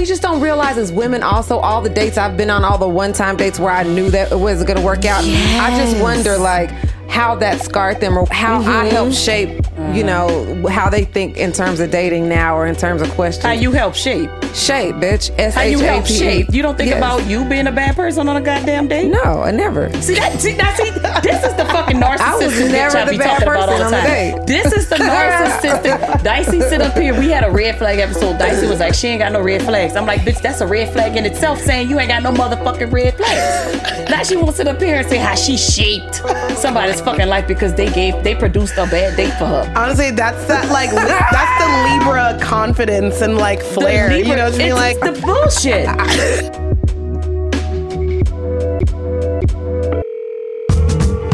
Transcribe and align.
we 0.00 0.06
just 0.06 0.22
don't 0.22 0.40
realize 0.40 0.78
as 0.78 0.90
women 0.90 1.22
also 1.22 1.58
all 1.58 1.82
the 1.82 1.90
dates 1.90 2.16
I've 2.16 2.34
been 2.34 2.48
on, 2.48 2.64
all 2.64 2.78
the 2.78 2.88
one 2.88 3.12
time 3.12 3.36
dates 3.36 3.60
where 3.60 3.70
I 3.70 3.82
knew 3.82 4.08
that 4.10 4.32
it 4.32 4.38
wasn't 4.38 4.68
gonna 4.68 4.80
work 4.80 5.04
out. 5.04 5.22
I 5.22 5.76
just 5.76 6.02
wonder 6.02 6.38
like 6.38 6.70
how 7.10 7.34
that 7.34 7.60
scarred 7.60 8.00
them 8.00 8.16
or 8.16 8.26
how 8.30 8.62
I 8.62 8.86
helped 8.86 9.12
mm-hmm. 9.12 9.22
shape, 9.22 9.66
you 9.94 10.04
know, 10.04 10.66
how 10.68 10.88
they 10.88 11.04
think 11.04 11.36
in 11.36 11.52
terms 11.52 11.80
of 11.80 11.90
dating 11.90 12.28
now 12.28 12.56
or 12.56 12.66
in 12.66 12.76
terms 12.76 13.02
of 13.02 13.10
questions. 13.10 13.44
How 13.44 13.52
you 13.52 13.72
help 13.72 13.94
shape? 13.94 14.30
shape, 14.52 14.96
bitch. 14.96 15.30
S 15.38 15.54
How 15.54 15.62
you 15.62 15.78
help 15.78 16.04
P 16.06 16.12
shape? 16.18 16.46
You 16.52 16.60
don't 16.62 16.76
think 16.76 16.90
Yes. 16.90 16.98
about 16.98 17.24
you 17.26 17.44
being 17.44 17.68
a 17.68 17.72
bad 17.72 17.94
person 17.94 18.28
on 18.28 18.36
a 18.36 18.40
goddamn 18.40 18.88
date? 18.88 19.06
No, 19.08 19.42
I 19.42 19.52
never. 19.52 19.92
See 20.02 20.14
that? 20.16 20.40
See, 20.40 20.56
now, 20.56 20.74
see, 20.74 20.90
this 21.22 21.44
is 21.44 21.54
the 21.54 21.64
fucking 21.66 21.96
narcissistic 21.98 22.20
I 22.20 22.36
was 22.36 22.52
bitch 22.54 22.72
never 22.72 22.96
I 22.98 23.04
the 23.04 23.10
be 23.12 23.18
bad 23.18 23.26
talking 23.38 23.48
about 23.48 23.68
all 23.68 23.78
person 23.78 23.90
the 23.92 23.96
on 23.96 24.02
the 24.02 24.08
date. 24.08 24.46
This 24.48 24.72
is 24.72 24.88
the 24.88 24.96
narcissistic. 25.44 26.22
Dicey 26.24 26.60
sit 26.62 26.80
up 26.80 26.96
here. 26.98 27.16
We 27.18 27.28
had 27.30 27.44
a 27.44 27.50
red 27.50 27.78
flag 27.78 28.00
episode. 28.00 28.38
Dicey 28.38 28.66
was 28.66 28.80
like, 28.80 28.92
she 28.94 29.06
ain't 29.08 29.20
got 29.20 29.30
no 29.32 29.40
red 29.40 29.62
flags. 29.62 29.94
I'm 29.94 30.04
like, 30.06 30.22
bitch, 30.22 30.42
that's 30.42 30.60
a 30.60 30.66
red 30.66 30.92
flag 30.92 31.16
in 31.16 31.24
itself, 31.26 31.60
saying 31.60 31.88
you 31.88 31.98
ain't 32.00 32.08
got 32.08 32.22
no 32.24 32.32
motherfucking 32.32 32.92
red 32.92 33.16
flags. 33.16 34.10
now 34.10 34.22
she 34.24 34.34
wants 34.36 34.52
to 34.52 34.56
sit 34.64 34.68
up 34.68 34.80
here 34.82 34.96
and 34.98 35.08
say 35.08 35.18
how 35.18 35.36
she 35.36 35.56
shaped 35.56 36.16
somebody's 36.58 37.00
fucking 37.00 37.28
life 37.28 37.46
because 37.46 37.72
they 37.74 37.88
gave, 37.92 38.22
they 38.24 38.34
produced 38.34 38.74
a 38.78 38.86
bad 38.86 39.16
date 39.16 39.32
for 39.34 39.46
her. 39.46 39.69
Honestly, 39.76 40.10
that's 40.10 40.44
that 40.46 40.68
like 40.70 40.90
li- 40.90 41.26
that's 41.30 41.54
the 41.62 41.68
Libra 41.88 42.38
confidence 42.44 43.20
and 43.22 43.36
like 43.38 43.62
flair. 43.62 44.08
The 44.08 44.18
you 44.18 44.24
Libra- 44.24 44.36
know, 44.36 44.46
just 44.48 44.58
being 44.58 44.70
it's 44.72 44.78
like, 44.78 45.00
the 45.00 45.20
bullshit. 45.22 46.60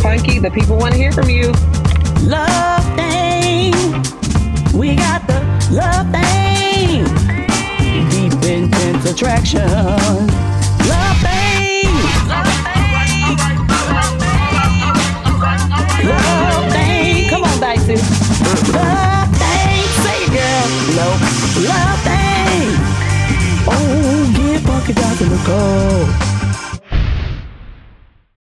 Punkie, 0.03 0.41
the 0.41 0.51
people 0.51 0.77
want 0.77 0.93
to 0.93 0.99
hear 0.99 1.13
from 1.13 1.29
you. 1.29 1.53
love 2.29 2.85
thang. 2.97 3.73
We 4.73 4.97
got 4.97 5.27
the 5.27 5.41
love 5.73 6.11
thang. 6.13 7.05
Deep 8.11 8.33
intense 8.45 9.05
attraction. 9.11 9.67
Love 9.69 11.17
thang. 11.23 11.87
Love 16.05 16.73
thang. 16.73 17.29
Come 17.31 17.45
on, 17.45 17.61
Dicey. 17.61 18.26
Love 18.73 19.31
thang. 19.37 19.85
Say 20.05 20.21
girl. 20.37 20.69
Nope. 20.99 21.23
Love 21.69 22.01
thang. 22.07 22.69
Give 24.33 24.63
Punkie 24.63 24.95
Dicey 24.95 25.27
a. 25.27 26.37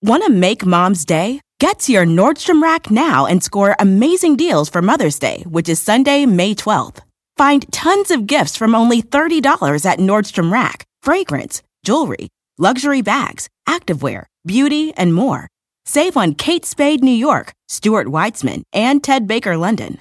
Want 0.04 0.24
to 0.26 0.32
make 0.32 0.66
mom's 0.66 1.06
day? 1.06 1.40
Get 1.60 1.80
to 1.82 1.92
your 1.92 2.06
Nordstrom 2.06 2.62
Rack 2.62 2.90
now 2.90 3.28
and 3.28 3.44
score 3.44 3.76
amazing 3.78 4.36
deals 4.36 4.68
for 4.68 4.82
Mother's 4.82 5.20
Day, 5.20 5.44
which 5.48 5.70
is 5.70 5.80
Sunday, 5.80 6.26
May 6.26 6.56
12th. 6.56 7.02
Find 7.38 7.72
tons 7.72 8.10
of 8.10 8.26
gifts 8.26 8.58
from 8.58 8.74
only 8.74 9.02
$30 9.04 9.86
at 9.86 10.00
Nordstrom 10.00 10.52
Rack 10.52 10.86
fragrance, 11.04 11.62
jewelry, 11.84 12.30
luxury 12.58 13.02
bags, 13.02 13.48
activewear, 13.68 14.26
beauty, 14.46 14.94
and 14.96 15.14
more. 15.14 15.48
Save 15.86 16.18
on 16.18 16.36
Kate 16.36 16.66
Spade 16.66 17.04
New 17.04 17.12
York, 17.12 17.54
Stuart 17.68 18.08
Weitzman, 18.08 18.64
and 18.74 19.04
Ted 19.04 19.28
Baker 19.28 19.58
London. 19.58 20.00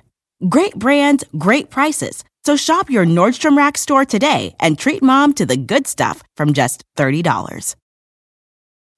Great 0.49 0.75
brands, 0.75 1.25
great 1.37 1.71
prices. 1.71 2.25
So 2.45 2.57
shop 2.57 2.89
your 2.89 3.05
Nordstrom 3.05 3.57
Rack 3.57 3.77
store 3.77 4.05
today 4.05 4.55
and 4.61 4.79
treat 4.79 5.03
mom 5.03 5.35
to 5.35 5.45
the 5.45 5.57
good 5.57 5.87
stuff 5.87 6.23
from 6.37 6.55
just 6.55 6.85
$30. 6.97 7.77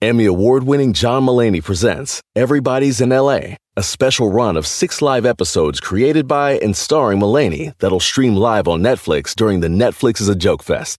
Emmy 0.01 0.27
award 0.27 0.65
winning 0.65 0.93
John 0.93 1.25
Mulaney 1.25 1.63
presents 1.63 2.21
Everybody's 2.35 3.01
in 3.01 3.11
LA, 3.11 3.57
a 3.77 3.83
special 3.83 4.33
run 4.33 4.57
of 4.57 4.67
six 4.67 5.01
live 5.01 5.25
episodes 5.25 5.81
created 5.81 6.27
by 6.27 6.59
and 6.59 6.77
starring 6.77 7.21
Mulaney 7.21 7.73
that'll 7.79 8.01
stream 8.01 8.35
live 8.35 8.67
on 8.67 8.81
Netflix 8.81 9.35
during 9.35 9.61
the 9.61 9.69
Netflix 9.69 10.21
is 10.21 10.29
a 10.29 10.35
Joke 10.35 10.63
Fest. 10.63 10.99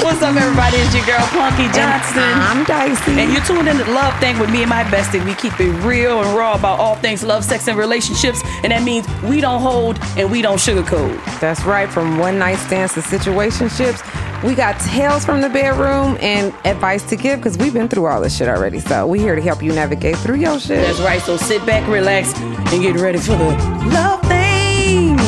What's 0.00 0.22
up, 0.22 0.36
everybody? 0.36 0.76
It's 0.76 0.94
your 0.94 1.04
girl, 1.06 1.26
Punkie 1.34 1.72
Johnson. 1.74 2.22
I'm 2.22 2.64
Dicey. 2.64 3.20
And 3.20 3.32
you're 3.32 3.42
tuned 3.42 3.66
in 3.66 3.78
to 3.78 3.84
Love 3.90 4.14
Thang 4.20 4.38
with 4.38 4.48
me 4.48 4.60
and 4.60 4.70
my 4.70 4.84
bestie. 4.84 5.24
We 5.24 5.34
keep 5.34 5.58
it 5.58 5.72
real 5.84 6.22
and 6.22 6.36
raw 6.36 6.54
about 6.54 6.78
all 6.78 6.94
things 6.96 7.24
love, 7.24 7.44
sex, 7.44 7.66
and 7.66 7.76
relationships. 7.76 8.40
And 8.62 8.70
that 8.70 8.84
means 8.84 9.08
we 9.24 9.40
don't 9.40 9.60
hold 9.60 9.98
and 10.16 10.30
we 10.30 10.40
don't 10.40 10.58
sugarcoat. 10.58 11.40
That's 11.40 11.64
right. 11.64 11.90
From 11.90 12.16
one 12.16 12.38
night 12.38 12.58
stands 12.58 12.94
to 12.94 13.00
situationships, 13.00 14.00
we 14.44 14.54
got 14.54 14.78
tales 14.80 15.24
from 15.24 15.40
the 15.40 15.48
bedroom 15.48 16.16
and 16.20 16.54
advice 16.64 17.02
to 17.10 17.16
give 17.16 17.40
because 17.40 17.58
we've 17.58 17.74
been 17.74 17.88
through 17.88 18.06
all 18.06 18.20
this 18.20 18.36
shit 18.36 18.48
already. 18.48 18.78
So 18.78 19.04
we're 19.04 19.20
here 19.20 19.34
to 19.34 19.42
help 19.42 19.64
you 19.64 19.72
navigate 19.72 20.16
through 20.18 20.36
your 20.36 20.60
shit. 20.60 20.86
That's 20.86 21.00
right. 21.00 21.20
So 21.20 21.36
sit 21.36 21.66
back, 21.66 21.88
relax, 21.88 22.38
and 22.38 22.82
get 22.82 22.94
ready 23.00 23.18
for 23.18 23.36
the 23.36 23.48
Love 23.92 24.22
Thang. 24.22 25.18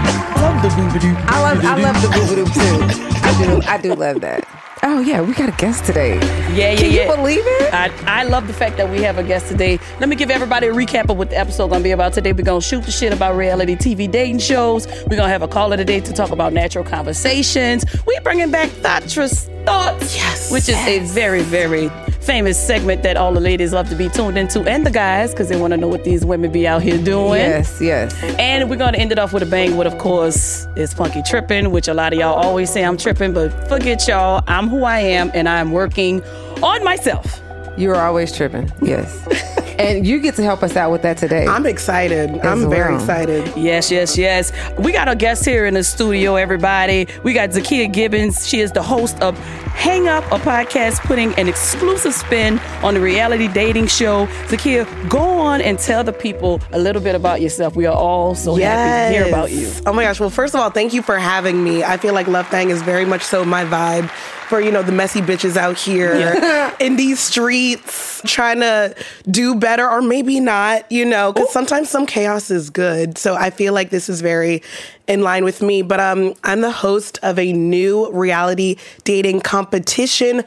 I 0.68 1.42
love, 1.42 1.64
I 1.64 1.76
love 1.80 2.02
the 2.02 2.08
boo 2.08 2.34
doo 2.34 2.44
too. 2.46 3.20
I 3.22 3.38
do, 3.38 3.68
I 3.68 3.78
do 3.78 3.94
love 3.94 4.20
that. 4.22 4.65
Oh 4.82 5.00
yeah, 5.00 5.22
we 5.22 5.32
got 5.34 5.48
a 5.48 5.52
guest 5.52 5.84
today. 5.86 6.16
Yeah, 6.54 6.72
yeah, 6.72 6.76
Can 6.76 6.92
yeah. 6.92 7.08
you 7.10 7.16
believe 7.16 7.42
it? 7.42 7.72
I, 7.72 7.90
I 8.06 8.24
love 8.24 8.46
the 8.46 8.52
fact 8.52 8.76
that 8.76 8.90
we 8.90 9.00
have 9.02 9.16
a 9.16 9.22
guest 9.22 9.48
today. 9.48 9.78
Let 10.00 10.08
me 10.10 10.16
give 10.16 10.30
everybody 10.30 10.66
a 10.66 10.72
recap 10.72 11.08
of 11.08 11.16
what 11.16 11.30
the 11.30 11.38
episode 11.38 11.68
gonna 11.68 11.82
be 11.82 11.92
about 11.92 12.12
today. 12.12 12.32
We're 12.34 12.42
gonna 12.44 12.60
shoot 12.60 12.84
the 12.84 12.90
shit 12.92 13.12
about 13.12 13.36
reality 13.36 13.74
TV 13.74 14.10
dating 14.10 14.38
shows. 14.40 14.86
We're 15.08 15.16
gonna 15.16 15.28
have 15.30 15.42
a 15.42 15.48
caller 15.48 15.78
today 15.78 16.00
to 16.00 16.12
talk 16.12 16.30
about 16.30 16.52
natural 16.52 16.84
conversations. 16.84 17.84
We 18.06 18.18
bringing 18.22 18.50
back 18.50 18.68
Thatcher's 18.68 19.44
thoughts, 19.64 20.14
Yes. 20.14 20.52
which 20.52 20.68
is 20.68 20.76
a 20.86 21.00
very 21.12 21.42
very 21.42 21.88
famous 22.20 22.58
segment 22.58 23.04
that 23.04 23.16
all 23.16 23.32
the 23.32 23.38
ladies 23.40 23.72
love 23.72 23.88
to 23.88 23.94
be 23.94 24.08
tuned 24.08 24.36
into, 24.36 24.60
and 24.62 24.84
the 24.84 24.90
guys 24.90 25.30
because 25.30 25.48
they 25.48 25.56
want 25.56 25.70
to 25.72 25.76
know 25.76 25.86
what 25.86 26.02
these 26.02 26.24
women 26.24 26.50
be 26.50 26.66
out 26.66 26.82
here 26.82 26.98
doing. 26.98 27.40
Yes, 27.40 27.80
yes. 27.80 28.12
And 28.38 28.68
we're 28.68 28.76
gonna 28.76 28.98
end 28.98 29.12
it 29.12 29.18
off 29.18 29.32
with 29.32 29.44
a 29.44 29.46
bang 29.46 29.76
with, 29.76 29.86
of 29.86 29.96
course, 29.98 30.66
is 30.76 30.92
Punkie 30.92 31.24
Tripping, 31.24 31.70
which 31.70 31.86
a 31.88 31.94
lot 31.94 32.12
of 32.12 32.18
y'all 32.18 32.34
always 32.34 32.68
say 32.70 32.84
I'm 32.84 32.96
tripping, 32.96 33.32
but 33.32 33.50
forget 33.68 34.06
y'all. 34.08 34.42
I'm 34.48 34.66
who 34.76 34.84
I 34.84 34.98
am, 34.98 35.30
and 35.32 35.48
I'm 35.48 35.72
working 35.72 36.22
on 36.62 36.84
myself. 36.84 37.40
You 37.76 37.90
are 37.90 38.06
always 38.06 38.34
tripping. 38.34 38.70
Yes. 38.82 39.26
and 39.78 40.06
you 40.06 40.20
get 40.20 40.34
to 40.36 40.42
help 40.42 40.62
us 40.62 40.76
out 40.76 40.90
with 40.90 41.02
that 41.02 41.18
today. 41.18 41.46
I'm 41.46 41.66
excited. 41.66 42.30
I'm 42.40 42.70
very 42.70 42.94
excited. 42.94 43.52
Yes, 43.56 43.90
yes, 43.90 44.16
yes. 44.16 44.52
We 44.78 44.92
got 44.92 45.08
a 45.08 45.16
guest 45.16 45.44
here 45.44 45.66
in 45.66 45.74
the 45.74 45.84
studio, 45.84 46.36
everybody. 46.36 47.06
We 47.22 47.32
got 47.32 47.50
Zakiya 47.50 47.92
Gibbons. 47.92 48.48
She 48.48 48.60
is 48.60 48.72
the 48.72 48.82
host 48.82 49.20
of 49.20 49.38
Hang 49.76 50.08
Up, 50.08 50.24
a 50.24 50.38
podcast 50.38 51.00
putting 51.00 51.34
an 51.34 51.48
exclusive 51.48 52.14
spin 52.14 52.58
on 52.82 52.94
the 52.94 53.00
reality 53.00 53.48
dating 53.48 53.88
show. 53.88 54.26
Zakiya, 54.48 54.86
go 55.10 55.20
on 55.20 55.60
and 55.60 55.78
tell 55.78 56.02
the 56.02 56.14
people 56.14 56.60
a 56.72 56.78
little 56.78 57.02
bit 57.02 57.14
about 57.14 57.42
yourself. 57.42 57.76
We 57.76 57.84
are 57.84 57.94
all 57.94 58.34
so 58.34 58.54
happy 58.54 59.14
to 59.14 59.18
hear 59.18 59.28
about 59.28 59.52
you. 59.52 59.70
Oh 59.84 59.92
my 59.92 60.04
gosh. 60.04 60.18
Well, 60.18 60.30
first 60.30 60.54
of 60.54 60.60
all, 60.60 60.70
thank 60.70 60.94
you 60.94 61.02
for 61.02 61.18
having 61.18 61.62
me. 61.62 61.84
I 61.84 61.98
feel 61.98 62.14
like 62.14 62.26
Love 62.26 62.48
Thang 62.48 62.70
is 62.70 62.80
very 62.82 63.04
much 63.04 63.22
so 63.22 63.44
my 63.44 63.64
vibe 63.64 64.10
for, 64.48 64.60
you 64.60 64.70
know, 64.70 64.82
the 64.82 64.92
messy 64.92 65.20
bitches 65.20 65.56
out 65.56 65.78
here 65.78 66.72
in 66.80 66.96
these 66.96 67.20
streets 67.20 68.20
trying 68.24 68.60
to 68.60 68.94
do 69.30 69.54
better 69.54 69.88
or 69.88 70.00
maybe 70.00 70.40
not, 70.40 70.90
you 70.90 71.04
know, 71.04 71.32
because 71.32 71.52
sometimes 71.52 71.90
some 71.90 72.06
chaos 72.06 72.50
is 72.50 72.70
good. 72.70 73.18
So 73.18 73.34
I 73.34 73.50
feel 73.50 73.74
like 73.74 73.90
this 73.90 74.08
is 74.08 74.20
very 74.20 74.62
in 75.06 75.22
line 75.22 75.44
with 75.44 75.62
me. 75.62 75.82
But 75.82 76.00
um, 76.00 76.34
I'm 76.44 76.60
the 76.60 76.70
host 76.70 77.18
of 77.22 77.38
a 77.38 77.52
new 77.52 78.10
reality 78.12 78.76
dating 79.04 79.40
competition 79.40 80.44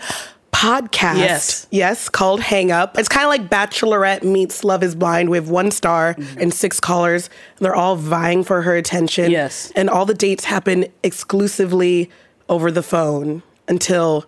podcast. 0.52 1.18
Yes. 1.18 1.68
Yes, 1.72 2.10
called 2.10 2.42
Hang 2.42 2.72
Up. 2.72 2.98
It's 2.98 3.08
kind 3.08 3.24
of 3.24 3.30
like 3.30 3.50
Bachelorette 3.50 4.24
meets 4.24 4.64
Love 4.64 4.84
is 4.84 4.96
Blind 4.96 5.30
with 5.30 5.48
one 5.48 5.72
star 5.72 6.16
and 6.38 6.54
six 6.54 6.80
callers. 6.80 7.30
They're 7.58 7.76
all 7.76 7.96
vying 7.96 8.44
for 8.44 8.62
her 8.62 8.76
attention. 8.76 9.32
Yes. 9.32 9.72
And 9.76 9.90
all 9.90 10.06
the 10.06 10.14
dates 10.14 10.44
happen 10.46 10.88
exclusively 11.04 12.10
over 12.50 12.72
the 12.72 12.84
phone 12.84 13.44
until 13.70 14.26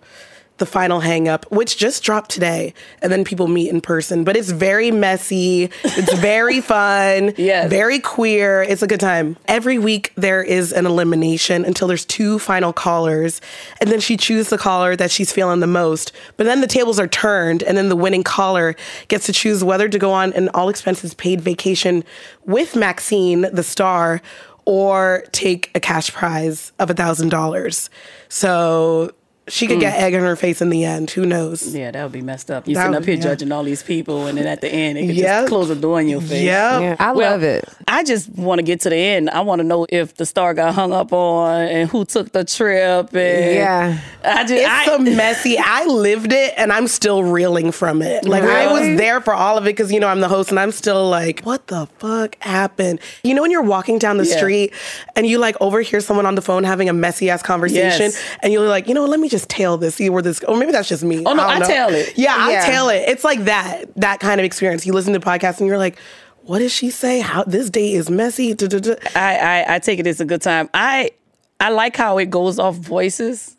the 0.62 0.66
final 0.66 1.00
hang 1.00 1.26
up, 1.28 1.44
which 1.50 1.76
just 1.76 2.04
dropped 2.04 2.30
today. 2.30 2.72
And 3.00 3.10
then 3.10 3.24
people 3.24 3.48
meet 3.48 3.68
in 3.68 3.80
person. 3.80 4.22
But 4.22 4.36
it's 4.36 4.50
very 4.50 4.92
messy. 4.92 5.70
It's 5.82 6.14
very 6.18 6.60
fun. 6.74 7.34
Yeah. 7.36 7.66
Very 7.66 7.98
queer. 7.98 8.62
It's 8.62 8.80
a 8.80 8.86
good 8.86 9.00
time. 9.00 9.36
Every 9.46 9.78
week 9.78 10.12
there 10.14 10.40
is 10.40 10.72
an 10.72 10.86
elimination 10.86 11.64
until 11.64 11.88
there's 11.88 12.04
two 12.04 12.38
final 12.38 12.72
callers. 12.72 13.40
And 13.80 13.90
then 13.90 13.98
she 13.98 14.16
chooses 14.16 14.50
the 14.50 14.58
caller 14.58 14.94
that 14.94 15.10
she's 15.10 15.32
feeling 15.32 15.58
the 15.58 15.66
most. 15.66 16.12
But 16.36 16.44
then 16.44 16.60
the 16.60 16.68
tables 16.68 17.00
are 17.00 17.08
turned, 17.08 17.64
and 17.64 17.76
then 17.76 17.88
the 17.88 17.96
winning 17.96 18.22
caller 18.22 18.76
gets 19.08 19.26
to 19.26 19.32
choose 19.32 19.64
whether 19.64 19.88
to 19.88 19.98
go 19.98 20.12
on 20.12 20.32
an 20.34 20.48
all 20.50 20.68
expenses 20.68 21.12
paid 21.14 21.40
vacation 21.40 22.04
with 22.44 22.76
Maxine, 22.76 23.48
the 23.52 23.64
star, 23.64 24.22
or 24.64 25.24
take 25.32 25.72
a 25.74 25.80
cash 25.80 26.12
prize 26.12 26.70
of 26.78 26.88
a 26.88 26.94
$1,000. 26.94 27.88
So 28.28 29.12
she 29.48 29.66
could 29.66 29.78
mm. 29.78 29.80
get 29.80 29.98
egg 29.98 30.14
in 30.14 30.20
her 30.20 30.36
face 30.36 30.62
in 30.62 30.70
the 30.70 30.84
end. 30.84 31.10
Who 31.10 31.26
knows? 31.26 31.74
Yeah, 31.74 31.90
that 31.90 32.02
would 32.02 32.12
be 32.12 32.22
messed 32.22 32.50
up. 32.50 32.68
You 32.68 32.74
That 32.74 32.82
sitting 32.82 32.96
up 32.96 33.04
here 33.04 33.14
yeah. 33.16 33.20
judging 33.22 33.50
all 33.50 33.64
these 33.64 33.82
people, 33.82 34.26
and 34.28 34.38
then 34.38 34.46
at 34.46 34.60
the 34.60 34.68
end, 34.68 34.98
it 34.98 35.06
could 35.08 35.16
Yep. 35.16 35.26
just 35.42 35.48
close 35.48 35.68
the 35.68 35.74
door 35.74 36.00
in 36.00 36.08
your 36.08 36.20
face. 36.20 36.44
Yep. 36.44 36.80
Yeah, 36.80 36.96
I 37.00 37.12
Well, 37.12 37.32
love 37.32 37.42
it. 37.42 37.68
I 37.88 38.04
just 38.04 38.28
want 38.30 38.60
to 38.60 38.62
get 38.62 38.80
to 38.82 38.90
the 38.90 38.96
end. 38.96 39.28
I 39.30 39.40
want 39.40 39.58
to 39.60 39.64
know 39.64 39.84
if 39.88 40.14
the 40.14 40.24
star 40.26 40.54
got 40.54 40.74
hung 40.74 40.92
up 40.92 41.12
on 41.12 41.62
and 41.66 41.90
who 41.90 42.04
took 42.04 42.32
the 42.32 42.44
trip. 42.44 43.12
And 43.14 43.54
Yeah. 43.56 43.98
I 44.24 44.42
just 44.44 44.52
It's 44.52 44.68
I, 44.68 44.84
so 44.86 44.98
messy. 44.98 45.58
I 45.58 45.86
lived 45.86 46.32
it 46.32 46.54
and 46.56 46.72
I'm 46.72 46.86
still 46.86 47.24
reeling 47.24 47.72
from 47.72 48.00
it. 48.00 48.24
Like 48.24 48.44
I 48.44 48.72
was 48.72 48.96
there 48.98 49.20
for 49.20 49.34
all 49.34 49.58
of 49.58 49.64
it 49.64 49.70
because 49.70 49.90
you 49.92 49.98
know 49.98 50.06
I'm 50.08 50.20
the 50.20 50.28
host 50.28 50.50
and 50.50 50.60
I'm 50.60 50.70
still 50.70 51.08
like, 51.10 51.40
what 51.42 51.66
the 51.66 51.86
fuck 51.98 52.36
happened? 52.40 53.00
You 53.24 53.34
know 53.34 53.42
when 53.42 53.50
you're 53.50 53.62
walking 53.62 53.98
down 53.98 54.18
the 54.18 54.24
Yeah. 54.26 54.36
street 54.36 54.72
and 55.16 55.26
you 55.26 55.38
like 55.38 55.56
overhear 55.60 56.00
someone 56.00 56.26
on 56.26 56.36
the 56.36 56.42
phone 56.42 56.62
having 56.64 56.88
a 56.88 56.92
messy 56.92 57.28
ass 57.28 57.42
conversation 57.42 57.82
Yes. 58.12 58.22
and 58.40 58.52
you're 58.52 58.68
like, 58.68 58.86
you 58.86 58.94
know, 58.94 59.04
let 59.04 59.18
me 59.18 59.28
just 59.32 59.48
tail 59.48 59.76
this, 59.76 59.96
see 59.96 60.08
where 60.10 60.22
this. 60.22 60.40
Or 60.44 60.56
maybe 60.56 60.70
that's 60.70 60.88
just 60.88 61.02
me. 61.02 61.18
Oh, 61.26 61.32
no, 61.34 61.42
don't 61.42 61.50
I 61.50 61.58
know. 61.58 61.66
tail 61.66 61.88
it. 61.88 62.16
Yeah, 62.16 62.36
I 62.38 62.52
Yeah. 62.52 62.66
tail 62.66 62.88
it. 62.88 63.08
It's 63.08 63.24
like 63.24 63.44
that 63.46 63.86
that 63.96 64.20
kind 64.20 64.40
of 64.40 64.44
experience. 64.44 64.86
You 64.86 64.92
listen 64.92 65.12
to 65.14 65.20
podcasts 65.20 65.58
and 65.58 65.66
you're 65.66 65.78
like. 65.78 65.98
What 66.44 66.58
did 66.58 66.72
she 66.72 66.90
say? 66.90 67.20
How 67.20 67.44
this 67.44 67.70
day 67.70 67.92
is 67.92 68.10
messy. 68.10 68.52
duh, 68.52 68.66
duh, 68.66 68.80
duh. 68.80 68.96
I, 69.14 69.36
I 69.36 69.74
I 69.76 69.78
take 69.78 70.00
it 70.00 70.08
as 70.08 70.20
a 70.20 70.24
good 70.24 70.42
time. 70.42 70.68
I 70.74 71.12
I 71.60 71.68
like 71.70 71.96
how 71.96 72.18
it 72.18 72.30
goes 72.30 72.58
off 72.58 72.74
voices. 72.74 73.54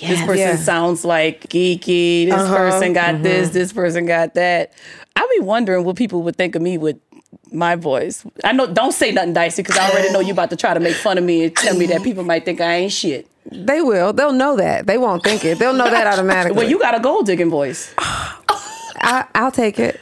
This 0.00 0.20
person 0.20 0.36
Yeah. 0.38 0.56
sounds 0.56 1.04
like 1.04 1.48
geeky. 1.48 2.26
This 2.26 2.34
Uh-huh. 2.34 2.56
person 2.56 2.92
got 2.92 3.14
Mm-hmm. 3.14 3.22
this. 3.24 3.48
This 3.48 3.72
person 3.72 4.06
got 4.06 4.34
that. 4.34 4.72
I 5.16 5.26
be 5.36 5.44
wondering 5.44 5.82
what 5.84 5.96
people 5.96 6.22
would 6.22 6.36
think 6.36 6.54
of 6.54 6.62
me 6.62 6.78
with 6.78 6.98
my 7.50 7.74
voice. 7.74 8.24
I 8.44 8.52
know. 8.52 8.68
Don't 8.68 8.92
say 8.92 9.10
nothing 9.10 9.32
dicey 9.32 9.62
because 9.64 9.76
I 9.76 9.90
already 9.90 10.12
know 10.12 10.20
you 10.20 10.30
about 10.32 10.50
to 10.50 10.56
try 10.56 10.72
to 10.74 10.78
make 10.80 10.94
fun 10.94 11.18
of 11.18 11.24
me 11.24 11.42
and 11.46 11.56
tell 11.56 11.74
me 11.76 11.86
that 11.86 12.04
people 12.04 12.22
might 12.22 12.44
think 12.44 12.60
I 12.60 12.72
ain't 12.74 12.92
shit. 12.92 13.26
They 13.50 13.80
will. 13.82 14.12
They'll 14.12 14.32
know 14.32 14.56
that. 14.56 14.86
They 14.86 14.98
won't 14.98 15.22
think 15.22 15.44
it. 15.44 15.58
They'll 15.58 15.72
know 15.72 15.88
that 15.90 16.06
automatically. 16.12 16.56
Well, 16.58 16.68
you 16.68 16.78
got 16.78 16.94
a 16.94 17.00
gold 17.00 17.26
digging 17.26 17.50
voice. 17.50 17.94
I, 17.98 19.24
I'll 19.34 19.50
take 19.52 19.78
it. 19.78 20.00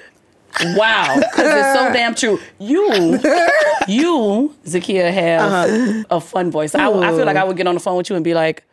Wow, 0.75 1.17
because 1.17 1.53
it's 1.55 1.75
so 1.79 1.93
damn 1.93 2.15
true. 2.15 2.41
You, 2.59 2.91
you, 3.89 4.55
Zakiya, 4.65 5.13
have 5.13 5.53
Uh-huh. 5.53 6.05
a 6.11 6.21
fun 6.21 6.51
voice. 6.51 6.75
I, 6.75 6.89
I 6.89 7.11
feel 7.11 7.27
like 7.27 7.37
I 7.37 7.45
would 7.45 7.59
get 7.59 7.67
on 7.67 7.75
the 7.75 7.81
phone 7.81 7.99
with 7.99 8.09
you 8.09 8.17
and 8.17 8.25
be 8.25 8.33
like, 8.33 8.65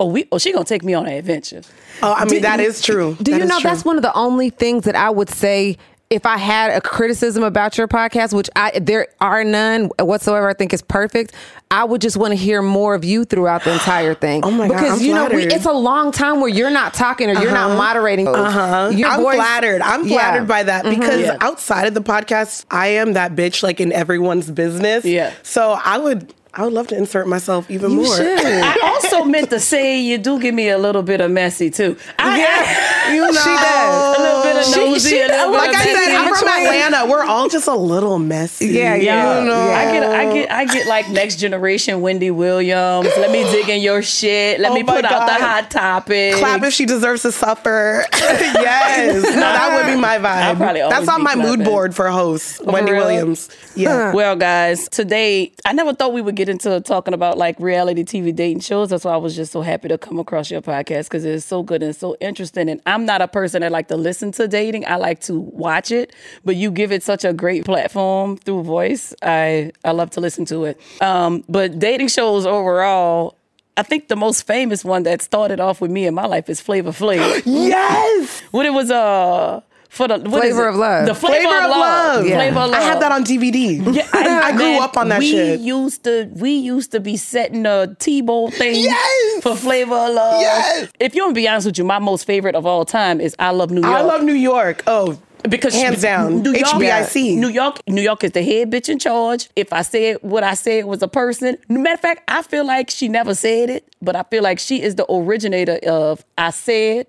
"Oh, 0.00 0.06
we, 0.06 0.26
oh, 0.32 0.38
she 0.38 0.52
gonna 0.52 0.64
take 0.64 0.82
me 0.82 0.94
on 0.94 1.06
an 1.06 1.12
adventure." 1.12 1.62
Oh, 2.02 2.12
I 2.12 2.24
mean 2.24 2.42
that 2.42 2.58
is 2.58 2.82
true. 2.82 3.16
Do 3.22 3.30
That 3.30 3.38
you 3.38 3.46
know 3.46 3.60
true. 3.60 3.70
that's 3.70 3.84
one 3.84 3.94
of 3.96 4.02
the 4.02 4.12
only 4.14 4.50
things 4.50 4.82
that 4.84 4.96
I 4.96 5.10
would 5.10 5.30
say 5.30 5.78
if 6.10 6.24
I 6.24 6.38
had 6.38 6.70
a 6.70 6.80
criticism 6.80 7.42
about 7.42 7.76
your 7.76 7.86
podcast, 7.86 8.32
which 8.32 8.48
I 8.56 8.78
there 8.80 9.08
are 9.20 9.44
none 9.44 9.90
whatsoever, 9.98 10.48
I 10.48 10.54
think 10.54 10.72
is 10.72 10.80
perfect. 10.82 11.34
I 11.70 11.84
would 11.84 12.00
just 12.00 12.16
want 12.16 12.32
to 12.32 12.36
hear 12.36 12.62
more 12.62 12.94
of 12.94 13.04
you 13.04 13.26
throughout 13.26 13.62
the 13.64 13.72
entire 13.74 14.14
thing. 14.24 14.42
Oh 14.42 14.50
my 14.50 14.68
God, 14.68 14.74
because 14.76 15.00
I'm 15.00 15.06
you 15.06 15.12
know 15.12 15.24
we, 15.24 15.30
flattered. 15.42 15.52
it's 15.52 15.66
a 15.66 15.72
long 15.72 16.10
time 16.12 16.40
where 16.40 16.48
you're 16.48 16.70
not 16.70 16.94
talking 16.94 17.28
or 17.28 17.34
you're 17.42 17.52
not 17.52 17.76
moderating. 17.76 18.26
Uh 18.26 18.50
huh. 18.50 18.90
I'm 19.06 19.20
flattered. 19.20 19.82
I'm 19.82 20.06
flattered 20.08 20.48
by 20.48 20.62
that 20.62 20.84
because 20.84 21.20
Yeah. 21.20 21.36
outside 21.42 21.86
of 21.86 21.92
the 21.94 22.00
podcast, 22.02 22.64
I 22.70 22.86
am 22.88 23.12
that 23.12 23.34
bitch 23.36 23.62
like 23.62 23.78
in 23.80 23.92
everyone's 23.92 24.50
business. 24.50 25.04
Yeah. 25.04 25.34
So 25.42 25.78
I 25.84 25.98
would 25.98 26.32
I 26.58 26.64
would 26.64 26.72
love 26.72 26.88
to 26.88 26.96
insert 26.96 27.28
myself 27.28 27.70
even 27.70 27.92
You 27.92 27.96
more. 27.98 28.16
should. 28.16 28.38
I 28.42 28.76
also 28.82 29.24
meant 29.24 29.50
to 29.50 29.60
say 29.60 30.00
you 30.00 30.18
do 30.18 30.40
give 30.40 30.54
me 30.54 30.68
a 30.70 30.76
little 30.78 31.02
bit 31.04 31.20
of 31.20 31.30
messy 31.30 31.70
too. 31.70 31.96
I, 32.18 32.36
Yeah, 32.40 33.12
you 33.14 33.20
know. 33.20 33.28
She 33.38 33.54
does. 33.54 34.18
a 34.18 34.20
little 34.20 34.42
bit 34.42 34.56
of 34.56 34.64
She- 34.64 34.80
nosy, 34.90 35.08
she 35.10 35.20
a 35.20 35.26
little 35.28 35.52
does. 35.52 35.66
bit 35.66 35.68
Like 35.68 35.76
I 35.76 35.84
said. 35.84 36.14
I'm 36.16 36.34
from. 36.34 36.48
Atlanta. 36.48 37.06
We're 37.08 37.24
all 37.24 37.48
just 37.48 37.68
a 37.68 37.74
little 37.76 38.18
messy. 38.18 38.66
Yeah, 38.66 38.96
yeah. 38.96 39.38
You 39.40 39.46
know? 39.46 39.54
I 39.70 39.84
get, 39.92 40.02
I 40.04 40.32
get, 40.32 40.50
I 40.50 40.64
get 40.64 40.86
like 40.88 41.08
next 41.10 41.36
generation 41.36 42.00
Wendy 42.00 42.32
Williams. 42.32 43.08
Let 43.16 43.30
me 43.30 43.44
dig 43.52 43.68
in 43.68 43.80
your 43.80 44.02
shit. 44.02 44.58
Let 44.58 44.72
Oh 44.72 44.74
me 44.74 44.82
my 44.82 44.96
put 44.96 45.04
out 45.04 45.26
the 45.26 45.34
hot 45.44 45.70
topic. 45.70 46.34
Clap 46.34 46.62
if 46.64 46.72
she 46.74 46.86
deserves 46.86 47.22
to 47.22 47.30
suffer. 47.30 48.04
yes. 48.12 49.22
No, 49.22 49.30
that 49.40 49.76
would 49.84 49.92
be 49.94 50.00
my 50.00 50.18
vibe. 50.18 50.56
probably 50.56 50.80
That's 50.80 51.08
on 51.08 51.20
be 51.20 51.24
my 51.24 51.34
mood 51.36 51.64
board 51.64 51.94
for 51.94 52.08
hosts. 52.08 52.60
Oh, 52.66 52.72
Wendy 52.72 52.92
real? 52.92 53.06
Williams. 53.06 53.48
Yeah. 53.76 54.12
Well, 54.12 54.34
guys, 54.36 54.88
today 54.88 55.52
I 55.64 55.72
never 55.72 55.94
thought 55.94 56.12
we 56.12 56.20
would 56.22 56.34
get 56.34 56.47
into 56.48 56.80
talking 56.80 57.14
about 57.14 57.38
like 57.38 57.58
reality 57.60 58.04
TV 58.04 58.34
dating 58.34 58.60
shows. 58.60 58.90
That's 58.90 59.04
why 59.04 59.12
I 59.12 59.16
was 59.16 59.36
just 59.36 59.52
so 59.52 59.60
happy 59.62 59.88
to 59.88 59.98
come 59.98 60.18
across 60.18 60.50
your 60.50 60.60
podcast 60.62 61.04
because 61.04 61.24
it's 61.24 61.44
so 61.44 61.62
good 61.62 61.82
and 61.82 61.94
so 61.94 62.16
interesting. 62.20 62.68
And 62.68 62.80
I'm 62.86 63.04
not 63.04 63.20
a 63.22 63.28
person 63.28 63.62
that 63.62 63.72
like 63.72 63.88
to 63.88 63.96
listen 63.96 64.32
to 64.32 64.48
dating. 64.48 64.86
I 64.86 64.96
like 64.96 65.20
to 65.22 65.38
watch 65.38 65.90
it, 65.90 66.12
but 66.44 66.56
you 66.56 66.70
give 66.70 66.92
it 66.92 67.02
such 67.02 67.24
a 67.24 67.32
great 67.32 67.64
platform 67.64 68.36
through 68.36 68.62
voice. 68.64 69.14
I 69.22 69.72
I 69.84 69.92
love 69.92 70.10
to 70.10 70.20
listen 70.20 70.44
to 70.46 70.64
it. 70.64 70.80
Um, 71.00 71.44
but 71.48 71.78
dating 71.78 72.08
shows 72.08 72.46
overall. 72.46 73.36
I 73.76 73.84
think 73.84 74.08
the 74.08 74.16
most 74.16 74.42
famous 74.44 74.84
one 74.84 75.04
that 75.04 75.22
started 75.22 75.60
off 75.60 75.80
with 75.80 75.92
me 75.92 76.04
in 76.04 76.12
my 76.12 76.26
life 76.26 76.48
is 76.48 76.60
Flavor 76.60 76.90
Flav. 76.90 77.42
Yes. 77.46 78.40
when 78.50 78.66
it 78.66 78.72
was 78.72 78.90
uh 78.90 79.60
for 79.88 80.06
the 80.08 80.18
what 80.18 80.44
is 80.44 80.52
Flavor 80.54 80.66
it? 80.66 80.70
of 80.70 80.76
Love. 80.76 81.06
The 81.06 81.14
flavor, 81.14 81.42
Flavor 81.48 81.64
of 81.64 81.70
love. 81.70 82.26
Yeah. 82.26 82.36
Flavor 82.36 82.58
of 82.60 82.70
love. 82.70 82.80
I 82.80 82.84
had 82.84 83.00
that 83.02 83.12
on 83.12 83.24
DVD. 83.24 83.78
Yeah, 83.94 84.40
I 84.44 84.52
grew 84.56 84.78
up 84.80 84.96
on 84.96 85.08
that 85.08 85.20
we 85.20 85.30
shit. 85.30 85.60
used 85.60 86.04
to 86.04 86.28
we 86.36 86.50
used 86.52 86.92
to 86.92 87.00
be 87.00 87.16
setting 87.16 87.64
a 87.66 87.94
T-bowl 87.98 88.50
thing 88.50 88.82
Yes! 88.84 89.42
for 89.42 89.56
flavor 89.56 89.94
of 89.94 90.14
love. 90.14 90.40
Yes! 90.40 90.90
If 91.00 91.14
you 91.14 91.22
want 91.22 91.34
to 91.34 91.40
be 91.40 91.48
honest 91.48 91.66
with 91.66 91.78
you, 91.78 91.84
my 91.84 91.98
most 91.98 92.24
favorite 92.26 92.54
of 92.54 92.66
all 92.66 92.84
time 92.84 93.20
is 93.20 93.34
I 93.38 93.50
Love 93.50 93.70
New 93.70 93.80
York. 93.82 93.94
I 93.94 94.02
love 94.02 94.22
New 94.22 94.32
York. 94.34 94.82
Oh, 94.86 95.18
because 95.48 95.72
hands 95.72 96.02
down. 96.02 96.42
New 96.42 96.52
York, 96.52 96.66
HBIC. 96.66 97.36
New 97.38 97.48
York, 97.48 97.80
New 97.88 98.02
York 98.02 98.24
is 98.24 98.32
the 98.32 98.42
head 98.42 98.70
bitch 98.70 98.88
in 98.88 98.98
charge. 98.98 99.48
If 99.56 99.72
I 99.72 99.82
said 99.82 100.18
what 100.20 100.42
I 100.42 100.54
said 100.54 100.84
was 100.84 101.02
a 101.02 101.08
person, 101.08 101.56
matter 101.68 101.94
of 101.94 102.00
fact, 102.00 102.22
I 102.28 102.42
feel 102.42 102.66
like 102.66 102.90
she 102.90 103.08
never 103.08 103.34
said 103.34 103.70
it, 103.70 103.88
but 104.02 104.16
I 104.16 104.24
feel 104.24 104.42
like 104.42 104.58
she 104.58 104.82
is 104.82 104.96
the 104.96 105.06
originator 105.10 105.78
of 105.88 106.24
I 106.36 106.50
said 106.50 107.06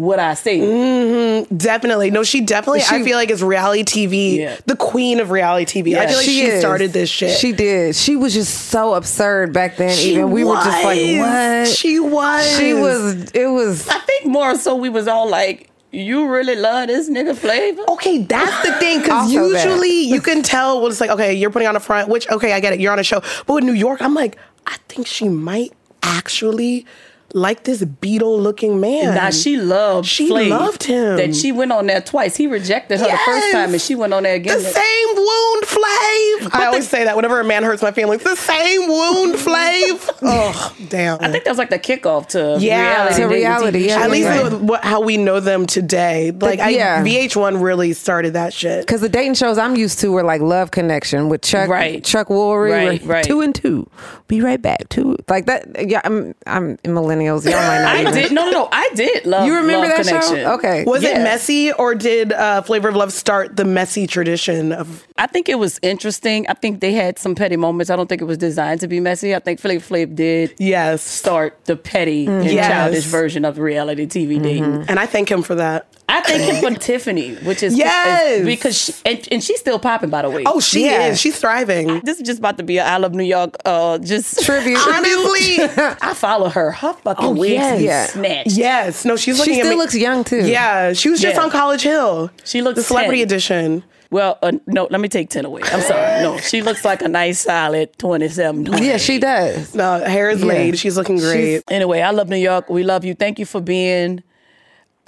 what 0.00 0.18
I 0.18 0.32
said. 0.32 0.60
Mm-hmm. 0.60 1.56
Definitely. 1.56 2.10
No, 2.10 2.22
she 2.22 2.40
definitely, 2.40 2.80
I 2.80 3.02
feel 3.02 3.16
like 3.16 3.30
is 3.30 3.42
reality 3.42 3.84
TV, 3.84 4.36
Yeah. 4.38 4.56
the 4.64 4.74
queen 4.74 5.20
of 5.20 5.30
reality 5.30 5.82
TV. 5.82 5.98
I 5.98 6.06
feel 6.06 6.16
like 6.16 6.24
she, 6.24 6.40
is. 6.42 6.60
started 6.60 6.94
this 6.94 7.10
shit. 7.10 7.36
She 7.38 7.52
did. 7.52 7.94
She 7.94 8.16
was 8.16 8.32
just 8.32 8.68
so 8.70 8.94
absurd 8.94 9.52
back 9.52 9.76
then. 9.76 9.94
She 9.94 10.12
even 10.12 10.30
we 10.30 10.42
were 10.42 10.54
just 10.54 10.84
like, 10.84 10.98
what? 11.18 11.68
She 11.68 12.00
was. 12.00 12.56
She 12.58 12.72
was. 12.72 13.30
It 13.32 13.46
was. 13.50 13.86
I 13.88 13.98
think 13.98 14.24
more 14.26 14.54
so 14.54 14.74
we 14.74 14.88
was 14.88 15.06
all 15.06 15.28
like, 15.28 15.68
you 15.92 16.28
really 16.28 16.56
love 16.56 16.86
this 16.86 17.10
nigga 17.10 17.36
flavor? 17.36 17.82
Okay, 17.90 18.18
that's 18.22 18.66
the 18.66 18.72
thing. 18.78 19.00
Because 19.00 19.24
Also 19.34 19.50
that. 19.50 19.66
usually 19.66 20.04
you 20.06 20.22
can 20.22 20.42
tell 20.42 20.80
when 20.80 20.90
it's 20.90 21.00
like, 21.00 21.10
okay, 21.10 21.34
you're 21.34 21.50
putting 21.50 21.68
on 21.68 21.76
a 21.76 21.80
front, 21.80 22.08
which, 22.08 22.26
okay, 22.30 22.54
I 22.54 22.60
get 22.60 22.72
it. 22.72 22.80
You're 22.80 22.92
on 22.92 22.98
a 22.98 23.02
show. 23.04 23.20
But 23.46 23.54
with 23.54 23.64
New 23.64 23.74
York, 23.74 24.00
I'm 24.00 24.14
like, 24.14 24.38
I 24.66 24.76
think 24.88 25.06
she 25.06 25.28
might 25.28 25.72
actually 26.02 26.86
like 27.34 27.64
this 27.64 27.84
beetle 27.84 28.40
looking 28.40 28.80
man. 28.80 29.14
Now 29.14 29.30
she 29.30 29.56
loved 29.56 30.06
She 30.08 30.30
Flav. 30.30 30.48
loved 30.50 30.82
him. 30.84 31.16
That 31.16 31.34
she 31.36 31.52
went 31.52 31.72
on 31.72 31.86
there 31.86 32.00
twice. 32.00 32.36
He 32.36 32.46
rejected 32.46 33.00
her 33.00 33.06
the 33.06 33.18
first 33.24 33.52
time, 33.52 33.72
and 33.72 33.80
she 33.80 33.94
went 33.94 34.12
on 34.12 34.22
there 34.24 34.34
again. 34.34 34.58
The 34.58 34.64
same 34.64 35.16
wound, 35.16 35.64
Flav. 35.64 36.54
I 36.54 36.64
always 36.66 36.88
say 36.88 37.04
that 37.04 37.16
whenever 37.16 37.40
a 37.40 37.44
man 37.44 37.62
hurts 37.62 37.82
my 37.82 37.92
feelings. 37.92 38.22
The 38.22 38.36
same 38.36 38.88
wound, 38.88 39.34
Flav. 39.36 40.10
oh, 40.22 40.76
damn. 40.88 41.18
I 41.20 41.30
think 41.30 41.44
that 41.44 41.50
was 41.50 41.58
like 41.58 41.70
the 41.70 41.78
kickoff 41.78 42.28
to 42.28 42.56
Yeah. 42.60 42.90
reality. 43.08 43.16
To 43.22 43.26
reality, 43.28 43.78
yeah, 43.86 43.94
shows. 43.96 44.04
At 44.04 44.10
least 44.10 44.28
Right. 44.28 44.52
what, 44.60 44.84
how 44.84 45.00
we 45.00 45.16
know 45.16 45.40
them 45.40 45.66
today. 45.66 46.30
Like 46.32 46.58
I, 46.60 46.70
yeah. 46.70 47.02
VH1 47.04 47.62
really 47.62 47.92
started 47.92 48.32
that 48.34 48.52
shit. 48.52 48.86
Because 48.86 49.00
the 49.00 49.08
dating 49.08 49.34
shows 49.34 49.58
I'm 49.58 49.76
used 49.76 49.98
to 50.00 50.10
were 50.12 50.22
like 50.22 50.40
Love 50.40 50.70
Connection 50.70 51.28
with 51.28 51.42
Chuck, 51.42 51.68
Right. 51.68 52.02
Chuck 52.04 52.28
Woolery, 52.28 52.70
Right, 52.88 53.04
right. 53.04 53.24
two 53.24 53.40
and 53.40 53.54
two. 53.54 53.88
Be 54.28 54.40
right 54.40 54.60
back. 54.60 54.88
Two 54.88 55.16
like 55.28 55.46
that. 55.46 55.88
Yeah, 55.88 56.00
I'm 56.04 56.34
I'm 56.46 56.78
millennials. 57.20 57.44
Y'all 57.44 57.52
might 57.54 57.82
not. 57.82 57.96
I 57.96 58.00
even. 58.02 58.14
did. 58.14 58.32
No, 58.32 58.44
no, 58.46 58.50
no. 58.50 58.68
I 58.72 58.90
did 58.94 59.26
love. 59.26 59.46
You 59.46 59.56
remember 59.56 59.86
Love 59.88 59.96
that 59.98 60.06
connection. 60.06 60.36
show? 60.36 60.52
Okay. 60.54 60.84
Was 60.84 61.02
it 61.02 61.16
messy 61.18 61.72
or 61.72 61.94
did 61.94 62.32
uh, 62.32 62.62
Flavor 62.62 62.88
of 62.88 62.96
Love 62.96 63.12
start 63.12 63.56
the 63.56 63.64
messy 63.64 64.06
tradition 64.06 64.72
of? 64.72 65.06
I 65.16 65.26
think 65.26 65.48
it 65.48 65.58
was 65.58 65.78
interesting. 65.82 66.46
I 66.48 66.54
think 66.54 66.80
they 66.80 66.92
had 66.92 67.18
some 67.18 67.34
petty 67.34 67.56
moments. 67.56 67.90
I 67.90 67.96
don't 67.96 68.08
think 68.08 68.22
it 68.22 68.26
was 68.26 68.38
designed 68.38 68.80
to 68.80 68.88
be 68.88 69.00
messy. 69.00 69.34
I 69.34 69.38
think 69.38 69.60
Flav 69.60 69.78
Flav 69.86 70.14
did 70.14 70.54
Yes, 70.58 71.02
start 71.02 71.58
the 71.66 71.76
petty 71.76 72.26
and 72.26 72.44
Yes. 72.44 72.66
childish 72.66 73.04
version 73.04 73.44
of 73.44 73.58
reality 73.58 74.06
TV 74.06 74.38
dating. 74.42 74.86
and 74.88 74.98
I 74.98 75.06
thank 75.06 75.30
him 75.30 75.42
for 75.42 75.54
that. 75.56 75.86
I 76.10 76.20
think 76.22 76.42
him 76.42 76.74
for 76.74 76.78
Tiffany, 76.80 77.34
which 77.36 77.62
is 77.62 77.76
Yes. 77.76 78.44
because 78.44 78.76
she, 78.76 78.92
and, 79.06 79.28
and 79.30 79.44
she's 79.44 79.60
still 79.60 79.78
popping 79.78 80.10
by 80.10 80.22
the 80.22 80.30
way. 80.30 80.42
Oh, 80.46 80.60
she 80.60 80.84
Yeah. 80.86 81.08
is. 81.08 81.20
She's 81.20 81.38
thriving. 81.38 82.00
this 82.00 82.18
is 82.18 82.26
just 82.26 82.38
about 82.40 82.56
to 82.58 82.64
be 82.64 82.78
a 82.78 82.84
I 82.84 82.96
love 82.96 83.14
New 83.14 83.24
York. 83.24 83.56
Uh, 83.64 83.98
just 83.98 84.40
Tribute. 84.44 84.78
Honestly, 84.78 85.58
I 86.02 86.14
follow 86.14 86.48
her. 86.48 86.72
Her 86.72 86.92
fucking 86.94 87.24
Oh, 87.24 87.30
wigs 87.32 87.52
yes. 87.54 87.80
Yeah. 87.80 88.06
snatched. 88.06 88.50
yes. 88.52 89.04
No, 89.04 89.16
she's 89.16 89.38
looking. 89.38 89.54
She 89.54 89.60
still 89.60 89.78
looks 89.78 89.94
young 89.94 90.24
too. 90.24 90.46
Yeah, 90.46 90.92
she 90.92 91.08
was 91.10 91.20
just 91.20 91.36
Yeah. 91.36 91.42
on 91.42 91.50
College 91.50 91.82
Hill. 91.82 92.30
She 92.44 92.62
looks 92.62 92.76
the 92.76 92.82
celebrity 92.82 93.18
10. 93.20 93.26
edition. 93.26 93.84
Well, 94.10 94.38
uh, 94.42 94.50
no, 94.66 94.88
let 94.90 95.00
me 95.00 95.08
take 95.08 95.30
10 95.30 95.44
away. 95.44 95.62
I'm 95.66 95.80
sorry. 95.82 96.22
No, 96.24 96.36
she 96.38 96.62
looks 96.62 96.84
like 96.84 97.00
a 97.00 97.06
nice 97.06 97.38
solid 97.42 97.96
27. 97.98 98.66
Yeah, 98.82 98.96
she 98.96 99.20
does. 99.20 99.72
No, 99.72 100.00
hair 100.00 100.30
is 100.30 100.40
Yeah. 100.40 100.46
laid. 100.48 100.78
She's 100.80 100.96
looking 100.96 101.18
great. 101.18 101.62
Anyway, 101.70 102.00
I 102.00 102.10
love 102.10 102.28
New 102.28 102.34
York. 102.36 102.68
We 102.68 102.82
love 102.82 103.04
you. 103.04 103.14
Thank 103.14 103.38
you 103.38 103.46
for 103.46 103.60
being, 103.60 104.24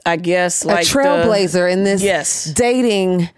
I 0.05 0.17
guess, 0.17 0.65
like 0.65 0.85
a 0.85 0.89
trailblazer 0.89 1.71
in 1.71 1.85
this 1.85 2.03
Yes. 2.03 2.45
dating 2.47 3.29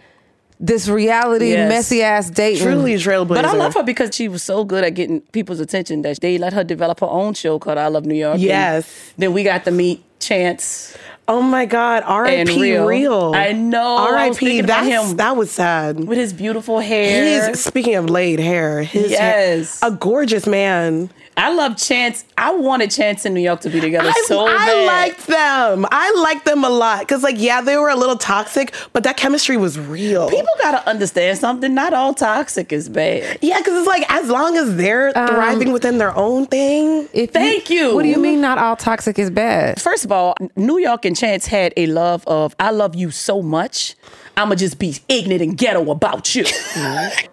this 0.61 0.89
reality 0.89 1.51
Yes. 1.51 1.69
messy 1.69 2.03
ass 2.03 2.31
dating. 2.31 2.63
Truly 2.63 2.95
trailblazer. 2.95 3.29
But 3.29 3.45
I 3.45 3.53
love 3.53 3.75
her 3.75 3.83
because 3.83 4.15
she 4.15 4.29
was 4.29 4.43
so 4.43 4.65
good 4.65 4.83
at 4.85 4.95
getting 4.95 5.21
people's 5.33 5.61
attention 5.61 6.03
that 6.03 6.21
they 6.21 6.39
let 6.39 6.53
her 6.55 6.65
develop 6.65 7.01
her 7.01 7.07
own 7.09 7.35
show 7.35 7.59
called 7.59 7.77
I 7.77 7.89
Love 7.89 8.07
New 8.07 8.15
York. 8.15 8.35
And 8.35 8.43
Yes. 8.43 8.87
then 9.19 9.33
we 9.33 9.43
got 9.43 9.65
to 9.65 9.71
meet 9.71 10.03
Chance 10.21 10.97
Oh 11.27 11.41
my 11.41 11.65
God. 11.67 12.03
R.I.P. 12.07 12.61
Real. 12.61 12.85
Real. 12.87 13.33
I 13.35 13.53
know. 13.53 13.97
R.I.P. 13.97 14.35
thinking 14.37 14.61
about 14.61 14.85
That's 14.85 15.11
him 15.11 15.17
that 15.17 15.37
was 15.37 15.51
sad. 15.51 16.05
with 16.05 16.19
his 16.19 16.35
beautiful 16.35 16.81
hair. 16.81 17.49
His 17.49 17.65
speaking 17.65 17.95
of 17.95 18.11
laid 18.11 18.39
hair, 18.41 18.83
his 18.83 19.11
Yes. 19.11 19.81
hair, 19.81 19.91
a 19.91 19.95
gorgeous 19.95 20.47
man. 20.47 21.11
I 21.37 21.53
love 21.53 21.77
Chance. 21.77 22.25
I 22.39 22.55
wanted 22.55 22.91
Chance 22.91 23.25
and 23.25 23.35
New 23.35 23.41
York 23.41 23.61
to 23.63 23.71
be 23.71 23.81
together 23.81 24.09
I, 24.09 24.25
so 24.27 24.47
I 24.47 24.57
bad. 24.67 24.87
liked 24.87 25.27
them. 25.27 25.87
I 25.91 26.13
liked 26.23 26.45
them 26.45 26.65
a 26.65 26.69
lot 26.71 27.01
because, 27.01 27.23
like, 27.23 27.37
yeah, 27.39 27.61
they 27.61 27.77
were 27.77 27.89
a 27.89 27.97
little 27.97 28.17
toxic, 28.17 28.73
but 28.93 29.03
that 29.05 29.17
chemistry 29.17 29.57
was 29.57 29.79
real. 29.79 30.29
People 30.31 30.49
gotta 30.63 30.89
understand 30.89 31.39
something. 31.39 31.75
Not 31.75 31.93
all 31.93 32.15
toxic 32.15 32.73
is 32.73 32.89
bad. 32.89 33.39
yeah, 33.43 33.59
because 33.59 33.79
it's 33.79 33.89
like 33.89 34.05
as 34.13 34.29
long 34.29 34.57
as 34.57 34.77
they're 34.77 35.17
um, 35.19 35.29
thriving 35.29 35.73
within 35.73 35.99
their 35.99 36.17
own 36.17 36.47
thing. 36.47 37.09
If 37.13 37.31
Thank 37.31 37.71
you. 37.71 37.95
What 37.95 38.03
do 38.03 38.09
you 38.09 38.19
mean? 38.19 38.41
Not 38.41 38.59
all 38.59 38.77
toxic 38.77 39.19
is 39.19 39.31
bad. 39.31 39.81
First 39.81 40.05
of 40.05 40.13
all, 40.13 40.35
New 40.57 40.79
York 40.79 41.05
and 41.05 41.17
Chance 41.17 41.47
had 41.47 41.73
a 41.77 41.87
love 41.87 42.25
of 42.27 42.55
I 42.61 42.71
love 42.71 42.95
you 42.95 43.11
so 43.11 43.43
much. 43.43 43.97
I'ma 44.37 44.55
just 44.57 44.79
be 44.79 44.97
ignorant 45.09 45.43
and 45.43 45.57
ghetto 45.57 45.91
about 45.91 46.35
you. 46.35 46.45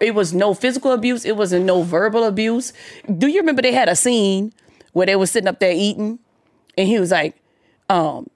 it 0.00 0.14
was 0.14 0.32
no 0.32 0.54
physical 0.54 0.92
abuse. 0.92 1.24
It 1.24 1.36
wasn't 1.36 1.64
no 1.64 1.82
verbal 1.82 2.24
abuse. 2.24 2.72
Do 3.18 3.26
you 3.26 3.40
remember 3.40 3.62
they 3.62 3.72
had 3.72 3.88
a 3.88 3.96
scene 3.96 4.52
where 4.92 5.06
they 5.06 5.16
were 5.16 5.26
sitting 5.26 5.48
up 5.48 5.58
there 5.58 5.72
eating, 5.72 6.18
and 6.78 6.88
he 6.88 6.98
was 7.00 7.10
like, 7.10 7.34
um, 7.88 8.28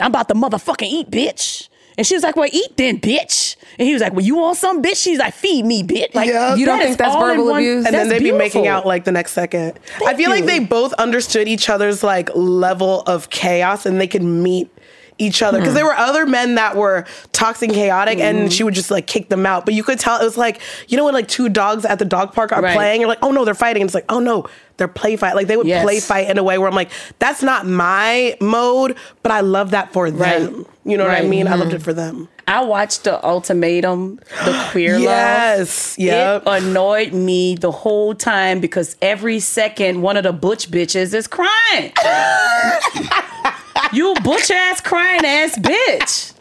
"I'm 0.00 0.10
about 0.10 0.28
to 0.28 0.34
motherfucking 0.34 0.86
eat, 0.88 1.10
bitch." 1.10 1.68
And 1.96 2.04
she 2.04 2.14
was 2.14 2.24
like, 2.24 2.34
"Well, 2.34 2.48
eat 2.52 2.76
then, 2.76 2.98
bitch." 2.98 3.54
And 3.78 3.86
he 3.86 3.92
was 3.92 4.02
like, 4.02 4.12
"Well, 4.12 4.24
you 4.24 4.36
want 4.36 4.56
some, 4.56 4.82
bitch?" 4.82 4.96
She's 5.02 5.18
like, 5.18 5.34
"Feed 5.34 5.64
me, 5.64 5.82
bitch." 5.84 6.12
Like. 6.14 6.26
You 6.58 6.66
don't 6.66 6.80
think 6.80 6.98
that's 6.98 7.14
verbal 7.14 7.46
one- 7.46 7.56
abuse? 7.60 7.86
and 7.86 7.94
then 7.94 8.08
they'd 8.08 8.22
be 8.22 8.32
making 8.32 8.66
out 8.66 8.86
like 8.86 9.04
the 9.04 9.12
next 9.12 9.32
second. 9.32 9.78
I 10.04 10.14
feel 10.14 10.30
like 10.30 10.44
they 10.46 10.58
both 10.58 10.92
understood 10.94 11.46
each 11.46 11.68
other's 11.68 12.02
like 12.02 12.30
level 12.34 13.02
of 13.02 13.30
chaos 13.30 13.86
and 13.86 14.00
they 14.00 14.08
could 14.08 14.24
meet 14.24 14.70
each 15.18 15.42
other 15.42 15.58
because 15.58 15.72
hmm. 15.72 15.76
there 15.76 15.84
were 15.84 15.94
other 15.94 16.26
men 16.26 16.56
that 16.56 16.76
were 16.76 17.04
toxic 17.32 17.68
and 17.68 17.76
chaotic 17.76 18.18
and 18.18 18.38
hmm. 18.38 18.48
she 18.48 18.64
would 18.64 18.74
just 18.74 18.90
like 18.90 19.06
kick 19.06 19.28
them 19.28 19.46
out 19.46 19.64
but 19.64 19.74
you 19.74 19.84
could 19.84 19.98
tell 19.98 20.20
it 20.20 20.24
was 20.24 20.36
like 20.36 20.60
you 20.88 20.96
know 20.96 21.04
when 21.04 21.14
like 21.14 21.28
two 21.28 21.48
dogs 21.48 21.84
at 21.84 21.98
the 21.98 22.04
dog 22.04 22.32
park 22.32 22.52
are 22.52 22.60
Right. 22.60 22.74
playing 22.74 23.00
you're 23.00 23.08
like 23.08 23.20
oh 23.22 23.30
no 23.30 23.44
they're 23.44 23.54
fighting 23.54 23.82
and 23.82 23.88
it's 23.88 23.94
like 23.94 24.06
oh 24.08 24.18
no 24.18 24.46
they're 24.76 24.88
play 24.88 25.16
fight 25.16 25.36
like 25.36 25.46
they 25.46 25.56
would 25.56 25.66
Yes. 25.66 25.84
play 25.84 26.00
fight 26.00 26.28
in 26.30 26.38
a 26.38 26.42
way 26.42 26.58
where 26.58 26.68
i'm 26.68 26.74
like 26.74 26.90
that's 27.18 27.42
not 27.42 27.66
my 27.66 28.36
mode 28.40 28.96
but 29.22 29.30
i 29.30 29.40
love 29.40 29.70
that 29.70 29.92
for 29.92 30.10
them 30.10 30.56
Right. 30.56 30.66
you 30.84 30.96
know 30.96 31.04
what 31.04 31.14
i 31.14 31.20
Right. 31.20 31.28
mean 31.28 31.46
i 31.46 31.54
loved 31.54 31.70
hmm. 31.70 31.76
it 31.76 31.82
for 31.82 31.92
them 31.92 32.28
I 32.46 32.62
watched 32.62 33.04
the 33.04 33.24
ultimatum, 33.24 34.16
the 34.44 34.68
queer 34.70 34.98
love. 34.98 35.02
Yes, 35.02 35.96
yep. 35.98 36.42
It 36.42 36.48
annoyed 36.48 37.14
me 37.14 37.54
the 37.54 37.70
whole 37.70 38.14
time 38.14 38.60
because 38.60 38.96
every 39.00 39.40
second 39.40 40.02
one 40.02 40.18
of 40.18 40.24
the 40.24 40.32
butch 40.34 40.70
bitches 40.70 41.14
is 41.14 41.26
crying. 41.26 41.92
you 43.94 44.14
butch 44.22 44.50
ass 44.50 44.80
crying 44.80 45.24
ass 45.24 45.58
bitch. 45.58 46.34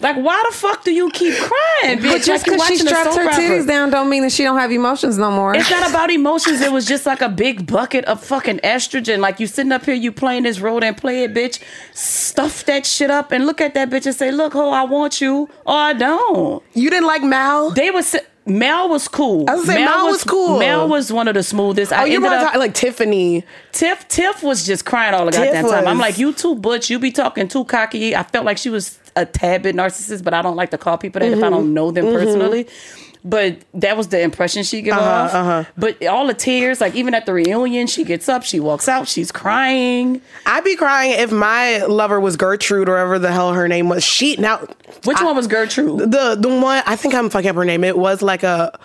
Like 0.00 0.16
why 0.16 0.42
the 0.50 0.54
fuck 0.54 0.84
do 0.84 0.92
you 0.92 1.10
keep 1.10 1.34
crying, 1.34 1.98
bitch? 1.98 2.12
But 2.12 2.22
just 2.22 2.46
like 2.46 2.56
because 2.58 2.66
she 2.66 2.74
watching 2.74 2.86
straps 2.86 3.16
her 3.16 3.28
titties 3.28 3.66
down, 3.66 3.90
don't 3.90 4.10
mean 4.10 4.22
that 4.22 4.32
she 4.32 4.42
don't 4.42 4.58
have 4.58 4.70
emotions 4.70 5.16
no 5.16 5.30
more. 5.30 5.54
It's 5.54 5.70
not 5.70 5.88
about 5.88 6.10
emotions. 6.10 6.60
It 6.60 6.72
was 6.72 6.86
just 6.86 7.06
like 7.06 7.22
a 7.22 7.28
big 7.28 7.66
bucket 7.66 8.04
of 8.04 8.22
fucking 8.22 8.58
estrogen. 8.58 9.20
Like 9.20 9.40
you 9.40 9.46
sitting 9.46 9.72
up 9.72 9.86
here, 9.86 9.94
you 9.94 10.12
playing 10.12 10.42
this 10.42 10.60
role 10.60 10.84
and 10.84 10.96
play 10.96 11.24
it, 11.24 11.32
bitch. 11.32 11.58
Stuff 11.94 12.66
that 12.66 12.84
shit 12.84 13.10
up 13.10 13.32
and 13.32 13.46
look 13.46 13.60
at 13.62 13.72
that 13.74 13.88
bitch 13.88 14.04
and 14.04 14.14
say, 14.14 14.30
"Look, 14.30 14.52
ho, 14.52 14.70
I 14.70 14.84
want 14.84 15.20
you 15.20 15.48
or 15.64 15.74
I 15.74 15.92
don't." 15.94 16.62
you 16.74 16.90
didn't 16.90 17.06
like 17.06 17.22
mal 17.22 17.70
They 17.70 17.90
was 17.90 18.14
Mel 18.46 18.88
was 18.90 19.08
cool. 19.08 19.46
I 19.48 19.54
was 19.54 19.66
say, 19.66 19.82
Mel 19.84 20.06
was 20.08 20.22
cool. 20.24 20.58
Mel 20.58 20.86
was 20.88 21.10
one 21.12 21.28
of 21.28 21.34
the 21.34 21.42
smoothest. 21.42 21.92
oh 21.92 21.96
I 21.96 22.04
you 22.04 22.16
ended 22.16 22.32
up, 22.32 22.42
talking 22.44 22.60
like 22.60 22.74
tiffany 22.74 23.44
Tiff. 23.72 24.06
Tiff 24.08 24.42
was 24.42 24.66
just 24.66 24.84
crying 24.84 25.14
all 25.14 25.24
the 25.26 25.32
Tiff 25.32 25.44
goddamn 25.46 25.64
time. 25.64 25.86
I'm 25.88 25.98
like, 25.98 26.18
you 26.18 26.32
too 26.32 26.54
butch. 26.54 26.90
You 26.90 26.98
be 26.98 27.10
talking 27.10 27.48
too 27.48 27.64
cocky. 27.64 28.14
I 28.14 28.22
felt 28.22 28.44
like 28.44 28.58
she 28.58 28.68
was 28.70 28.98
a 29.16 29.24
tad 29.24 29.62
bit 29.62 29.74
narcissist, 29.74 30.22
but 30.24 30.34
I 30.34 30.42
don't 30.42 30.56
like 30.56 30.70
to 30.72 30.78
call 30.78 30.98
people 30.98 31.20
that 31.20 31.26
if 31.32 31.38
I 31.38 31.42
Mm-hmm. 31.42 31.50
don't 31.54 31.72
know 31.74 31.90
them 31.90 32.04
personally. 32.06 32.66
But 33.26 33.56
that 33.72 33.96
was 33.96 34.08
the 34.08 34.20
impression 34.20 34.64
she 34.64 34.82
gave 34.82 34.92
Uh-huh, 34.92 35.38
off. 35.38 35.72
But 35.78 36.04
all 36.06 36.26
the 36.26 36.34
tears, 36.34 36.80
like 36.82 36.94
even 36.94 37.14
at 37.14 37.24
the 37.24 37.32
reunion, 37.32 37.86
she 37.86 38.04
gets 38.04 38.28
up, 38.28 38.42
she 38.42 38.60
walks 38.60 38.86
out, 38.86 39.08
she's 39.08 39.32
crying. 39.32 40.20
I'd 40.44 40.62
be 40.62 40.76
crying 40.76 41.12
if 41.12 41.32
my 41.32 41.78
lover 41.86 42.20
was 42.20 42.36
Gertrude 42.36 42.86
or 42.88 42.92
whatever 42.92 43.18
the 43.18 43.32
hell 43.32 43.54
her 43.54 43.66
name 43.66 43.88
was. 43.88 44.04
She 44.04 44.36
now 44.36 44.58
Which 45.04 45.22
one 45.22 45.34
was 45.36 45.46
Gertrude? 45.46 46.10
the 46.10 46.36
the 46.38 46.48
one 46.50 46.82
I 46.86 46.96
think 46.96 47.14
I'm 47.14 47.30
fucking 47.30 47.48
up 47.48 47.56
her 47.56 47.64
name. 47.64 47.82
It 47.82 47.96
was 47.96 48.20
like 48.20 48.42
a 48.42 48.78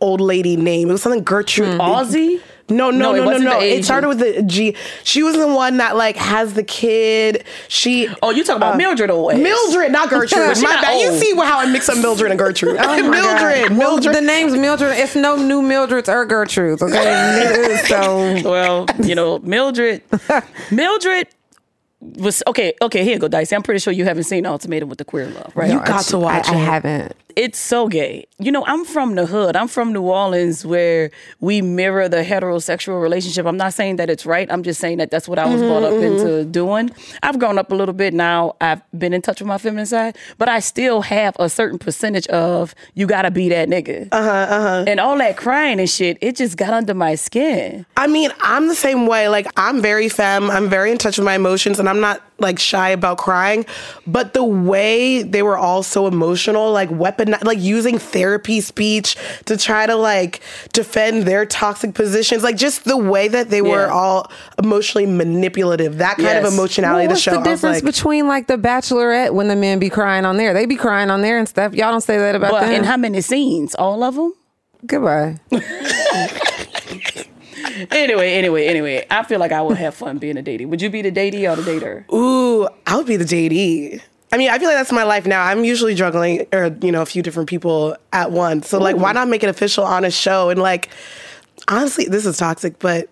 old 0.00 0.20
lady 0.20 0.56
name. 0.56 0.88
It 0.88 0.92
was 0.92 1.02
something 1.02 1.24
Gertrude. 1.24 1.80
Aussie? 1.80 2.40
No, 2.70 2.90
no, 2.90 3.12
No, 3.12 3.24
no, 3.24 3.30
no, 3.32 3.38
no. 3.38 3.60
It 3.60 3.84
started 3.84 4.08
with 4.08 4.18
the 4.20 4.42
G. 4.42 4.74
She 5.04 5.22
was 5.22 5.36
the 5.36 5.48
one 5.48 5.76
that 5.78 5.96
like 5.96 6.16
has 6.16 6.54
the 6.54 6.62
kid. 6.62 7.44
She 7.68 8.08
Oh, 8.22 8.30
you 8.30 8.44
talking 8.44 8.58
about 8.58 8.74
uh, 8.74 8.78
Mildred 8.78 9.10
old 9.10 9.32
ass. 9.32 9.38
Mildred, 9.38 9.92
not 9.92 10.08
Gertrude. 10.10 10.56
My 10.58 10.62
not 10.62 10.82
bad. 10.82 11.00
You 11.00 11.12
see 11.18 11.34
how 11.34 11.58
I 11.58 11.66
mix 11.66 11.88
up 11.88 11.98
Mildred 11.98 12.30
and 12.30 12.38
Gertrude. 12.38 12.76
Oh 12.80 12.86
my 12.86 13.00
God. 13.00 13.10
Mildred, 13.10 13.78
Well, 13.78 13.90
Mildred. 13.96 14.14
the 14.16 14.20
name's 14.26 14.52
Mildred. 14.54 14.96
It's 14.96 15.14
no 15.16 15.36
new 15.36 15.62
Mildreds 15.62 16.08
or 16.08 16.26
Gertrudes. 16.26 16.82
Okay, 16.82 17.82
so 17.86 18.48
Well, 18.48 18.86
you 19.02 19.14
know, 19.14 19.38
Mildred, 19.40 20.02
Mildred 20.70 21.26
was 22.00 22.42
okay. 22.46 22.74
Okay, 22.80 23.04
here 23.04 23.14
you 23.14 23.18
go, 23.18 23.28
Dicey. 23.28 23.54
I'm 23.54 23.62
pretty 23.62 23.80
sure 23.80 23.92
you 23.92 24.04
haven't 24.04 24.24
seen 24.24 24.46
Ultimatum 24.46 24.88
with 24.88 24.98
the 24.98 25.04
Queer 25.04 25.26
Love, 25.28 25.52
right? 25.54 25.70
You 25.70 25.78
got 25.84 26.04
to 26.06 26.18
watch 26.18 26.48
I, 26.48 26.54
I 26.54 26.56
haven't. 26.56 27.12
It's 27.36 27.58
so 27.58 27.88
gay. 27.88 28.26
You 28.38 28.52
know, 28.52 28.64
I'm 28.66 28.84
from 28.84 29.14
the 29.14 29.26
hood. 29.26 29.56
I'm 29.56 29.68
from 29.68 29.92
New 29.92 30.02
Orleans 30.02 30.64
where 30.64 31.10
we 31.40 31.62
mirror 31.62 32.08
the 32.08 32.22
heterosexual 32.22 33.00
relationship. 33.00 33.46
I'm 33.46 33.56
not 33.56 33.74
saying 33.74 33.96
that 33.96 34.10
it's 34.10 34.26
right. 34.26 34.50
I'm 34.50 34.62
just 34.62 34.80
saying 34.80 34.98
that 34.98 35.10
that's 35.10 35.28
what 35.28 35.38
I 35.38 35.46
was 35.46 35.60
brought 35.60 35.82
up 35.82 35.94
into 35.94 36.44
doing. 36.44 36.90
I've 37.22 37.38
grown 37.38 37.58
up 37.58 37.72
a 37.72 37.74
little 37.74 37.94
bit 37.94 38.14
now. 38.14 38.56
I've 38.60 38.82
been 38.98 39.12
in 39.12 39.22
touch 39.22 39.40
with 39.40 39.48
my 39.48 39.58
feminine 39.58 39.86
side, 39.86 40.16
but 40.38 40.48
I 40.48 40.60
still 40.60 41.02
have 41.02 41.36
a 41.38 41.48
certain 41.48 41.78
percentage 41.78 42.26
of 42.28 42.74
you 42.94 43.06
gotta 43.06 43.30
be 43.30 43.48
that 43.50 43.68
nigga. 43.68 44.08
Uh 44.12 44.22
huh. 44.22 44.30
Uh-huh. 44.30 44.84
And 44.86 45.00
all 45.00 45.16
that 45.18 45.36
crying 45.36 45.78
and 45.78 45.88
shit, 45.88 46.18
it 46.20 46.36
just 46.36 46.56
got 46.56 46.72
under 46.72 46.94
my 46.94 47.14
skin. 47.14 47.86
I 47.96 48.06
mean, 48.06 48.30
I'm 48.40 48.68
the 48.68 48.74
same 48.74 49.06
way. 49.06 49.28
Like, 49.28 49.46
I'm 49.56 49.80
very 49.82 50.08
femme. 50.08 50.50
I'm 50.50 50.68
very 50.68 50.90
in 50.90 50.98
touch 50.98 51.18
with 51.18 51.24
my 51.24 51.34
emotions, 51.34 51.78
and 51.78 51.88
I'm 51.88 52.00
not 52.00 52.22
like 52.40 52.58
shy 52.58 52.90
about 52.90 53.18
crying. 53.18 53.64
But 54.06 54.34
the 54.34 54.44
way 54.44 55.22
they 55.22 55.42
were 55.42 55.56
all 55.58 55.82
so 55.82 56.06
emotional, 56.06 56.72
like 56.72 56.90
weapon, 56.90 57.36
like 57.42 57.58
using 57.60 57.98
therapy 57.98 58.60
speech 58.60 59.16
to 59.46 59.56
try 59.56 59.86
to 59.86 59.94
like 59.96 60.40
defend 60.72 61.24
their 61.24 61.46
toxic 61.46 61.94
positions, 61.94 62.42
like 62.42 62.56
just 62.56 62.84
the 62.84 62.96
way 62.96 63.28
that 63.28 63.50
they 63.50 63.62
were 63.62 63.86
Yeah. 63.86 63.92
all 63.92 64.30
emotionally 64.62 65.06
manipulative. 65.06 65.98
That 65.98 66.16
kind 66.16 66.38
of 66.44 66.52
emotionality. 66.52 67.06
Well, 67.06 67.08
to 67.08 67.12
what's 67.12 67.22
show. 67.22 67.30
the 67.36 67.42
difference 67.42 67.76
like, 67.76 67.84
between 67.84 68.26
like 68.28 68.46
the 68.46 68.56
Bachelorette 68.56 69.32
when 69.34 69.48
the 69.48 69.56
men 69.56 69.78
be 69.78 69.90
crying 69.90 70.24
on 70.24 70.36
there? 70.36 70.52
They 70.54 70.66
be 70.66 70.76
crying 70.76 71.10
on 71.10 71.22
there 71.22 71.38
and 71.38 71.48
stuff. 71.48 71.74
Y'all 71.74 71.90
don't 71.90 72.00
say 72.00 72.18
that 72.18 72.34
about 72.34 72.50
But 72.52 72.60
them. 72.62 72.72
in 72.72 72.84
how 72.84 72.96
many 72.96 73.20
scenes? 73.20 73.74
All 73.74 74.02
of 74.02 74.14
them? 74.16 74.32
Goodbye. 74.86 75.36
Anyway, 77.90 78.32
anyway, 78.32 78.66
anyway. 78.66 79.06
I 79.10 79.22
feel 79.22 79.38
like 79.40 79.52
I 79.52 79.62
would 79.62 79.76
have 79.76 79.94
fun 79.94 80.18
being 80.18 80.38
a 80.38 80.42
datey. 80.42 80.66
Would 80.66 80.80
you 80.82 80.90
be 80.90 81.02
the 81.02 81.12
datey 81.12 81.50
or 81.50 81.56
the 81.60 81.62
dater? 81.62 82.10
Ooh, 82.12 82.68
I 82.86 82.96
would 82.96 83.06
be 83.06 83.16
the 83.16 83.24
JD. 83.24 84.00
I 84.32 84.36
mean, 84.36 84.48
I 84.50 84.58
feel 84.58 84.68
like 84.68 84.76
that's 84.76 84.92
my 84.92 85.02
life 85.02 85.26
now. 85.26 85.42
I'm 85.42 85.64
usually 85.64 85.94
juggling, 85.94 86.46
or 86.52 86.76
you 86.82 86.92
know, 86.92 87.02
a 87.02 87.06
few 87.06 87.22
different 87.22 87.48
people 87.48 87.96
at 88.12 88.30
once. 88.30 88.68
So, 88.68 88.78
like, 88.78 88.96
why 88.96 89.12
not 89.12 89.28
make 89.28 89.42
it 89.42 89.48
official 89.48 89.84
on 89.84 90.04
a 90.04 90.10
show? 90.10 90.50
And 90.50 90.60
like, 90.62 90.88
honestly, 91.68 92.04
this 92.04 92.26
is 92.26 92.36
toxic, 92.38 92.78
but 92.78 93.08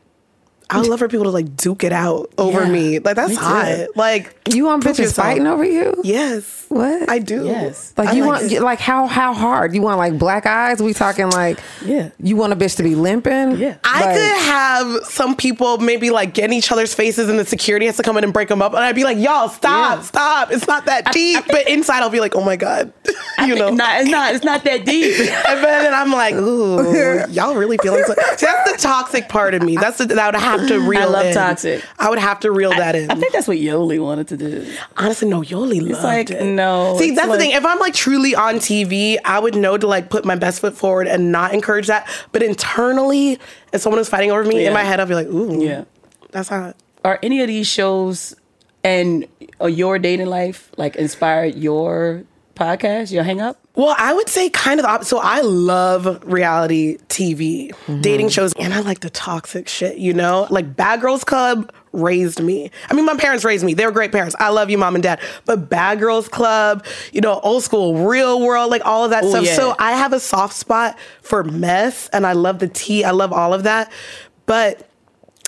I 0.70 0.78
would 0.78 0.86
love 0.88 1.00
for 1.00 1.08
people 1.08 1.24
to 1.24 1.30
like 1.30 1.56
duke 1.56 1.82
it 1.82 1.92
out 1.92 2.30
over 2.38 2.62
Yeah, 2.62 2.70
me. 2.70 2.98
Like, 3.00 3.16
that's 3.16 3.30
me 3.30 3.36
hot. 3.36 3.86
Like, 3.96 4.36
You 4.54 4.66
want 4.66 4.82
prove 4.82 4.94
bitches 4.94 4.98
yourself. 5.00 5.26
fighting 5.26 5.46
over 5.48 5.64
you? 5.64 6.00
Yes. 6.04 6.66
What? 6.68 7.08
I 7.08 7.18
do. 7.18 7.46
Yes. 7.46 7.92
Like 7.96 8.08
I 8.08 8.12
you 8.12 8.24
like 8.24 8.42
want 8.42 8.52
it. 8.52 8.60
like 8.62 8.78
how 8.78 9.06
how 9.06 9.32
hard? 9.32 9.74
You 9.74 9.82
want 9.82 9.98
like 9.98 10.18
black 10.18 10.44
eyes? 10.46 10.82
We 10.82 10.92
talking 10.92 11.30
like 11.30 11.58
Yeah. 11.84 12.10
You 12.18 12.36
want 12.36 12.52
a 12.52 12.56
bitch 12.56 12.76
to 12.76 12.82
be 12.82 12.94
limping? 12.94 13.56
Yeah. 13.56 13.76
I 13.84 14.00
Like, 14.04 14.16
could 14.16 14.42
have 14.42 15.04
some 15.06 15.34
people 15.36 15.78
maybe 15.78 16.10
like 16.10 16.34
get 16.34 16.44
in 16.46 16.52
each 16.52 16.70
other's 16.70 16.94
faces 16.94 17.28
and 17.28 17.38
the 17.38 17.44
security 17.44 17.86
has 17.86 17.96
to 17.96 18.02
come 18.02 18.16
in 18.18 18.24
and 18.24 18.32
break 18.32 18.48
them 18.48 18.60
up. 18.62 18.72
And 18.74 18.82
I'd 18.84 18.94
be 18.94 19.04
like, 19.04 19.18
y'all, 19.18 19.48
stop, 19.48 19.98
Yeah. 19.98 20.02
stop. 20.02 20.52
It's 20.52 20.66
not 20.66 20.84
that 20.86 21.10
deep. 21.12 21.44
but 21.48 21.68
inside 21.68 22.02
I'll 22.02 22.10
be 22.10 22.20
like, 22.20 22.34
oh 22.36 22.44
my 22.44 22.56
God. 22.56 22.92
you 23.46 23.54
know? 23.54 23.70
Nah, 23.70 23.98
it's 23.98 24.10
not. 24.10 24.34
It's 24.34 24.44
not 24.44 24.64
that 24.64 24.84
deep. 24.84 25.16
And 25.48 25.64
then 25.64 25.94
I'm 25.94 26.10
like, 26.12 26.34
ooh, 26.34 27.26
y'all 27.30 27.54
really 27.54 27.78
feeling 27.78 28.04
so. 28.06 28.14
That's 28.14 28.42
the 28.72 28.76
toxic 28.78 29.28
part 29.28 29.54
of 29.54 29.62
me. 29.62 29.76
That's 29.76 29.98
the, 29.98 30.06
that 30.06 30.32
would 30.34 30.40
have 30.40 30.66
to 30.68 30.80
reel 30.80 31.00
I 31.02 31.04
love 31.04 31.26
in. 31.26 31.34
toxic. 31.34 31.84
I 31.98 32.10
would 32.10 32.18
have 32.18 32.40
to 32.40 32.50
reel 32.50 32.70
that 32.70 32.94
in. 32.94 33.10
I 33.10 33.14
think 33.14 33.32
that's 33.32 33.48
what 33.48 33.56
Yoli 33.56 34.02
wanted 34.02 34.28
to 34.28 34.36
do. 34.36 34.70
Honestly, 34.96 35.28
no, 35.28 35.40
Yoli 35.42 35.80
loved 35.80 36.04
like, 36.04 36.30
it. 36.30 36.42
No, 36.58 36.98
See, 36.98 37.12
that's 37.12 37.28
the 37.28 37.38
thing. 37.38 37.52
If 37.52 37.64
I'm 37.64 37.78
like 37.78 37.94
truly 37.94 38.34
on 38.34 38.56
TV, 38.56 39.16
I 39.24 39.38
would 39.38 39.54
know 39.54 39.78
to 39.78 39.86
like 39.86 40.10
put 40.10 40.24
my 40.26 40.34
best 40.36 40.60
foot 40.60 40.76
forward 40.76 41.06
and 41.06 41.32
not 41.32 41.54
encourage 41.54 41.86
that. 41.86 42.06
But 42.32 42.42
internally, 42.42 43.38
if 43.72 43.80
someone 43.80 44.00
is 44.00 44.08
fighting 44.08 44.30
over 44.30 44.44
me 44.44 44.60
Yeah. 44.62 44.68
in 44.68 44.74
my 44.74 44.84
head, 44.84 45.00
I'll 45.00 45.06
be 45.06 45.14
like, 45.14 45.28
ooh, 45.28 45.64
Yeah. 45.64 45.84
that's 46.32 46.48
hot. 46.50 46.76
Are 47.04 47.18
any 47.22 47.40
of 47.40 47.46
these 47.48 47.66
shows 47.66 48.34
and 48.84 49.26
uh, 49.60 49.66
your 49.66 49.98
dating 49.98 50.26
life 50.26 50.70
like 50.76 50.96
inspired 50.96 51.54
your 51.56 52.24
podcast, 52.58 53.12
your 53.12 53.22
hang 53.22 53.40
up? 53.40 53.58
Well, 53.74 53.94
I 53.96 54.12
would 54.12 54.28
say 54.28 54.50
kind 54.50 54.80
of 54.80 54.84
the 54.84 54.90
opposite. 54.90 55.08
So 55.10 55.18
I 55.18 55.40
love 55.40 56.22
reality 56.24 56.98
TV, 57.08 57.68
Mm-hmm. 57.70 58.00
dating 58.00 58.28
shows, 58.30 58.52
and 58.58 58.74
I 58.74 58.80
like 58.80 59.00
the 59.00 59.10
toxic 59.10 59.68
shit, 59.68 59.98
you 59.98 60.12
know? 60.12 60.46
Like 60.50 60.74
Bad 60.76 61.00
Girls 61.00 61.22
Club 61.24 61.72
raised 61.92 62.40
me. 62.42 62.70
I 62.90 62.94
mean, 62.94 63.04
my 63.06 63.16
parents 63.16 63.44
raised 63.44 63.64
me. 63.64 63.74
They 63.74 63.86
were 63.86 63.92
great 63.92 64.10
parents. 64.12 64.34
I 64.38 64.48
love 64.50 64.68
you, 64.70 64.78
mom 64.78 64.94
and 64.96 65.02
dad. 65.02 65.20
But 65.44 65.68
Bad 65.70 66.00
Girls 66.00 66.28
Club, 66.28 66.84
you 67.12 67.20
know, 67.20 67.38
old 67.40 67.62
school, 67.62 68.06
real 68.06 68.40
world, 68.40 68.70
like 68.70 68.84
all 68.84 69.04
of 69.04 69.10
that 69.10 69.24
Ooh, 69.24 69.30
stuff. 69.30 69.44
yeah. 69.44 69.54
So 69.54 69.74
I 69.78 69.92
have 69.92 70.12
a 70.12 70.20
soft 70.20 70.54
spot 70.54 70.98
for 71.22 71.44
mess 71.44 72.08
and 72.12 72.26
I 72.26 72.32
love 72.32 72.58
the 72.58 72.68
tea. 72.68 73.04
I 73.04 73.12
love 73.12 73.32
all 73.32 73.54
of 73.54 73.62
that. 73.62 73.90
But 74.46 74.87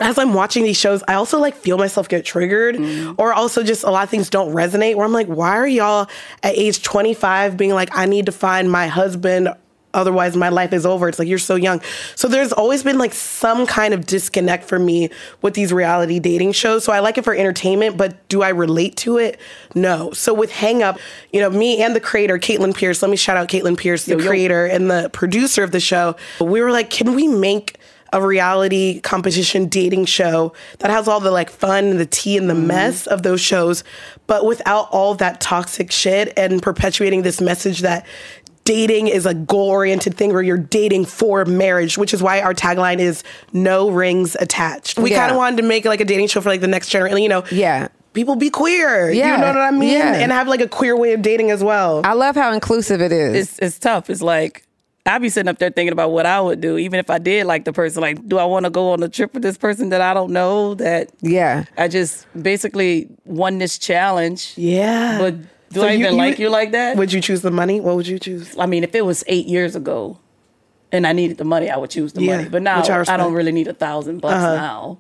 as 0.00 0.18
I'm 0.18 0.34
watching 0.34 0.64
these 0.64 0.78
shows, 0.78 1.02
I 1.06 1.14
also 1.14 1.38
like 1.38 1.54
feel 1.54 1.78
myself 1.78 2.08
get 2.08 2.24
triggered, 2.24 2.76
mm-hmm. 2.76 3.14
or 3.18 3.32
also 3.32 3.62
just 3.62 3.84
a 3.84 3.90
lot 3.90 4.04
of 4.04 4.10
things 4.10 4.30
don't 4.30 4.52
resonate. 4.52 4.94
Where 4.96 5.04
I'm 5.04 5.12
like, 5.12 5.26
why 5.26 5.50
are 5.50 5.66
y'all 5.66 6.08
at 6.42 6.56
age 6.56 6.82
25 6.82 7.56
being 7.56 7.72
like, 7.72 7.96
I 7.96 8.06
need 8.06 8.26
to 8.26 8.32
find 8.32 8.70
my 8.70 8.86
husband, 8.86 9.50
otherwise 9.92 10.36
my 10.36 10.48
life 10.48 10.72
is 10.72 10.86
over? 10.86 11.08
It's 11.08 11.18
like 11.18 11.28
you're 11.28 11.38
so 11.38 11.54
young. 11.54 11.82
So 12.14 12.28
there's 12.28 12.52
always 12.52 12.82
been 12.82 12.98
like 12.98 13.12
some 13.12 13.66
kind 13.66 13.92
of 13.92 14.06
disconnect 14.06 14.64
for 14.64 14.78
me 14.78 15.10
with 15.42 15.54
these 15.54 15.72
reality 15.72 16.18
dating 16.18 16.52
shows. 16.52 16.84
So 16.84 16.92
I 16.92 17.00
like 17.00 17.18
it 17.18 17.24
for 17.24 17.34
entertainment, 17.34 17.96
but 17.96 18.28
do 18.28 18.42
I 18.42 18.50
relate 18.50 18.96
to 18.98 19.18
it? 19.18 19.38
No. 19.74 20.12
So 20.12 20.32
with 20.32 20.50
Hang 20.50 20.82
Up, 20.82 20.98
you 21.32 21.40
know, 21.40 21.50
me 21.50 21.82
and 21.82 21.94
the 21.94 22.00
creator, 22.00 22.38
Caitlin 22.38 22.74
Pierce. 22.74 23.02
Let 23.02 23.10
me 23.10 23.16
shout 23.16 23.36
out 23.36 23.48
Caitlin 23.48 23.76
Pierce, 23.76 24.06
the 24.06 24.12
Yo, 24.12 24.18
yo. 24.18 24.26
creator 24.28 24.66
and 24.66 24.90
the 24.90 25.10
producer 25.12 25.62
of 25.62 25.72
the 25.72 25.80
show. 25.80 26.16
We 26.40 26.62
were 26.62 26.72
like, 26.72 26.90
can 26.90 27.14
we 27.14 27.28
make 27.28 27.76
a 28.12 28.24
reality 28.24 29.00
competition 29.00 29.66
dating 29.66 30.04
show 30.04 30.52
that 30.78 30.90
has 30.90 31.08
all 31.08 31.20
the 31.20 31.30
like 31.30 31.50
fun 31.50 31.84
and 31.86 32.00
the 32.00 32.06
tea 32.06 32.36
and 32.36 32.48
the 32.48 32.54
mm-hmm. 32.54 32.68
mess 32.68 33.06
of 33.06 33.22
those 33.22 33.40
shows, 33.40 33.84
but 34.26 34.44
without 34.44 34.88
all 34.90 35.14
that 35.16 35.40
toxic 35.40 35.90
shit 35.90 36.32
and 36.36 36.62
perpetuating 36.62 37.22
this 37.22 37.40
message 37.40 37.80
that 37.80 38.06
dating 38.64 39.08
is 39.08 39.26
a 39.26 39.34
goal 39.34 39.68
oriented 39.68 40.14
thing 40.14 40.32
where 40.32 40.42
you're 40.42 40.58
dating 40.58 41.04
for 41.04 41.44
marriage, 41.44 41.98
which 41.98 42.14
is 42.14 42.22
why 42.22 42.40
our 42.40 42.54
tagline 42.54 42.98
is 42.98 43.24
no 43.52 43.90
rings 43.90 44.36
attached. 44.38 44.98
We 44.98 45.10
Yeah. 45.10 45.18
kind 45.18 45.30
of 45.32 45.36
wanted 45.36 45.56
to 45.56 45.62
make 45.62 45.84
like 45.84 46.00
a 46.00 46.04
dating 46.04 46.28
show 46.28 46.40
for 46.40 46.50
like 46.50 46.60
the 46.60 46.68
next 46.68 46.88
generation, 46.88 47.18
you 47.18 47.28
know. 47.28 47.42
Yeah. 47.50 47.88
People 48.12 48.36
be 48.36 48.50
queer. 48.50 49.10
Yeah. 49.10 49.36
You 49.36 49.40
know 49.40 49.46
what 49.46 49.56
I 49.56 49.70
mean? 49.70 49.92
Yeah. 49.92 50.14
And 50.14 50.32
have 50.32 50.48
like 50.48 50.60
a 50.60 50.68
queer 50.68 50.96
way 50.96 51.12
of 51.12 51.22
dating 51.22 51.50
as 51.50 51.62
well. 51.62 52.02
I 52.04 52.12
love 52.12 52.34
how 52.34 52.52
inclusive 52.52 53.00
it 53.00 53.12
is. 53.12 53.34
It's 53.34 53.58
it's 53.60 53.78
tough. 53.78 54.10
It's 54.10 54.22
like 54.22 54.64
I 55.06 55.18
be 55.18 55.28
sitting 55.28 55.48
up 55.48 55.58
there 55.58 55.70
thinking 55.70 55.92
about 55.92 56.10
what 56.12 56.26
I 56.26 56.40
would 56.40 56.60
do, 56.60 56.76
even 56.78 57.00
if 57.00 57.10
I 57.10 57.18
did 57.18 57.46
like 57.46 57.64
the 57.64 57.72
person. 57.72 58.00
Like, 58.02 58.26
do 58.28 58.38
I 58.38 58.44
want 58.44 58.64
to 58.64 58.70
go 58.70 58.92
on 58.92 59.02
a 59.02 59.08
trip 59.08 59.32
with 59.34 59.42
this 59.42 59.56
person 59.58 59.88
that 59.88 60.00
I 60.00 60.14
don't 60.14 60.32
know? 60.32 60.74
That 60.74 61.10
yeah. 61.20 61.64
I 61.76 61.88
just 61.88 62.26
basically 62.40 63.08
won 63.24 63.58
this 63.58 63.78
challenge. 63.78 64.52
yeah. 64.56 65.18
But 65.18 65.36
do 65.70 65.80
So 65.80 65.86
I 65.86 65.94
even 65.94 66.16
like 66.16 66.38
you 66.38 66.48
like 66.50 66.72
that? 66.72 66.96
Would 66.96 67.12
you 67.12 67.20
choose 67.20 67.42
the 67.42 67.50
money? 67.50 67.80
What 67.80 67.96
would 67.96 68.06
you 68.06 68.18
choose? 68.18 68.56
I 68.58 68.66
mean, 68.66 68.84
if 68.84 68.94
it 68.94 69.04
was 69.04 69.24
eight 69.26 69.46
years 69.46 69.74
ago 69.74 70.18
and 70.92 71.06
I 71.06 71.12
needed 71.12 71.38
the 71.38 71.44
money, 71.44 71.70
I 71.70 71.76
would 71.76 71.90
choose 71.90 72.12
the 72.12 72.22
Yeah, 72.22 72.36
money. 72.36 72.48
But 72.48 72.62
now 72.62 72.82
I 72.82 72.88
I. 72.88 73.00
Uh-huh. 73.00 73.16
don't 73.16 73.32
really 73.32 73.52
need 73.52 73.68
a 73.68 73.74
thousand 73.74 74.20
bucks 74.20 74.34
now. 74.34 74.98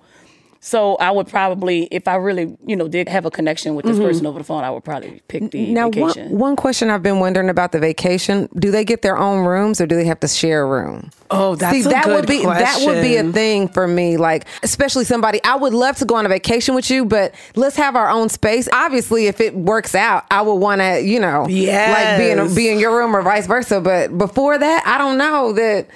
So 0.62 0.96
I 0.96 1.10
would 1.10 1.26
probably, 1.26 1.84
if 1.90 2.06
I 2.06 2.16
really, 2.16 2.54
you 2.66 2.76
know, 2.76 2.86
did 2.86 3.08
have 3.08 3.24
a 3.24 3.30
connection 3.30 3.74
with 3.76 3.86
this 3.86 3.96
Mm-hmm. 3.96 4.06
person 4.06 4.26
over 4.26 4.38
the 4.38 4.44
phone, 4.44 4.62
I 4.62 4.70
would 4.70 4.84
probably 4.84 5.22
pick 5.26 5.50
the 5.52 5.72
Now, 5.72 5.88
one, 5.88 6.12
vacation. 6.12 6.38
one 6.38 6.54
question 6.54 6.90
I've 6.90 7.02
been 7.02 7.18
wondering 7.18 7.48
about 7.48 7.72
the 7.72 7.78
vacation: 7.78 8.46
Do 8.56 8.70
they 8.70 8.84
get 8.84 9.00
their 9.00 9.16
own 9.16 9.46
rooms, 9.46 9.80
or 9.80 9.86
do 9.86 9.96
they 9.96 10.04
have 10.04 10.20
to 10.20 10.28
share 10.28 10.62
a 10.62 10.66
room? 10.66 11.10
Oh, 11.30 11.54
that's 11.54 11.76
See, 11.82 11.88
a 11.88 11.90
that 11.90 12.04
good 12.04 12.14
would 12.14 12.26
be 12.26 12.44
that 12.44 12.82
would 12.84 13.00
be 13.00 13.16
a 13.16 13.32
thing 13.32 13.68
for 13.68 13.88
me. 13.88 14.16
Like, 14.18 14.46
especially 14.62 15.04
somebody 15.06 15.40
I 15.44 15.56
would 15.56 15.72
love 15.72 15.96
to 15.96 16.04
go 16.04 16.16
on 16.16 16.26
a 16.26 16.28
vacation 16.28 16.74
with 16.74 16.90
you, 16.90 17.06
but 17.06 17.34
let's 17.56 17.76
have 17.76 17.96
our 17.96 18.10
own 18.10 18.28
space. 18.28 18.68
Obviously, 18.72 19.28
if 19.28 19.40
it 19.40 19.54
works 19.54 19.94
out, 19.94 20.26
I 20.30 20.42
would 20.42 20.56
want 20.56 20.82
to, 20.82 21.00
you 21.00 21.20
know, 21.20 21.42
like 21.44 21.50
be 22.18 22.30
in 22.30 22.38
Yes. 22.38 22.54
be 22.54 22.68
in 22.68 22.78
your 22.78 22.94
room 22.96 23.16
or 23.16 23.22
vice 23.22 23.46
versa. 23.46 23.80
But 23.80 24.16
before 24.18 24.58
that, 24.58 24.82
I 24.86 24.98
don't 24.98 25.16
know 25.16 25.52
that. 25.54 25.86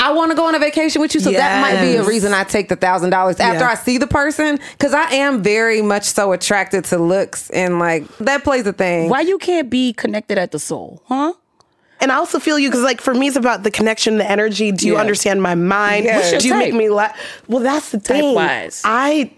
I 0.00 0.12
want 0.12 0.30
to 0.32 0.36
go 0.36 0.46
on 0.46 0.54
a 0.54 0.58
vacation 0.58 1.00
with 1.00 1.14
you, 1.14 1.20
so 1.20 1.30
that 1.32 1.60
might 1.62 1.80
be 1.80 1.96
a 1.96 2.02
reason 2.04 2.34
I 2.34 2.44
take 2.44 2.68
the 2.68 2.76
thousand 2.76 3.10
dollars 3.10 3.40
after 3.40 3.60
Yeah. 3.60 3.70
I 3.70 3.74
see 3.74 3.96
the 3.98 4.06
person, 4.06 4.58
because 4.72 4.92
I 4.92 5.04
am 5.14 5.42
very 5.42 5.80
much 5.80 6.04
so 6.04 6.32
attracted 6.32 6.84
to 6.86 6.98
looks 6.98 7.48
and 7.50 7.78
like 7.78 8.06
that 8.18 8.44
plays 8.44 8.66
a 8.66 8.72
thing. 8.72 9.08
Why 9.08 9.20
you 9.22 9.38
can't 9.38 9.70
be 9.70 9.92
connected 9.94 10.36
at 10.36 10.50
the 10.50 10.58
soul, 10.58 11.02
huh? 11.06 11.32
And 12.00 12.12
I 12.12 12.16
also 12.16 12.38
feel 12.38 12.58
you 12.58 12.68
because, 12.68 12.82
like, 12.82 13.00
for 13.00 13.14
me, 13.14 13.28
it's 13.28 13.36
about 13.36 13.62
the 13.62 13.70
connection, 13.70 14.18
the 14.18 14.30
energy. 14.30 14.72
Do 14.72 14.86
you 14.86 14.94
Yeah. 14.94 15.00
understand 15.00 15.40
my 15.42 15.54
mind? 15.54 16.04
Yeah. 16.04 16.16
What's 16.16 16.32
your 16.32 16.40
Do 16.40 16.48
you 16.48 16.54
make 16.56 16.74
me 16.74 16.90
laugh? 16.90 17.16
Well, 17.48 17.60
that's 17.62 17.90
the 17.90 18.00
thing. 18.00 18.34
Type-wise. 18.34 18.82
I. 18.84 19.30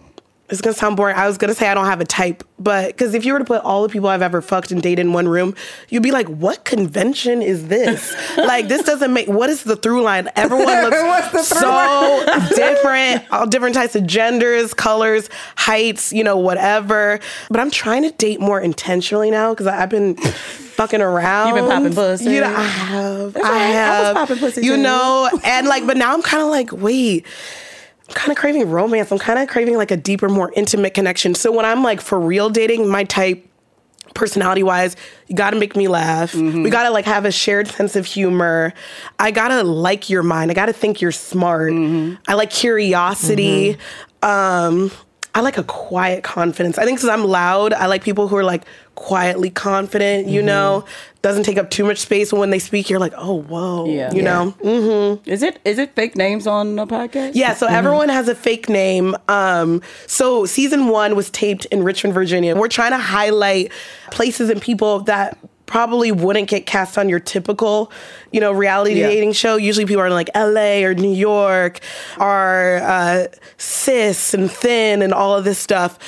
It's 0.49 0.61
gonna 0.61 0.75
sound 0.75 0.97
boring. 0.97 1.17
I 1.17 1.27
was 1.27 1.39
gonna 1.39 1.55
say 1.55 1.69
I 1.69 1.75
don't 1.75 1.87
have 1.87 2.01
a 2.01 2.05
type, 2.05 2.45
but 2.57 2.87
because 2.89 3.15
if 3.15 3.25
you 3.25 3.33
were 3.33 3.41
to 3.41 3.45
put 3.45 3.63
all 3.65 3.83
the 3.83 3.89
people 3.89 4.09
I've 4.09 4.23
ever 4.23 4.41
fucked 4.41 4.71
and 4.71 4.81
dated 4.81 5.01
in 5.05 5.13
one 5.13 5.27
room, 5.27 5.57
you'd 5.89 6.05
be 6.05 6.13
like, 6.13 6.29
"What 6.29 6.65
convention 6.65 7.43
is 7.43 7.67
this? 7.67 8.15
like, 8.37 8.69
this 8.69 8.85
doesn't 8.85 9.13
make. 9.13 9.27
What 9.27 9.51
is 9.51 9.65
the 9.65 9.75
through 9.75 10.03
line? 10.03 10.29
Everyone 10.37 10.67
looks 10.85 11.49
so 11.49 12.25
different. 12.55 13.25
All 13.33 13.47
different 13.49 13.75
types 13.75 13.97
of 13.97 14.07
genders, 14.07 14.73
colors, 14.73 15.29
heights, 15.57 16.13
you 16.13 16.23
know, 16.23 16.37
whatever. 16.37 17.19
But 17.51 17.59
I'm 17.61 17.71
trying 17.73 18.03
to 18.05 18.13
date 18.13 18.39
more 18.41 18.61
intentionally 18.61 19.33
now 19.33 19.51
because 19.53 19.67
I've 19.67 19.91
been 19.91 20.15
fucking 20.17 21.01
around. 21.03 21.49
You've 21.49 21.57
been 21.67 21.71
popping 21.71 21.95
pussy. 21.95 22.31
You 22.35 22.41
know, 22.43 22.55
I 22.55 22.63
have. 22.63 23.33
That's 23.33 23.45
I 23.47 23.51
right. 23.51 23.59
I 23.61 23.67
was 23.67 23.75
have. 23.75 24.17
popping 24.17 24.39
pussy 24.39 24.61
You 24.65 24.77
too. 24.77 24.83
know, 24.83 25.29
and 25.43 25.67
like, 25.67 25.85
but 25.89 25.97
now 25.97 26.15
I'm 26.15 26.23
kind 26.23 26.43
of 26.45 26.51
like, 26.51 26.71
wait. 26.71 27.27
I'm 28.09 28.15
kind 28.15 28.31
of 28.31 28.37
craving 28.37 28.71
romance. 28.71 29.11
I'm 29.11 29.19
kind 29.19 29.39
of 29.39 29.49
craving 29.49 29.77
like 29.77 29.91
a 29.91 29.97
deeper, 29.97 30.29
more 30.29 30.53
intimate 30.55 30.95
connection. 30.95 31.35
So 31.35 31.51
when 31.51 31.65
I'm 31.65 31.83
like 31.83 32.01
for 32.01 32.21
real 32.21 32.51
dating, 32.51 32.89
my 32.89 33.05
type, 33.05 33.49
personality 34.15 34.63
wise, 34.63 34.97
you 35.29 35.37
got 35.37 35.51
to 35.51 35.59
make 35.59 35.77
me 35.77 35.89
laugh. 35.89 36.33
Mm-hmm. 36.33 36.63
We 36.63 36.71
got 36.71 36.85
to 36.85 36.91
like 36.91 37.05
have 37.05 37.25
a 37.25 37.33
shared 37.33 37.69
sense 37.69 37.97
of 37.97 38.07
humor. 38.07 38.73
I 39.19 39.31
got 39.31 39.49
to 39.49 39.63
like 39.63 40.09
your 40.11 40.23
mind. 40.23 40.51
I 40.51 40.55
got 40.55 40.67
to 40.67 40.73
think 40.73 41.01
you're 41.01 41.13
smart. 41.13 41.73
Mm-hmm. 41.73 42.15
I 42.27 42.35
like 42.35 42.51
curiosity. 42.51 43.77
Um, 44.23 44.91
I 45.37 45.41
like 45.41 45.59
a 45.59 45.65
quiet 45.65 46.25
confidence. 46.25 46.79
I 46.79 46.85
think 46.85 46.99
because 46.99 47.11
I'm 47.11 47.25
loud, 47.25 47.73
I 47.75 47.87
like 47.87 48.03
people 48.03 48.27
who 48.27 48.37
are 48.37 48.45
like 48.45 48.63
quietly 48.95 49.51
confident, 49.51 50.29
you 50.29 50.41
Mm-hmm. 50.41 50.47
know, 50.47 50.85
doesn't 51.21 51.43
take 51.43 51.59
up 51.59 51.69
too 51.71 51.85
much 51.85 51.99
space. 51.99 52.33
When 52.33 52.51
they 52.51 52.59
speak, 52.59 52.89
you're 52.89 52.99
like, 52.99 53.13
oh, 53.17 53.43
whoa, 53.43 53.85
Yeah. 53.87 54.11
you 54.13 54.23
Yeah. 54.23 54.25
know? 54.25 54.55
Mm-hmm. 54.63 55.31
Is 55.31 55.43
it 55.43 55.59
is 55.65 55.79
it 55.79 55.95
fake 55.95 56.17
names 56.17 56.47
on 56.47 56.75
the 56.77 56.87
podcast? 56.87 57.33
Yeah, 57.35 57.53
so 57.55 57.67
everyone 57.67 58.09
has 58.09 58.29
a 58.29 58.35
fake 58.35 58.69
name. 58.71 59.15
Um, 59.29 59.83
so 60.07 60.47
season 60.47 60.89
one 60.89 61.15
was 61.17 61.29
taped 61.31 61.67
in 61.67 61.83
Richmond, 61.83 62.15
Virginia. 62.15 62.57
We're 62.57 62.69
trying 62.69 62.93
to 62.93 62.99
highlight 62.99 63.73
places 64.13 64.49
and 64.51 64.63
people 64.63 65.01
that 65.01 65.37
probably 65.67 66.13
wouldn't 66.13 66.49
get 66.49 66.65
cast 66.65 66.97
on 66.97 67.09
your 67.09 67.21
typical, 67.21 67.91
you 68.33 68.41
know, 68.41 68.53
reality 68.53 68.95
Yeah. 69.01 69.09
dating 69.09 69.33
show. 69.33 69.57
Usually 69.57 69.85
people 69.85 70.03
are 70.03 70.07
in 70.07 70.13
like 70.13 70.31
LA 70.35 70.85
or 70.85 70.95
New 70.95 71.13
York, 71.13 71.81
are 72.19 72.77
uh, 72.79 73.27
cis 73.59 74.33
and 74.35 74.51
thin 74.51 75.03
and 75.03 75.13
all 75.13 75.37
of 75.37 75.45
this 75.45 75.59
stuff. 75.59 75.99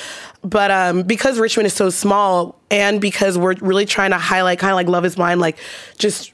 But 0.41 0.71
um, 0.71 1.03
because 1.03 1.37
Richmond 1.37 1.67
is 1.67 1.73
so 1.73 1.89
small, 1.89 2.57
and 2.71 3.01
because 3.01 3.37
we're 3.37 3.55
really 3.59 3.85
trying 3.85 4.11
to 4.11 4.17
highlight 4.17 4.59
kind 4.59 4.71
of 4.71 4.75
like 4.75 4.87
Love 4.87 5.03
Is 5.03 5.17
Mine, 5.17 5.39
like 5.39 5.57
just 5.97 6.31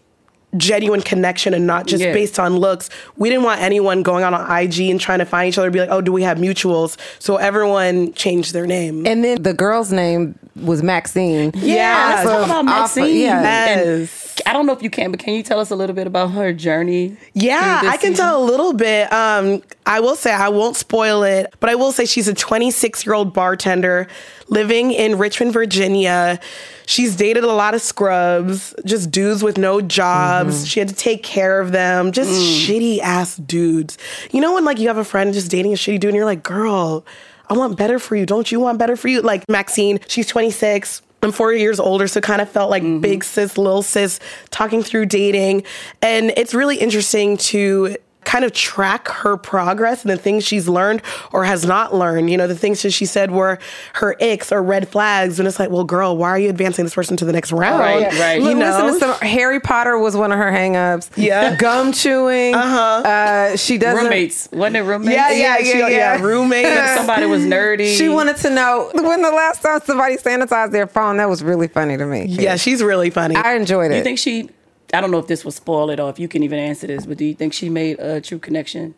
genuine 0.57 1.01
connection 1.01 1.53
and 1.53 1.65
not 1.67 1.87
just 1.87 2.03
Yeah. 2.03 2.13
based 2.13 2.39
on 2.39 2.57
looks. 2.57 2.89
We 3.17 3.29
didn't 3.29 3.43
want 3.43 3.61
anyone 3.61 4.03
going 4.03 4.23
on 4.23 4.33
an 4.33 4.45
IG 4.49 4.89
and 4.89 4.99
trying 4.99 5.19
to 5.19 5.25
find 5.25 5.47
each 5.49 5.57
other, 5.57 5.69
be 5.71 5.79
like, 5.79 5.89
oh, 5.91 6.01
do 6.01 6.11
we 6.11 6.23
have 6.23 6.37
mutuals? 6.37 6.97
So 7.19 7.37
everyone 7.37 8.13
changed 8.13 8.53
their 8.53 8.65
name. 8.67 9.05
And 9.05 9.23
then 9.23 9.41
the 9.41 9.53
girl's 9.53 9.91
name 9.91 10.37
was 10.61 10.81
Maxine. 10.83 11.51
Yeah, 11.55 12.13
let's 12.15 12.29
talk 12.29 12.45
about 12.45 12.49
off 12.51 12.59
of- 12.59 12.65
Maxine. 12.65 13.17
yeah. 13.21 13.41
Yes. 13.41 14.21
I 14.45 14.53
don't 14.53 14.65
know 14.65 14.73
if 14.73 14.83
you 14.83 14.89
can, 14.89 15.11
but 15.11 15.19
can 15.19 15.33
you 15.33 15.43
tell 15.43 15.59
us 15.59 15.71
a 15.71 15.75
little 15.75 15.95
bit 15.95 16.07
about 16.07 16.31
her 16.31 16.51
journey? 16.53 17.15
Yeah, 17.33 17.81
I 17.83 17.91
can 17.97 18.11
season? 18.11 18.15
tell 18.15 18.43
a 18.43 18.45
little 18.45 18.73
bit. 18.73 19.11
Um, 19.11 19.61
I 19.85 19.99
will 20.01 20.15
say 20.15 20.31
I 20.33 20.49
won't 20.49 20.75
spoil 20.75 21.23
it, 21.23 21.53
but 21.59 21.69
I 21.69 21.75
will 21.75 21.91
say 21.93 22.05
she's 22.05 22.27
a 22.27 22.33
26 22.33 23.05
year 23.05 23.13
old 23.15 23.33
bartender 23.33 24.07
living 24.47 24.91
in 24.91 25.17
Richmond, 25.17 25.53
Virginia. 25.53 26.39
She's 26.85 27.15
dated 27.15 27.43
a 27.43 27.51
lot 27.51 27.73
of 27.73 27.81
scrubs, 27.81 28.75
just 28.85 29.09
dudes 29.09 29.41
with 29.43 29.57
no 29.57 29.81
jobs. 29.81 30.55
Mm-hmm. 30.57 30.65
She 30.65 30.79
had 30.79 30.89
to 30.89 30.95
take 30.95 31.23
care 31.23 31.59
of 31.59 31.71
them, 31.71 32.11
just 32.11 32.29
Mm. 32.29 32.65
shitty 32.65 32.99
ass 32.99 33.37
dudes. 33.37 33.97
You 34.31 34.41
know 34.41 34.53
when 34.53 34.65
like 34.65 34.77
you 34.79 34.87
have 34.87 34.97
a 34.97 35.03
friend 35.05 35.33
just 35.33 35.49
dating 35.49 35.73
a 35.73 35.75
shitty 35.75 35.99
dude 35.99 36.09
and 36.09 36.15
you're 36.15 36.25
like, 36.25 36.43
girl, 36.43 37.05
I 37.49 37.53
want 37.55 37.77
better 37.77 37.97
for 37.99 38.15
you. 38.15 38.25
Don't 38.25 38.51
you 38.51 38.59
want 38.59 38.77
better 38.79 38.95
for 38.95 39.07
you? 39.07 39.21
Like 39.21 39.43
Maxine, 39.49 39.99
she's 40.07 40.27
26. 40.27 41.01
I'm 41.23 41.31
four 41.31 41.53
years 41.53 41.79
older, 41.79 42.07
so 42.07 42.21
kind 42.21 42.39
of 42.39 42.47
felt 42.49 42.69
like 42.69 42.83
Mm-hmm. 42.83 43.01
big 43.01 43.23
sis, 43.23 43.57
little 43.57 43.81
sis, 43.81 44.19
talking 44.51 44.83
through 44.83 45.07
dating. 45.07 45.63
And 46.03 46.31
it's 46.37 46.53
really 46.53 46.77
interesting 46.77 47.37
to 47.37 47.97
kind 48.25 48.43
of 48.43 48.51
track 48.51 49.07
her 49.07 49.37
progress 49.37 50.01
and 50.01 50.11
the 50.11 50.17
things 50.17 50.43
she's 50.43 50.67
learned 50.67 51.01
or 51.31 51.45
has 51.45 51.65
not 51.65 51.93
learned. 51.93 52.29
You 52.29 52.37
know, 52.37 52.47
the 52.47 52.55
things 52.55 52.81
that 52.81 52.91
she 52.91 53.05
said 53.05 53.31
were 53.31 53.59
her 53.93 54.15
icks 54.19 54.51
or 54.51 54.61
red 54.61 54.87
flags. 54.89 55.39
And 55.39 55.47
it's 55.47 55.59
like, 55.59 55.69
well, 55.69 55.83
girl, 55.83 56.17
why 56.17 56.29
are 56.29 56.39
you 56.39 56.49
advancing 56.49 56.83
this 56.85 56.95
person 56.95 57.15
to 57.17 57.25
the 57.25 57.31
next 57.33 57.51
round? 57.51 57.79
Right, 57.79 58.11
right. 58.19 58.39
You 58.41 58.49
Look, 58.49 58.57
know? 58.57 58.85
listen 58.85 58.99
to 59.09 59.15
some 59.15 59.27
Harry 59.27 59.59
Potter 59.59 59.97
was 59.97 60.17
one 60.17 60.31
of 60.31 60.37
her 60.39 60.51
hangups. 60.51 61.09
Yeah. 61.15 61.55
Gum 61.55 61.91
chewing. 61.93 62.55
Uh-huh. 62.55 63.55
she 63.55 63.77
doesn't 63.77 64.03
Roommates. 64.03 64.49
Wasn't 64.51 64.75
it 64.75 64.81
roommates? 64.81 65.15
yeah, 65.15 65.31
yeah, 65.31 65.57
Yeah, 65.59 65.71
she- 65.71 65.79
yeah, 65.79 65.87
yeah. 65.89 66.21
Roommate. 66.21 66.65
Somebody 66.97 67.25
was 67.27 67.43
nerdy. 67.43 67.95
She 67.97 68.09
wanted 68.09 68.37
to 68.37 68.49
know 68.49 68.89
when 68.93 69.21
the 69.21 69.31
last 69.31 69.61
time 69.61 69.79
somebody 69.85 70.17
sanitized 70.17 70.71
their 70.71 70.87
phone. 70.87 71.17
That 71.17 71.29
was 71.29 71.43
really 71.43 71.67
funny 71.67 71.97
to 71.97 72.05
me. 72.05 72.25
yeah, 72.25 72.55
she's 72.55 72.81
really 72.81 73.09
funny. 73.09 73.35
I 73.35 73.53
enjoyed 73.55 73.91
it. 73.91 73.97
you 73.97 74.03
think 74.03 74.19
she? 74.19 74.49
I 74.93 75.01
don't 75.01 75.11
know 75.11 75.19
if 75.19 75.27
this 75.27 75.43
will 75.43 75.51
spoil 75.51 75.89
it 75.89 75.99
or 75.99 76.09
if 76.09 76.19
you 76.19 76.27
can 76.27 76.43
even 76.43 76.59
answer 76.59 76.87
this, 76.87 77.05
but 77.05 77.17
do 77.17 77.25
you 77.25 77.33
think 77.33 77.53
she 77.53 77.69
made 77.69 77.99
a 77.99 78.21
true 78.21 78.39
connection? 78.39 78.95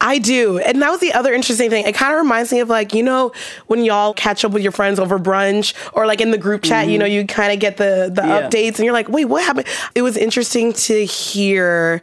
I 0.00 0.18
do. 0.18 0.58
And 0.58 0.82
that 0.82 0.90
was 0.90 1.00
the 1.00 1.12
other 1.12 1.32
interesting 1.32 1.70
thing. 1.70 1.86
It 1.86 1.94
kind 1.94 2.12
of 2.12 2.18
reminds 2.18 2.52
me 2.52 2.60
of 2.60 2.68
like, 2.68 2.92
you 2.92 3.02
know, 3.02 3.32
when 3.66 3.84
y'all 3.84 4.12
catch 4.14 4.44
up 4.44 4.52
with 4.52 4.62
your 4.62 4.72
friends 4.72 4.98
over 4.98 5.18
brunch 5.18 5.74
or 5.92 6.06
like 6.06 6.20
in 6.20 6.30
the 6.30 6.38
group 6.38 6.62
chat, 6.62 6.86
you 6.86 6.94
mm-hmm. 6.94 7.00
know, 7.00 7.06
you 7.06 7.26
kind 7.26 7.52
of 7.52 7.60
get 7.60 7.76
the 7.76 8.10
the 8.12 8.22
Yeah. 8.22 8.42
updates 8.42 8.76
and 8.76 8.84
you're 8.84 8.92
like, 8.92 9.08
"Wait, 9.08 9.26
what 9.26 9.44
happened?" 9.44 9.66
It 9.94 10.02
was 10.02 10.16
interesting 10.16 10.72
to 10.72 11.04
hear 11.04 12.02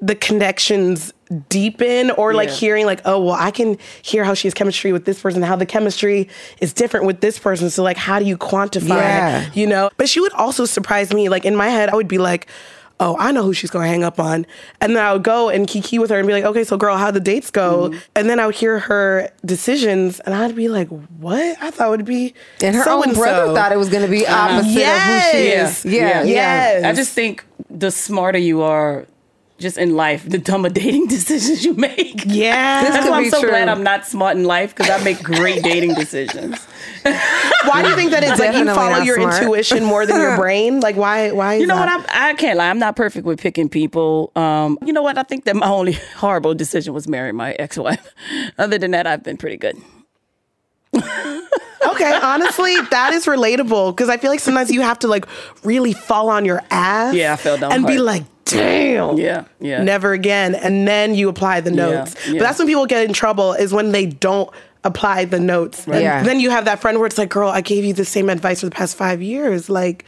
the 0.00 0.14
connections 0.14 1.12
deepen 1.48 2.10
or 2.12 2.32
like 2.34 2.48
Yeah. 2.48 2.54
hearing 2.54 2.86
like, 2.86 3.00
"Oh, 3.04 3.22
well, 3.22 3.34
I 3.34 3.50
can 3.50 3.76
hear 4.02 4.24
how 4.24 4.34
she 4.34 4.46
has 4.48 4.54
chemistry 4.54 4.92
with 4.92 5.04
this 5.04 5.20
person, 5.20 5.42
how 5.42 5.56
the 5.56 5.66
chemistry 5.66 6.28
is 6.60 6.72
different 6.72 7.06
with 7.06 7.20
this 7.20 7.38
person." 7.38 7.68
So 7.70 7.82
like, 7.82 7.96
how 7.96 8.18
do 8.18 8.24
you 8.24 8.38
quantify, 8.38 8.88
Yeah. 8.96 9.44
you 9.54 9.66
know? 9.66 9.90
But 9.96 10.08
she 10.08 10.20
would 10.20 10.32
also 10.32 10.64
surprise 10.64 11.12
me. 11.12 11.28
Like 11.28 11.44
in 11.44 11.54
my 11.56 11.68
head, 11.68 11.90
I 11.90 11.96
would 11.96 12.08
be 12.08 12.18
like, 12.18 12.46
oh, 13.00 13.14
I 13.18 13.30
know 13.30 13.42
who 13.44 13.52
she's 13.52 13.70
gonna 13.70 13.86
hang 13.86 14.02
up 14.02 14.18
on. 14.18 14.44
And 14.80 14.96
then 14.96 15.04
I 15.04 15.12
would 15.12 15.22
go 15.22 15.48
and 15.50 15.68
kiki 15.68 15.98
with 16.00 16.10
her 16.10 16.18
and 16.18 16.26
be 16.26 16.32
like, 16.32 16.44
okay, 16.44 16.64
so 16.64 16.76
girl, 16.76 16.96
how 16.96 17.10
the 17.12 17.20
dates 17.20 17.50
go? 17.50 17.90
Mm-hmm. 17.90 17.98
And 18.16 18.28
then 18.30 18.40
I 18.40 18.46
would 18.46 18.56
hear 18.56 18.78
her 18.80 19.30
decisions 19.44 20.18
and 20.20 20.34
I'd 20.34 20.56
be 20.56 20.68
like, 20.68 20.88
what? 21.18 21.56
I 21.60 21.70
thought 21.70 21.88
it 21.88 21.90
would 21.90 22.04
be 22.04 22.34
and 22.62 22.74
her 22.74 22.82
so 22.84 23.04
own 23.04 23.14
brother 23.14 23.52
thought 23.54 23.70
it 23.72 23.78
was 23.78 23.88
going 23.88 24.04
to 24.04 24.10
be 24.10 24.26
opposite 24.26 24.70
Yes. 24.70 25.34
of 25.34 25.38
who 25.38 25.38
she 25.38 25.48
is. 25.48 25.84
Yeah, 25.84 26.22
yeah. 26.22 26.24
Yes. 26.24 26.84
I 26.84 26.92
just 26.92 27.12
think 27.12 27.44
the 27.70 27.90
smarter 27.92 28.38
you 28.38 28.62
are, 28.62 29.06
just 29.58 29.76
in 29.76 29.96
life, 29.96 30.28
the 30.28 30.38
dumber 30.38 30.68
dating 30.82 31.06
decisions 31.16 31.64
you 31.64 31.74
make. 31.74 32.24
Yeah. 32.26 32.82
This 32.88 32.94
That's 32.94 33.10
why 33.10 33.18
I'm 33.18 33.30
so 33.30 33.40
true. 33.40 33.50
glad 33.50 33.68
I'm 33.68 33.82
not 33.82 34.06
smart 34.06 34.36
in 34.36 34.44
life 34.44 34.74
because 34.74 34.90
I 34.90 35.02
make 35.04 35.22
great 35.22 35.62
dating 35.62 35.94
decisions. 35.94 36.64
why 37.64 37.82
do 37.82 37.88
you 37.90 37.96
think 37.96 38.10
that 38.12 38.22
it's 38.24 38.38
like 38.38 38.54
you 38.56 38.64
follow 38.66 39.02
your 39.02 39.16
smart. 39.16 39.34
intuition 39.42 39.84
more 39.84 40.06
than 40.06 40.20
your 40.20 40.36
brain? 40.36 40.80
Like 40.80 40.96
why 40.96 41.32
why 41.32 41.54
is 41.54 41.60
You 41.62 41.66
know 41.66 41.76
that? 41.76 41.98
what? 41.98 42.10
I'm, 42.10 42.30
I 42.30 42.34
can't 42.34 42.56
lie. 42.58 42.70
I'm 42.70 42.78
not 42.78 42.96
perfect 42.96 43.26
with 43.26 43.40
picking 43.40 43.68
people. 43.68 44.30
Um, 44.36 44.78
you 44.84 44.92
know 44.92 45.02
what? 45.02 45.18
I 45.18 45.22
think 45.24 45.44
that 45.44 45.56
my 45.56 45.68
only 45.68 45.92
horrible 46.16 46.54
decision 46.54 46.94
was 46.94 47.08
marrying 47.08 47.36
my 47.36 47.52
ex-wife. 47.52 48.14
Other 48.58 48.78
than 48.78 48.92
that, 48.92 49.06
I've 49.06 49.22
been 49.24 49.36
pretty 49.36 49.56
good. 49.56 49.76
Okay, 50.94 52.12
honestly, 52.22 52.74
that 52.90 53.12
is 53.12 53.26
relatable 53.26 53.92
because 53.96 54.08
I 54.08 54.16
feel 54.16 54.30
like 54.30 54.40
sometimes 54.40 54.70
you 54.70 54.80
have 54.82 54.98
to 55.00 55.08
like 55.08 55.26
really 55.64 55.92
fall 55.92 56.28
on 56.28 56.44
your 56.44 56.62
ass. 56.70 57.14
Yeah, 57.14 57.32
I 57.32 57.36
fell 57.36 57.56
down 57.56 57.72
and 57.72 57.86
be 57.86 57.98
like, 57.98 58.24
damn. 58.50 59.16
Yeah, 59.18 59.44
yeah. 59.60 59.82
Never 59.82 60.12
again. 60.12 60.54
And 60.54 60.86
then 60.86 61.14
you 61.14 61.28
apply 61.28 61.60
the 61.60 61.70
notes. 61.70 62.14
yeah. 62.26 62.34
But 62.34 62.40
that's 62.40 62.58
when 62.58 62.68
people 62.68 62.86
get 62.86 63.04
in 63.04 63.12
trouble 63.12 63.52
is 63.52 63.72
when 63.72 63.92
they 63.92 64.06
don't 64.06 64.50
apply 64.84 65.24
the 65.24 65.40
notes. 65.40 65.86
And 65.86 66.00
Yeah. 66.02 66.22
then 66.22 66.40
you 66.40 66.50
have 66.50 66.64
that 66.66 66.80
friend 66.80 66.98
where 66.98 67.06
it's 67.06 67.18
like, 67.18 67.30
girl, 67.30 67.50
I 67.50 67.60
gave 67.60 67.84
you 67.84 67.92
the 67.92 68.04
same 68.04 68.28
advice 68.28 68.60
for 68.60 68.66
the 68.66 68.72
past 68.74 68.96
five 68.96 69.20
years. 69.22 69.68
Like, 69.68 70.04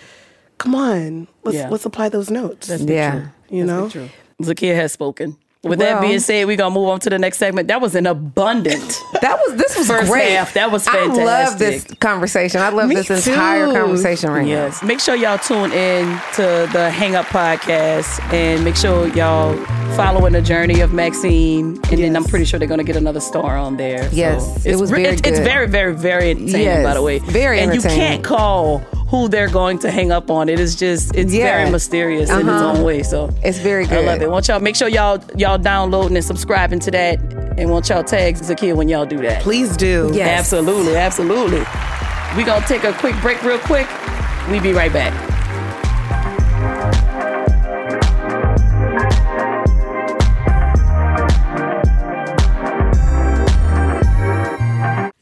come 0.59 0.75
on, 0.75 1.27
let's 1.45 1.57
Yeah. 1.57 1.69
let's 1.69 1.85
apply 1.85 2.09
those 2.09 2.31
notes. 2.31 2.69
That's 2.69 2.83
Yeah. 2.83 3.27
you 3.51 3.65
know? 3.65 3.89
True. 3.89 4.09
Zakiya 4.43 4.75
has 4.77 4.93
spoken. 4.93 5.37
With 5.63 5.79
that 5.81 6.01
being 6.01 6.21
said, 6.21 6.47
we're 6.47 6.57
gonna 6.57 6.75
move 6.75 6.89
on 6.89 7.01
to 7.01 7.11
the 7.11 7.19
next 7.19 7.37
segment. 7.37 7.69
That 7.69 7.83
was 7.83 7.95
an 7.95 8.07
abundant. 8.07 8.99
That 9.21 9.39
was 9.47 9.57
this 9.59 9.77
was 9.77 9.87
First 9.87 10.11
great. 10.11 10.31
half, 10.33 10.55
that 10.55 10.73
was 10.73 10.87
fantastic. 10.89 11.21
I 11.21 11.25
love 11.25 11.59
this 11.59 11.85
conversation. 12.01 12.63
I 12.63 12.71
love 12.71 12.89
Me 12.89 12.95
this 12.95 13.11
entire 13.29 13.67
conversation 13.71 14.31
right 14.31 14.47
Yes. 14.47 14.83
Make 14.83 15.01
sure 15.01 15.15
y'all 15.15 15.37
tune 15.37 15.71
in 15.73 16.19
to 16.37 16.67
the 16.73 16.91
Hang 16.91 17.15
Up 17.15 17.27
podcast 17.27 18.23
and 18.33 18.65
make 18.65 18.75
sure 18.77 19.09
y'all 19.09 19.55
following 19.97 20.33
the 20.33 20.41
journey 20.41 20.81
of 20.81 20.95
Maxine. 20.95 21.79
And 21.91 21.99
then 21.99 22.17
I'm 22.17 22.25
pretty 22.25 22.47
sure 22.47 22.59
they're 22.59 22.67
going 22.69 22.79
to 22.79 22.85
get 22.85 22.97
another 22.97 23.21
star 23.21 23.59
on 23.59 23.77
there. 23.77 24.05
So 24.05 24.17
Yes, 24.17 24.65
it 24.65 24.71
it's 24.73 24.81
was 24.81 24.91
re- 24.91 25.03
very 25.03 25.15
it's, 25.17 25.29
it's 25.29 25.39
very, 25.41 25.67
very, 25.69 25.95
very 25.95 26.31
entertaining, 26.31 26.63
Yes, 26.63 26.85
by 26.87 26.95
the 26.95 27.03
way. 27.03 27.19
very 27.19 27.61
And 27.61 27.75
you 27.75 27.83
can't 27.83 28.25
call 28.25 28.83
who 29.11 29.29
they're 29.29 29.49
going 29.49 29.79
to 29.81 29.91
hang 29.91 30.13
up 30.13 30.31
on. 30.31 30.49
It 30.49 30.61
is 30.61 30.77
just, 30.77 31.15
it's 31.17 31.33
Yeah. 31.35 31.57
very 31.59 31.71
mysterious 31.71 32.31
in 32.31 32.39
its 32.41 32.49
Uh-huh. 32.49 32.73
own 32.79 32.83
way. 32.85 33.03
So 33.03 33.29
It's 33.43 33.59
very 33.59 33.85
good. 33.87 34.05
I 34.05 34.07
love 34.07 34.23
it. 34.23 34.31
Want 34.31 34.47
y'all 34.49 34.61
make 34.61 34.77
sure 34.77 34.89
y'all 34.89 35.19
y'all 35.37 35.59
downloading 35.59 36.17
and 36.17 36.25
subscribing 36.25 36.79
to 36.81 36.91
that, 36.93 37.19
and 37.59 37.71
want 37.71 37.89
y'all 37.89 38.05
tag 38.05 38.37
Zakiya 38.37 38.75
when 38.75 38.89
y'all 38.89 39.07
do 39.07 39.19
that. 39.19 39.43
Please 39.43 39.77
do. 39.77 40.11
Yes. 40.15 40.39
Absolutely, 40.41 40.97
absolutely. 40.97 41.63
We 42.37 42.45
gonna 42.45 42.65
take 42.67 42.85
a 42.85 42.93
quick 42.93 43.15
break 43.21 43.43
real 43.43 43.59
quick. 43.59 43.89
We 44.51 44.61
be 44.61 44.73
right 44.73 44.93
back. 44.93 45.13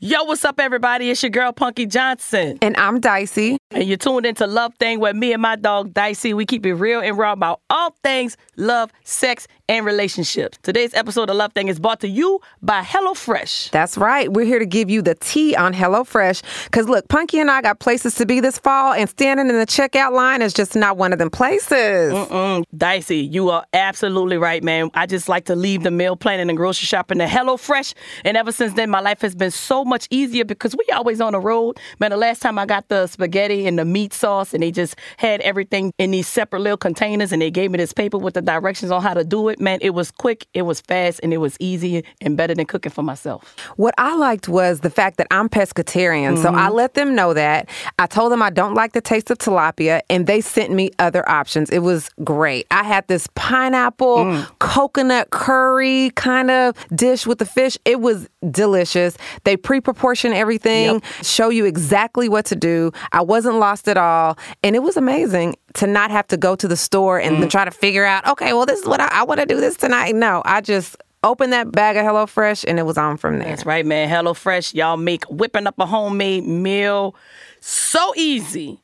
Yo, 0.08 0.24
what's 0.24 0.42
up, 0.42 0.58
everybody? 0.58 1.10
It's 1.10 1.22
your 1.22 1.28
girl 1.28 1.52
Punkie 1.52 1.86
Johnson, 1.86 2.56
And 2.62 2.74
I'm 2.78 2.98
Dicey. 2.98 3.58
and 3.72 3.84
you're 3.84 3.98
tuned 3.98 4.24
into 4.24 4.46
Love 4.46 4.72
Thang 4.80 5.00
with 5.00 5.14
me 5.14 5.34
and 5.34 5.42
my 5.42 5.54
dog 5.54 5.92
Dicey. 5.92 6.32
We 6.32 6.46
keep 6.46 6.64
it 6.64 6.72
real 6.76 7.00
and 7.00 7.18
raw 7.18 7.32
about 7.32 7.60
all 7.68 7.94
things 8.02 8.38
love, 8.56 8.90
sex, 9.04 9.46
and 9.68 9.84
relationships. 9.84 10.58
Today's 10.62 10.94
episode 10.94 11.28
of 11.28 11.36
Love 11.36 11.52
Thang 11.52 11.68
is 11.68 11.78
brought 11.78 12.00
to 12.00 12.08
you 12.08 12.40
by 12.62 12.82
HelloFresh. 12.82 13.70
That's 13.70 13.98
right. 13.98 14.32
We're 14.32 14.46
here 14.46 14.58
to 14.58 14.66
give 14.66 14.88
you 14.88 15.02
the 15.02 15.14
tea 15.14 15.54
on 15.54 15.74
HelloFresh. 15.74 16.64
Because 16.64 16.88
look, 16.88 17.06
Punkie 17.08 17.40
and 17.40 17.50
I 17.50 17.60
got 17.60 17.78
places 17.78 18.14
to 18.16 18.26
be 18.26 18.40
this 18.40 18.58
fall, 18.58 18.94
and 18.94 19.08
standing 19.08 19.48
in 19.48 19.58
the 19.58 19.66
checkout 19.66 20.12
line 20.12 20.40
is 20.40 20.54
just 20.54 20.74
not 20.74 20.96
one 20.96 21.12
of 21.12 21.18
them 21.18 21.30
places. 21.30 22.12
Mm, 22.12 22.64
Dicey, 22.76 23.18
you 23.18 23.50
are 23.50 23.64
absolutely 23.74 24.38
right, 24.38 24.64
man. 24.64 24.90
I 24.94 25.06
just 25.06 25.28
like 25.28 25.44
to 25.46 25.54
leave 25.54 25.82
the 25.82 25.90
meal 25.90 26.16
planning 26.16 26.48
and 26.48 26.56
grocery 26.56 26.86
shopping 26.86 27.18
to 27.18 27.26
HelloFresh. 27.26 27.94
And 28.24 28.36
ever 28.36 28.52
since 28.52 28.72
then, 28.72 28.88
my 28.88 29.00
life 29.00 29.20
has 29.20 29.34
been 29.34 29.50
so 29.50 29.84
much 29.84 30.08
easier 30.10 30.44
because 30.44 30.74
we 30.74 30.84
always 30.94 31.20
on 31.20 31.32
the 31.32 31.40
road. 31.40 31.78
Man, 31.98 32.10
the 32.10 32.16
last 32.16 32.40
time 32.40 32.58
I 32.58 32.64
got 32.64 32.88
the 32.88 33.06
spaghetti 33.06 33.66
and 33.66 33.78
the 33.78 33.84
meat 33.84 34.14
sauce, 34.14 34.54
and 34.54 34.62
they 34.62 34.70
just 34.70 34.96
had 35.18 35.42
everything 35.42 35.92
in 35.98 36.10
these 36.10 36.26
separate 36.26 36.60
little 36.60 36.78
containers, 36.78 37.32
and 37.32 37.42
they 37.42 37.50
gave 37.50 37.70
me 37.70 37.76
this 37.76 37.92
paper 37.92 38.16
with 38.16 38.34
the 38.34 38.42
directions 38.42 38.90
on 38.90 39.02
how 39.02 39.12
to 39.12 39.24
do 39.24 39.48
it. 39.48 39.57
Man, 39.60 39.78
it 39.82 39.90
was 39.90 40.10
quick, 40.10 40.46
it 40.54 40.62
was 40.62 40.80
fast, 40.80 41.20
and 41.22 41.32
it 41.32 41.38
was 41.38 41.56
easy 41.60 42.04
and 42.20 42.36
better 42.36 42.54
than 42.54 42.66
cooking 42.66 42.92
for 42.92 43.02
myself. 43.02 43.56
What 43.76 43.94
I 43.98 44.14
liked 44.16 44.48
was 44.48 44.80
the 44.80 44.90
fact 44.90 45.16
that 45.18 45.26
I'm 45.30 45.48
pescatarian. 45.48 46.36
So 46.36 46.48
Mm-hmm. 46.48 46.56
I 46.58 46.68
let 46.70 46.94
them 46.94 47.14
know 47.14 47.34
that. 47.34 47.68
I 47.98 48.06
told 48.06 48.32
them 48.32 48.42
I 48.42 48.50
don't 48.50 48.74
like 48.74 48.92
the 48.92 49.00
taste 49.00 49.30
of 49.30 49.38
tilapia, 49.38 50.00
and 50.08 50.26
they 50.26 50.40
sent 50.40 50.72
me 50.72 50.90
other 50.98 51.28
options. 51.28 51.70
It 51.70 51.80
was 51.80 52.08
great. 52.24 52.66
I 52.70 52.84
had 52.84 53.06
this 53.08 53.28
pineapple, 53.34 54.18
Mm. 54.18 54.46
coconut 54.58 55.30
curry 55.30 56.10
kind 56.14 56.50
of 56.50 56.74
dish 56.94 57.26
with 57.26 57.38
the 57.38 57.44
fish. 57.46 57.76
It 57.84 58.00
was 58.00 58.28
delicious. 58.50 59.16
They 59.44 59.56
pre 59.56 59.80
proportion 59.80 60.32
everything, 60.32 61.02
show 61.22 61.48
you 61.50 61.64
exactly 61.64 62.28
what 62.28 62.46
to 62.46 62.56
do. 62.56 62.92
I 63.12 63.20
wasn't 63.22 63.56
lost 63.56 63.88
at 63.88 63.96
all. 63.96 64.38
And 64.62 64.74
it 64.76 64.80
was 64.80 64.96
amazing 64.96 65.56
to 65.78 65.86
not 65.86 66.10
have 66.10 66.26
to 66.28 66.36
go 66.36 66.54
to 66.56 66.68
the 66.68 66.76
store 66.76 67.18
and 67.18 67.36
Mm. 67.38 67.50
try 67.50 67.64
to 67.64 67.70
figure 67.70 68.04
out, 68.04 68.26
okay, 68.26 68.52
well, 68.52 68.66
this 68.66 68.80
is 68.80 68.86
what 68.86 69.00
I, 69.00 69.08
I 69.08 69.22
want 69.24 69.40
to 69.40 69.46
do 69.46 69.60
this 69.60 69.76
tonight. 69.76 70.14
No, 70.14 70.42
I 70.44 70.60
just 70.60 70.96
opened 71.24 71.52
that 71.52 71.72
bag 71.72 71.96
of 71.96 72.04
HelloFresh 72.04 72.64
and 72.66 72.78
it 72.78 72.82
was 72.84 72.98
on 72.98 73.16
from 73.16 73.38
there. 73.38 73.48
That's 73.48 73.66
right, 73.66 73.84
man. 73.86 74.08
HelloFresh, 74.08 74.74
y'all 74.74 74.96
make 74.96 75.24
whipping 75.26 75.66
up 75.66 75.74
a 75.78 75.86
homemade 75.86 76.46
meal 76.46 77.14
so 77.60 78.12
easy. 78.16 78.80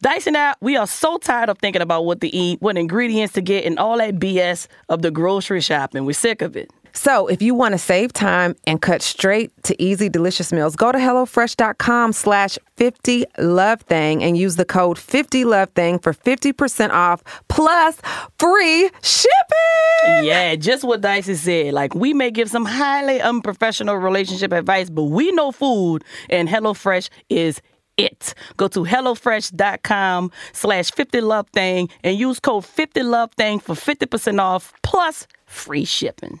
Dice 0.00 0.26
and 0.28 0.36
I, 0.36 0.54
we 0.60 0.76
are 0.76 0.86
so 0.86 1.18
tired 1.18 1.48
of 1.48 1.58
thinking 1.58 1.82
about 1.82 2.04
what 2.04 2.20
to 2.20 2.28
eat, 2.28 2.62
what 2.62 2.76
ingredients 2.78 3.34
to 3.34 3.40
get, 3.40 3.64
and 3.64 3.78
all 3.78 3.98
that 3.98 4.14
BS 4.16 4.68
of 4.88 5.02
the 5.02 5.10
grocery 5.10 5.60
shopping. 5.60 6.04
We're 6.04 6.12
sick 6.12 6.40
of 6.40 6.56
it. 6.56 6.70
So 6.98 7.28
if 7.28 7.40
you 7.40 7.54
want 7.54 7.74
to 7.74 7.78
save 7.78 8.12
time 8.12 8.56
and 8.66 8.82
cut 8.82 9.02
straight 9.02 9.52
to 9.62 9.80
easy, 9.80 10.08
delicious 10.08 10.52
meals, 10.52 10.74
go 10.74 10.90
to 10.90 10.98
HelloFresh.com 10.98 12.12
slash 12.12 12.58
50 12.76 13.24
love 13.38 13.82
thang 13.82 14.20
and 14.20 14.36
use 14.36 14.56
the 14.56 14.64
code 14.64 14.98
50 14.98 15.44
love 15.44 15.68
thang 15.76 16.00
for 16.00 16.12
50% 16.12 16.90
off 16.90 17.22
plus 17.46 17.98
free 18.40 18.90
shipping. 19.00 20.24
Yeah, 20.24 20.56
just 20.56 20.82
what 20.82 21.00
Dicey 21.00 21.36
said. 21.36 21.72
Like, 21.72 21.94
we 21.94 22.12
may 22.14 22.32
give 22.32 22.50
some 22.50 22.64
highly 22.64 23.20
unprofessional 23.20 23.94
relationship 23.94 24.50
advice, 24.50 24.90
but 24.90 25.04
we 25.04 25.30
know 25.30 25.52
food, 25.52 26.02
and 26.28 26.48
HelloFresh 26.48 27.10
is 27.28 27.62
it. 27.96 28.34
Go 28.56 28.66
to 28.66 28.80
HelloFresh.com 28.80 30.32
slash 30.52 30.90
50 30.90 31.20
love 31.20 31.46
thang 31.54 31.90
and 32.02 32.18
use 32.18 32.40
code 32.40 32.64
50 32.64 33.04
love 33.04 33.30
thang 33.38 33.60
for 33.60 33.76
50% 33.76 34.40
off 34.40 34.72
plus 34.82 35.28
free 35.46 35.84
shipping. 35.84 36.40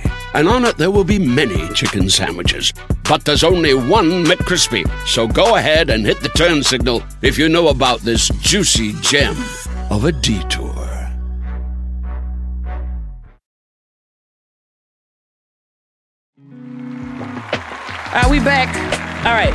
and 0.33 0.47
on 0.47 0.65
it 0.65 0.77
there 0.77 0.91
will 0.91 1.03
be 1.03 1.19
many 1.19 1.67
chicken 1.73 2.09
sandwiches. 2.09 2.73
But 3.07 3.25
there's 3.25 3.43
only 3.43 3.73
one 3.73 4.23
McCrispy. 4.25 4.89
So 5.07 5.27
go 5.27 5.55
ahead 5.55 5.89
and 5.89 6.05
hit 6.05 6.21
the 6.21 6.29
turn 6.29 6.63
signal 6.63 7.03
if 7.21 7.37
you 7.37 7.49
know 7.49 7.67
about 7.67 7.99
this 7.99 8.29
juicy 8.39 8.93
gem 9.01 9.35
of 9.89 10.05
a 10.05 10.11
detour. 10.11 10.91
Are 18.13 18.29
we 18.29 18.39
back? 18.39 18.75
All 19.25 19.33
right. 19.33 19.53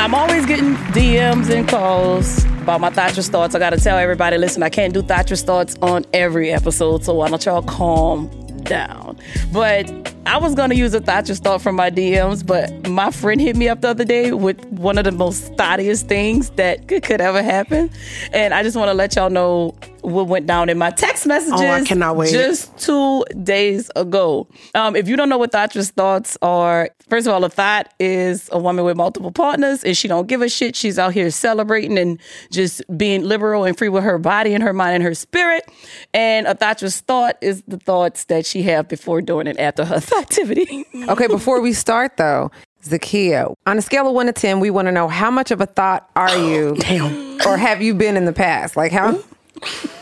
I'm 0.00 0.14
always 0.14 0.46
getting 0.46 0.76
DMs 0.94 1.50
and 1.50 1.68
calls 1.68 2.44
about 2.62 2.80
my 2.80 2.88
Thatcher's 2.88 3.28
thoughts. 3.28 3.54
I 3.54 3.58
got 3.58 3.70
to 3.70 3.78
tell 3.78 3.98
everybody, 3.98 4.38
listen, 4.38 4.62
I 4.62 4.68
can't 4.68 4.94
do 4.94 5.02
Thatcher's 5.02 5.42
thoughts 5.42 5.76
on 5.82 6.06
every 6.12 6.50
episode, 6.50 7.04
so 7.04 7.14
why 7.14 7.28
don't 7.28 7.44
y'all 7.44 7.62
calm 7.62 8.30
down? 8.64 9.18
But 9.52 9.90
I 10.26 10.36
was 10.38 10.54
to 10.70 10.76
use 10.76 10.94
a 10.94 11.00
Thatcher's 11.00 11.38
thought 11.38 11.62
from 11.62 11.76
my 11.76 11.90
DMs, 11.90 12.46
but 12.46 12.88
my 12.88 13.10
friend 13.10 13.40
hit 13.40 13.56
me 13.56 13.68
up 13.68 13.80
the 13.80 13.88
other 13.88 14.04
day 14.04 14.32
with 14.32 14.62
one 14.66 14.98
of 14.98 15.04
the 15.04 15.12
most 15.12 15.54
thoughtiest 15.54 16.06
things 16.08 16.50
that 16.50 16.86
could, 16.88 17.02
could 17.02 17.20
ever 17.20 17.42
happen. 17.42 17.90
And 18.32 18.52
I 18.52 18.62
just 18.62 18.76
want 18.76 18.88
to 18.88 18.94
let 18.94 19.16
y'all 19.16 19.30
know 19.30 19.74
what 20.02 20.26
went 20.26 20.46
down 20.46 20.68
in 20.68 20.78
my 20.78 20.90
text 20.90 21.26
messages. 21.26 21.60
Oh, 21.60 21.66
I 21.66 21.84
cannot 21.84 22.16
wait. 22.16 22.30
Just 22.30 22.76
two 22.78 23.24
days 23.42 23.90
ago. 23.96 24.46
Um, 24.74 24.96
if 24.96 25.08
you 25.08 25.16
don't 25.16 25.28
know 25.28 25.38
what 25.38 25.52
Thatcher's 25.52 25.90
thoughts 25.90 26.36
are, 26.42 26.90
first 27.08 27.26
of 27.26 27.32
all, 27.32 27.44
a 27.44 27.48
thought 27.50 27.92
is 27.98 28.48
a 28.52 28.58
woman 28.58 28.84
with 28.84 28.96
multiple 28.96 29.32
partners 29.32 29.84
and 29.84 29.96
she 29.96 30.08
don't 30.08 30.26
give 30.26 30.42
a 30.42 30.48
shit. 30.48 30.76
She's 30.76 30.98
out 30.98 31.12
here 31.12 31.30
celebrating 31.30 31.98
and 31.98 32.20
just 32.50 32.82
being 32.96 33.24
liberal 33.24 33.64
and 33.64 33.76
free 33.76 33.88
with 33.88 34.04
her 34.04 34.18
body 34.18 34.54
and 34.54 34.62
her 34.62 34.72
mind 34.72 34.96
and 34.96 35.04
her 35.04 35.14
spirit. 35.14 35.68
And 36.14 36.46
a 36.46 36.54
Thatcher's 36.54 37.00
thought 37.00 37.36
is 37.40 37.62
the 37.68 37.78
thoughts 37.78 38.24
that 38.24 38.46
she 38.46 38.62
have 38.62 38.88
before, 38.88 39.20
during, 39.22 39.48
and 39.48 39.58
after 39.58 39.84
her 39.84 40.00
activity. 40.18 40.84
Okay, 40.94 41.26
before 41.26 41.60
we 41.60 41.72
start 41.72 42.16
though, 42.16 42.50
Zakiya, 42.84 43.54
on 43.66 43.78
a 43.78 43.82
scale 43.82 44.06
of 44.06 44.14
one 44.14 44.26
to 44.26 44.32
10, 44.32 44.60
we 44.60 44.70
want 44.70 44.86
to 44.86 44.92
know 44.92 45.08
how 45.08 45.30
much 45.30 45.50
of 45.50 45.60
a 45.60 45.66
thought 45.66 46.08
are 46.16 46.36
you? 46.48 46.76
Damn. 46.76 47.28
Or 47.46 47.56
have 47.56 47.82
you 47.82 47.94
been 47.94 48.16
in 48.16 48.24
the 48.24 48.32
past? 48.32 48.76
Like 48.76 48.92
how 48.92 49.18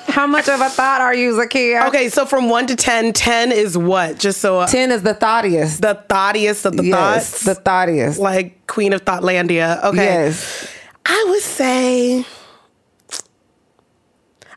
how 0.08 0.26
much 0.26 0.48
of 0.48 0.60
a 0.60 0.68
thought 0.68 1.00
are 1.00 1.14
you, 1.14 1.32
Zakiya? 1.32 1.88
Okay, 1.88 2.08
so 2.08 2.24
from 2.26 2.48
one 2.48 2.66
to 2.66 2.76
10, 2.76 3.12
10 3.12 3.52
is 3.52 3.76
what? 3.76 4.18
Just 4.18 4.40
so 4.40 4.60
uh, 4.60 4.66
10 4.66 4.90
is 4.90 5.02
the 5.02 5.14
thoughtiest. 5.14 5.82
the 5.82 6.02
thoughtiest 6.08 6.64
of 6.64 6.76
the 6.76 6.84
yes, 6.84 7.30
thoughts? 7.30 7.44
the 7.44 7.54
thoughtiest. 7.54 8.18
like 8.18 8.66
Queen 8.66 8.92
of 8.92 9.04
Thoughtlandia. 9.04 9.82
Okay. 9.84 10.04
Yes. 10.04 10.70
I 11.04 11.26
would 11.28 11.42
say 11.42 12.24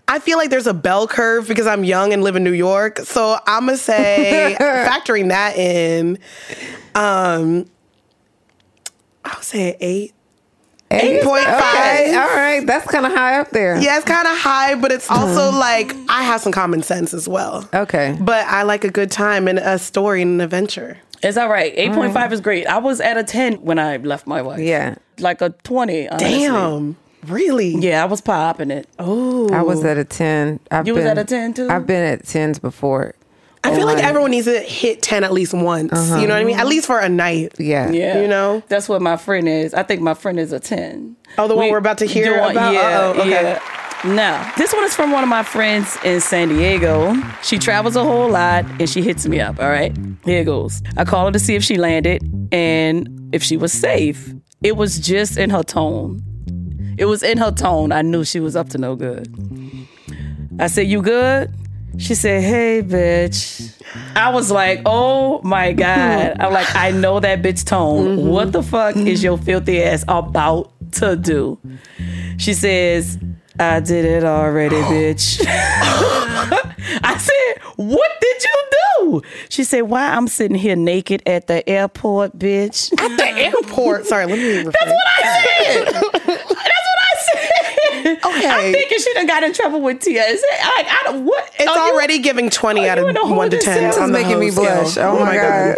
I 0.08 0.18
feel 0.18 0.40
like 0.40 0.50
there's 0.50 0.66
a 0.66 0.74
bell 0.74 1.08
curve 1.08 1.48
because 1.48 1.68
I'm 1.68 1.84
young 1.84 2.14
and 2.14 2.24
live 2.24 2.36
in 2.36 2.44
New 2.44 2.52
York. 2.52 2.98
So 3.00 3.38
I'm 3.46 3.68
gonna 3.68 3.78
say 3.78 4.56
factoring 4.60 5.30
that 5.30 5.56
in, 5.56 6.18
um 6.96 7.70
I 9.24 9.36
would 9.36 9.44
say 9.44 9.72
an 9.72 9.78
eight. 9.80 10.14
Eight 10.91 11.21
8.5. 11.21 11.41
Okay, 11.41 12.15
all 12.15 12.28
right. 12.36 12.65
That's 12.65 12.89
kind 12.89 13.06
of 13.06 13.12
high 13.12 13.39
up 13.39 13.52
there. 13.52 13.80
Yeah, 13.80 13.97
it's 13.97 14.06
kind 14.06 14.28
of 14.28 14.36
high, 14.36 14.73
but 14.75 14.91
it's 14.91 15.08
mm-hmm. 15.08 15.23
also 15.23 15.56
like 15.56 15.95
I 16.10 16.23
have 16.23 16.41
some 16.41 16.52
common 16.52 16.82
sense 16.82 17.13
as 17.13 17.28
well. 17.28 17.69
Okay. 17.73 18.17
But 18.19 18.45
I 18.47 18.63
like 18.63 18.84
a 18.84 18.89
good 18.89 19.12
time 19.12 19.47
and 19.47 19.60
a 19.60 19.78
story 19.78 20.23
and 20.23 20.36
an 20.36 20.41
adventure. 20.41 20.97
It's 21.21 21.38
all 21.38 21.49
right. 21.49 21.75
8.5 21.75 22.13
mm-hmm. 22.13 22.34
is 22.34 22.41
great. 22.41 22.65
I 22.65 22.78
was 22.80 23.02
at 23.02 23.17
a 23.17 23.23
10 23.23 23.56
when 23.62 23.78
I 23.78 23.97
left 23.97 24.25
my 24.25 24.41
wife. 24.41 24.60
Yeah. 24.60 24.95
Like 25.19 25.41
a 25.41 25.49
20. 25.49 26.10
honestly. 26.10 26.30
Damn. 26.30 26.97
Really? 27.28 27.75
Yeah, 27.75 28.02
I 28.02 28.06
was 28.06 28.21
popping 28.21 28.71
it. 28.71 28.88
Oh. 28.97 29.54
I 29.54 29.62
was 29.62 29.84
at 29.84 29.97
a 29.97 30.06
10. 30.06 30.60
I've 30.71 30.88
You 30.88 30.95
was 30.95 31.06
at 31.06 31.17
a 31.17 31.25
10 31.25 31.54
too? 31.54 31.69
I've 31.69 31.86
been 31.86 32.04
at 32.04 32.23
10s 32.23 32.62
before. 32.62 33.15
I 33.63 33.76
feel 33.76 33.86
like 33.86 33.98
Right. 33.98 34.06
everyone 34.06 34.32
needs 34.32 34.45
to 34.45 34.60
hit 34.60 35.02
10 35.02 35.24
at 35.24 35.34
least 35.34 35.54
once. 35.54 35.91
You 35.91 35.98
uh-huh. 35.98 36.22
know 36.22 36.28
what 36.30 36.41
I 36.41 36.43
mean? 36.45 36.58
At 36.58 36.67
least 36.67 36.86
for 36.88 37.00
a 37.00 37.10
night. 37.10 37.54
Yeah. 37.60 37.91
Yeah. 37.91 38.22
You 38.22 38.28
know? 38.28 38.63
That's 38.69 38.88
what 38.88 39.02
my 39.02 39.17
friend 39.17 39.48
is. 39.50 39.74
I 39.74 39.84
think 39.84 40.02
my 40.02 40.13
friend 40.13 40.39
is 40.39 40.54
a 40.54 40.60
10. 40.60 41.15
Oh, 41.38 41.48
the 41.48 41.56
one 41.56 41.69
we're 41.69 41.78
about 41.78 41.98
to 42.00 42.06
hear 42.06 42.39
one- 42.39 42.52
about? 42.52 42.74
Yeah. 42.74 42.80
Uh-oh, 42.82 43.22
okay. 43.22 43.30
yeah. 43.30 43.60
Now, 44.06 44.50
this 44.58 44.74
one 44.74 44.86
is 44.86 44.95
from 44.95 45.12
one 45.12 45.24
of 45.24 45.30
my 45.30 45.43
friends 45.43 45.98
in 46.06 46.22
San 46.22 46.48
Diego. 46.48 47.13
She 47.43 47.58
travels 47.60 47.98
a 47.98 48.04
whole 48.04 48.30
lot 48.30 48.63
and 48.80 48.89
she 48.89 49.02
hits 49.02 49.28
me 49.28 49.41
up. 49.41 49.60
All 49.60 49.69
right. 49.69 49.95
Here 50.24 50.39
it 50.41 50.45
goes. 50.45 50.82
I 50.95 51.04
call 51.04 51.26
her 51.26 51.32
to 51.34 51.39
see 51.39 51.56
if 51.56 51.65
she 51.65 51.78
landed 51.78 52.24
and 52.54 53.30
if 53.34 53.43
she 53.43 53.58
was 53.58 53.74
safe. 53.74 54.34
It 54.63 54.78
was 54.78 55.00
just 55.00 55.38
in 55.38 55.50
her 55.50 55.63
tone. 55.63 56.22
It 56.98 57.06
was 57.06 57.24
in 57.24 57.38
her 57.39 57.52
tone. 57.52 57.91
I 57.91 58.02
knew 58.02 58.24
she 58.24 58.39
was 58.39 58.56
up 58.56 58.69
to 58.69 58.78
no 58.78 58.95
good. 58.95 59.28
I 60.60 60.67
said, 60.67 60.88
You 60.88 61.02
good? 61.02 61.52
She 62.00 62.16
said, 62.16 62.42
Hey, 62.44 62.82
bitch. 62.82 63.76
I 64.16 64.30
was 64.30 64.50
like, 64.50 64.82
Oh 64.86 65.42
my 65.44 65.74
God. 65.74 66.38
I'm 66.40 66.54
like, 66.54 66.74
I 66.76 66.92
know 66.92 67.20
that 67.20 67.42
bitch 67.42 67.66
tone. 67.66 68.18
Mm-hmm. 68.18 68.28
What 68.28 68.52
the 68.52 68.64
fuck 68.64 68.96
is 68.96 69.24
your 69.24 69.38
filthy 69.38 69.84
ass 69.84 70.04
about 70.08 70.72
to 70.94 71.16
do? 71.16 71.60
She 72.38 72.54
says, 72.54 73.18
I 73.60 73.82
did 73.82 74.06
it 74.06 74.24
already, 74.24 74.78
oh. 74.78 74.84
bitch. 74.84 75.46
I 77.04 77.18
said, 77.18 77.64
What 77.76 78.12
did 78.22 78.44
you 78.44 78.64
do? 78.72 79.22
She 79.50 79.64
said, 79.64 79.82
Why 79.82 80.14
I'm 80.14 80.28
sitting 80.28 80.58
here 80.58 80.78
naked 80.78 81.22
at 81.26 81.48
the 81.48 81.68
airport, 81.68 82.40
bitch. 82.40 82.92
At 82.98 83.18
the 83.18 83.28
airport. 83.28 84.06
Sorry, 84.06 84.26
let 84.26 84.38
me 84.38 84.64
rephrase. 84.64 84.72
That's 84.72 84.92
what 84.92 85.08
I 85.08 85.22
said. 85.44 85.86
That's 86.26 86.46
what 86.46 87.00
I 87.00 87.16
said. 87.22 88.18
Okay. 88.18 88.29
I'm 88.45 88.73
thinking 88.73 88.97
she 88.99 89.13
done 89.13 89.28
got 89.28 89.43
in 89.43 89.54
trouble 89.54 89.82
with 89.82 90.02
TSA. 90.04 90.12
Like, 90.13 90.88
I 90.88 90.99
don't, 91.06 91.25
what? 91.25 91.49
It's 91.60 91.67
are 91.69 91.88
you- 91.88 91.93
already 91.93 92.19
giving 92.19 92.49
20 92.49 92.88
out 92.88 92.97
of 92.97 93.06
1 93.15 93.49
to 93.52 93.58
10. 93.58 93.62
cell? 93.62 93.75
on 94.04 94.12
This 94.12 94.21
is 94.21 94.25
making 94.25 94.39
me 94.39 94.52
whole 94.52 94.63
scale. 94.65 94.82
blush. 94.82 94.97
Oh, 94.97 95.17
oh 95.19 95.25
my 95.25 95.36
God. 95.36 95.78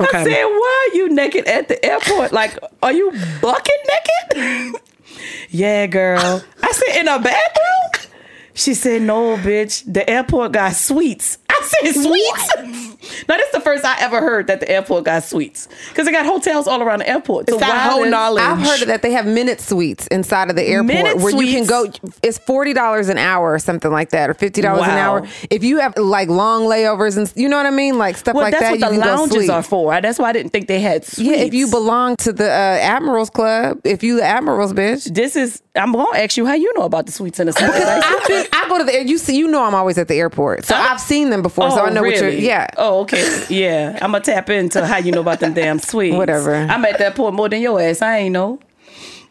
Okay. 0.00 0.18
I 0.18 0.24
said, 0.24 0.44
why 0.44 0.88
are 0.92 0.96
you 0.96 1.08
naked 1.10 1.46
at 1.46 1.68
the 1.68 1.84
airport? 1.84 2.32
Like, 2.32 2.58
are 2.82 2.92
you 2.92 3.12
bucket 3.42 3.74
naked? 4.32 4.74
yeah, 5.50 5.86
girl. 5.86 6.42
I 6.62 6.72
said, 6.72 7.00
in 7.00 7.08
a 7.08 7.18
bathroom? 7.18 7.99
She 8.54 8.74
said, 8.74 9.02
no, 9.02 9.36
bitch. 9.36 9.84
The 9.90 10.08
airport 10.08 10.52
got 10.52 10.74
sweets. 10.74 11.38
I 11.48 11.62
said, 11.62 12.02
sweets? 12.02 12.90
Now 13.28 13.36
this 13.36 13.46
is 13.46 13.52
the 13.52 13.60
first 13.60 13.84
I 13.84 13.96
ever 14.00 14.20
heard 14.20 14.46
that 14.48 14.60
the 14.60 14.70
airport 14.70 15.04
got 15.04 15.22
suites 15.22 15.68
because 15.88 16.06
they 16.06 16.12
got 16.12 16.26
hotels 16.26 16.66
all 16.66 16.82
around 16.82 17.00
the 17.00 17.08
airport. 17.08 17.48
It's 17.48 17.58
that 17.58 17.90
whole 17.90 18.04
knowledge. 18.04 18.42
I've 18.42 18.58
heard 18.58 18.88
that 18.88 19.02
they 19.02 19.12
have 19.12 19.26
minute 19.26 19.60
suites 19.60 20.06
inside 20.08 20.50
of 20.50 20.56
the 20.56 20.64
airport 20.64 20.86
Minute 20.86 21.16
where 21.18 21.34
you 21.42 21.52
can 21.52 21.66
go. 21.66 21.90
It's 22.22 22.38
forty 22.38 22.72
dollars 22.72 23.08
an 23.08 23.18
hour 23.18 23.52
or 23.52 23.58
something 23.58 23.90
like 23.90 24.10
that, 24.10 24.28
or 24.30 24.34
fifty 24.34 24.60
dollars 24.60 24.84
an 24.84 24.90
hour. 24.90 25.26
If 25.50 25.64
you 25.64 25.78
have 25.78 25.96
like 25.96 26.28
long 26.28 26.62
layovers 26.64 27.16
and 27.16 27.32
you 27.36 27.48
know 27.48 27.56
what 27.56 27.66
I 27.66 27.70
mean, 27.70 27.98
like 27.98 28.16
stuff 28.16 28.34
Well, 28.34 28.44
like 28.44 28.52
that's 28.52 28.64
that, 28.64 28.70
what 28.72 28.92
you 28.92 29.00
the 29.00 29.06
lounges 29.06 29.48
are 29.48 29.62
for. 29.62 29.98
That's 30.00 30.18
why 30.18 30.30
I 30.30 30.32
didn't 30.32 30.50
think 30.50 30.68
they 30.68 30.80
had 30.80 31.04
suites. 31.04 31.30
Yeah, 31.30 31.36
if 31.36 31.54
you 31.54 31.70
belong 31.70 32.16
to 32.16 32.32
the 32.32 32.50
uh, 32.50 32.78
Admirals 32.80 33.30
Club, 33.30 33.80
if 33.84 34.02
you 34.02 34.16
the 34.16 34.24
Admirals 34.24 34.72
bitch. 34.72 35.12
this 35.14 35.36
is. 35.36 35.62
I'm 35.76 35.92
gonna 35.92 36.18
ask 36.18 36.36
you 36.36 36.46
how 36.46 36.54
you 36.54 36.72
know 36.76 36.84
about 36.84 37.06
the 37.06 37.12
suites 37.12 37.38
and 37.38 37.48
the. 37.48 37.54
I've 37.62 38.26
been, 38.26 38.46
I 38.52 38.68
go 38.68 38.78
to 38.78 38.84
the 38.84 38.92
air. 38.94 39.02
You 39.02 39.18
see, 39.18 39.36
you 39.36 39.46
know, 39.48 39.64
I'm 39.64 39.74
always 39.74 39.98
at 39.98 40.08
the 40.08 40.16
airport, 40.16 40.64
so 40.64 40.74
I've 40.74 41.00
seen 41.00 41.30
them 41.30 41.42
before, 41.42 41.70
so 41.70 41.80
Oh, 41.80 41.84
I 41.84 41.90
know 41.90 42.02
what 42.02 42.16
you're. 42.16 42.28
Yeah. 42.28 42.66
Oh, 42.76 43.00
okay. 43.02 43.44
Yeah. 43.48 43.96
I'm 44.02 44.10
gonna 44.12 44.24
tap 44.24 44.50
into 44.50 44.84
how 44.84 44.96
you 44.98 45.12
know 45.12 45.20
about 45.20 45.38
them 45.40 45.54
damn 45.54 45.78
sweets. 45.90 46.16
Whatever. 46.16 46.54
I'm 46.54 46.84
at 46.84 46.98
that 46.98 47.14
point 47.14 47.34
more 47.34 47.48
than 47.48 47.60
your 47.60 47.80
ass. 47.80 48.02
I 48.02 48.18
ain't 48.18 48.32
know. 48.32 48.58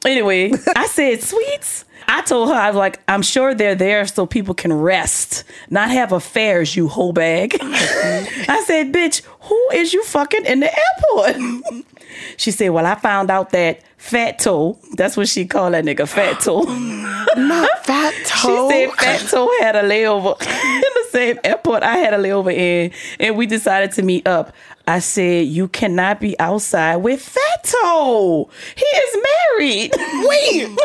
Anyway, 0.05 0.53
I 0.75 0.87
said 0.87 1.21
sweets. 1.21 1.83
I 2.07 2.21
told 2.21 2.49
her 2.49 2.55
I 2.55 2.69
was 2.69 2.77
like, 2.77 2.99
I'm 3.07 3.21
sure 3.21 3.53
they're 3.53 3.75
there 3.75 4.07
so 4.07 4.25
people 4.25 4.55
can 4.55 4.71
rest, 4.73 5.43
not 5.69 5.91
have 5.91 6.11
affairs. 6.13 6.75
You 6.75 6.87
whole 6.87 7.11
bag. 7.11 7.57
I 7.61 8.63
said, 8.65 8.93
bitch, 8.93 9.21
who 9.41 9.69
is 9.73 9.93
you 9.93 10.03
fucking 10.05 10.45
in 10.45 10.61
the 10.61 10.71
airport? 10.73 11.85
she 12.37 12.49
said, 12.51 12.69
well, 12.69 12.85
I 12.85 12.95
found 12.95 13.29
out 13.29 13.51
that 13.51 13.81
Fat 13.99 14.39
Toe. 14.39 14.79
That's 14.95 15.17
what 15.17 15.27
she 15.27 15.45
called 15.45 15.73
that 15.73 15.83
nigga, 15.83 16.07
Fat 16.07 16.39
Toe. 16.39 16.63
Not 17.35 17.85
fat 17.85 18.13
toe. 18.25 18.69
She 18.69 18.87
said 18.87 18.93
Fat 18.95 19.29
Toe 19.29 19.51
had 19.59 19.75
a 19.75 19.83
layover 19.83 20.41
in 20.41 20.81
the 20.81 21.05
same 21.11 21.39
airport 21.43 21.83
I 21.83 21.97
had 21.97 22.13
a 22.13 22.17
layover 22.17 22.51
in, 22.51 22.91
and 23.19 23.37
we 23.37 23.45
decided 23.45 23.91
to 23.93 24.01
meet 24.01 24.27
up. 24.27 24.53
I 24.87 24.99
said, 24.99 25.45
You 25.47 25.67
cannot 25.67 26.19
be 26.19 26.39
outside 26.39 26.97
with 26.97 27.21
Fat 27.21 27.63
Toe. 27.63 28.49
He 28.75 28.85
is 28.85 29.17
married. 29.51 29.93
Wait, 30.27 30.77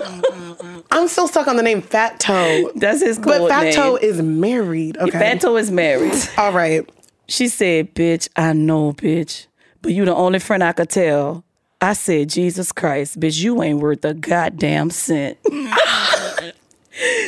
I'm 0.91 1.09
still 1.09 1.29
stuck 1.29 1.47
on 1.47 1.57
the 1.57 1.63
name 1.63 1.81
Fat 1.81 2.21
Toe. 2.21 2.71
That's 2.75 3.01
his 3.01 3.19
But 3.19 3.39
code 3.39 3.49
Fat 3.49 3.63
name. 3.63 3.73
Toe 3.75 3.97
is 3.97 4.21
married. 4.21 4.99
Okay. 4.99 5.19
Fat 5.19 5.41
Toe 5.41 5.57
is 5.57 5.71
married. 5.71 6.15
All 6.37 6.53
right. 6.53 6.87
She 7.29 7.49
said, 7.49 7.95
Bitch, 7.95 8.29
I 8.37 8.53
know, 8.53 8.93
bitch, 8.93 9.47
but 9.81 9.93
you 9.93 10.05
the 10.05 10.15
only 10.15 10.41
friend 10.41 10.63
I 10.63 10.73
could 10.73 10.91
tell. 10.91 11.45
I 11.85 11.93
said, 11.93 12.29
Jesus 12.29 12.73
Christ, 12.73 13.19
bitch, 13.19 13.43
you 13.43 13.63
ain't 13.63 13.81
worth 13.81 14.05
a 14.05 14.15
goddamn 14.15 14.91
cent. 14.91 15.39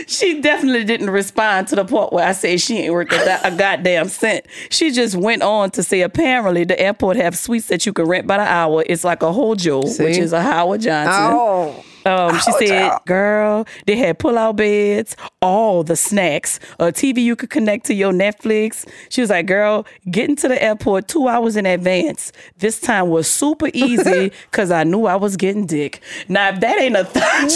she 0.07 0.41
definitely 0.41 0.85
didn't 0.85 1.11
respond 1.11 1.69
to 1.69 1.77
the 1.77 1.85
part 1.85 2.13
where 2.13 2.27
I 2.27 2.33
said 2.33 2.61
she 2.61 2.79
ain't 2.79 2.93
worth 2.93 3.13
a, 3.13 3.41
a 3.45 3.57
goddamn 3.57 4.09
cent. 4.09 4.47
She 4.71 4.91
just 4.93 5.17
went 5.17 5.43
on 5.43 5.71
to 5.73 5.83
say, 5.83 6.03
apparently 6.03 6.65
the 6.65 6.79
airport 6.79 7.17
have 7.17 7.37
suites 7.37 7.69
that 7.69 7.87
you 7.87 7.93
can 7.93 8.07
rent 8.07 8.27
by 8.27 8.37
the 8.39 8.45
hour. 8.45 8.85
It's 8.87 9.05
like 9.05 9.23
a 9.23 9.33
whole 9.33 9.47
Hojo, 9.47 9.83
which 9.83 10.19
is 10.19 10.33
a 10.33 10.43
Howard 10.43 10.81
Johnson. 10.81 11.15
Oh. 11.15 11.85
Um, 12.07 12.39
she 12.39 12.53
said, 12.53 12.93
"Girl, 13.07 13.67
they 13.87 13.97
had 13.97 14.19
pull-out 14.19 14.57
beds, 14.57 15.17
all 15.43 15.83
the 15.83 15.97
snacks, 15.97 16.61
a 16.79 16.87
TV 16.93 17.23
you 17.23 17.37
could 17.37 17.51
connect 17.51 17.87
to 17.87 17.95
your 17.95 18.13
Netflix." 18.13 18.87
She 19.09 19.21
was 19.21 19.31
like, 19.31 19.47
"Girl, 19.47 19.87
getting 20.11 20.37
to 20.37 20.49
the 20.49 20.63
airport 20.63 21.09
two 21.09 21.29
hours 21.29 21.57
in 21.57 21.67
advance. 21.67 22.33
This 22.59 22.81
time 22.81 23.09
was 23.09 23.29
super 23.29 23.69
easy 23.75 24.31
because 24.51 24.71
I 24.71 24.85
knew 24.85 25.07
I 25.07 25.17
was 25.17 25.37
getting 25.37 25.67
dick. 25.67 26.01
Now, 26.29 26.51
if 26.51 26.61
that 26.61 26.79
ain't 26.79 26.97
a 26.97 27.05
thought 27.05 27.51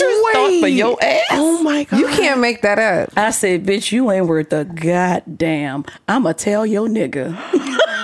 for 0.61 0.69
your 0.69 0.97
ass, 1.03 1.21
Oh 1.31 1.63
my 1.63 1.85
god. 1.85 2.01
You 2.01 2.09
can't 2.09 2.41
make 2.41 2.63
that 2.63 2.79
up. 2.79 3.11
I 3.17 3.31
said, 3.31 3.65
bitch, 3.65 3.93
you 3.93 4.11
ain't 4.11 4.27
worth 4.27 4.53
a 4.53 4.65
goddamn. 4.65 5.85
I'ma 6.09 6.33
tell 6.33 6.67
your 6.67 6.89
nigga. 6.89 7.37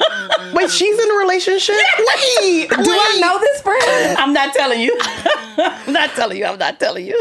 Wait, 0.54 0.70
she's 0.70 0.98
in 0.98 1.11
a 1.11 1.14
relationship? 1.14 1.76
Wait. 1.98 2.68
Do 2.70 2.76
I 2.78 3.18
know 3.20 3.38
this 3.40 3.61
friend? 3.62 4.18
I'm 4.18 4.32
not 4.32 4.54
telling 4.54 4.80
you. 4.80 4.96
I'm 5.00 5.92
not 5.92 6.11
telling 6.14 6.38
you. 6.38 6.44
I'm 6.46 6.59
not 6.59 6.78
telling 6.80 7.06
you. 7.06 7.20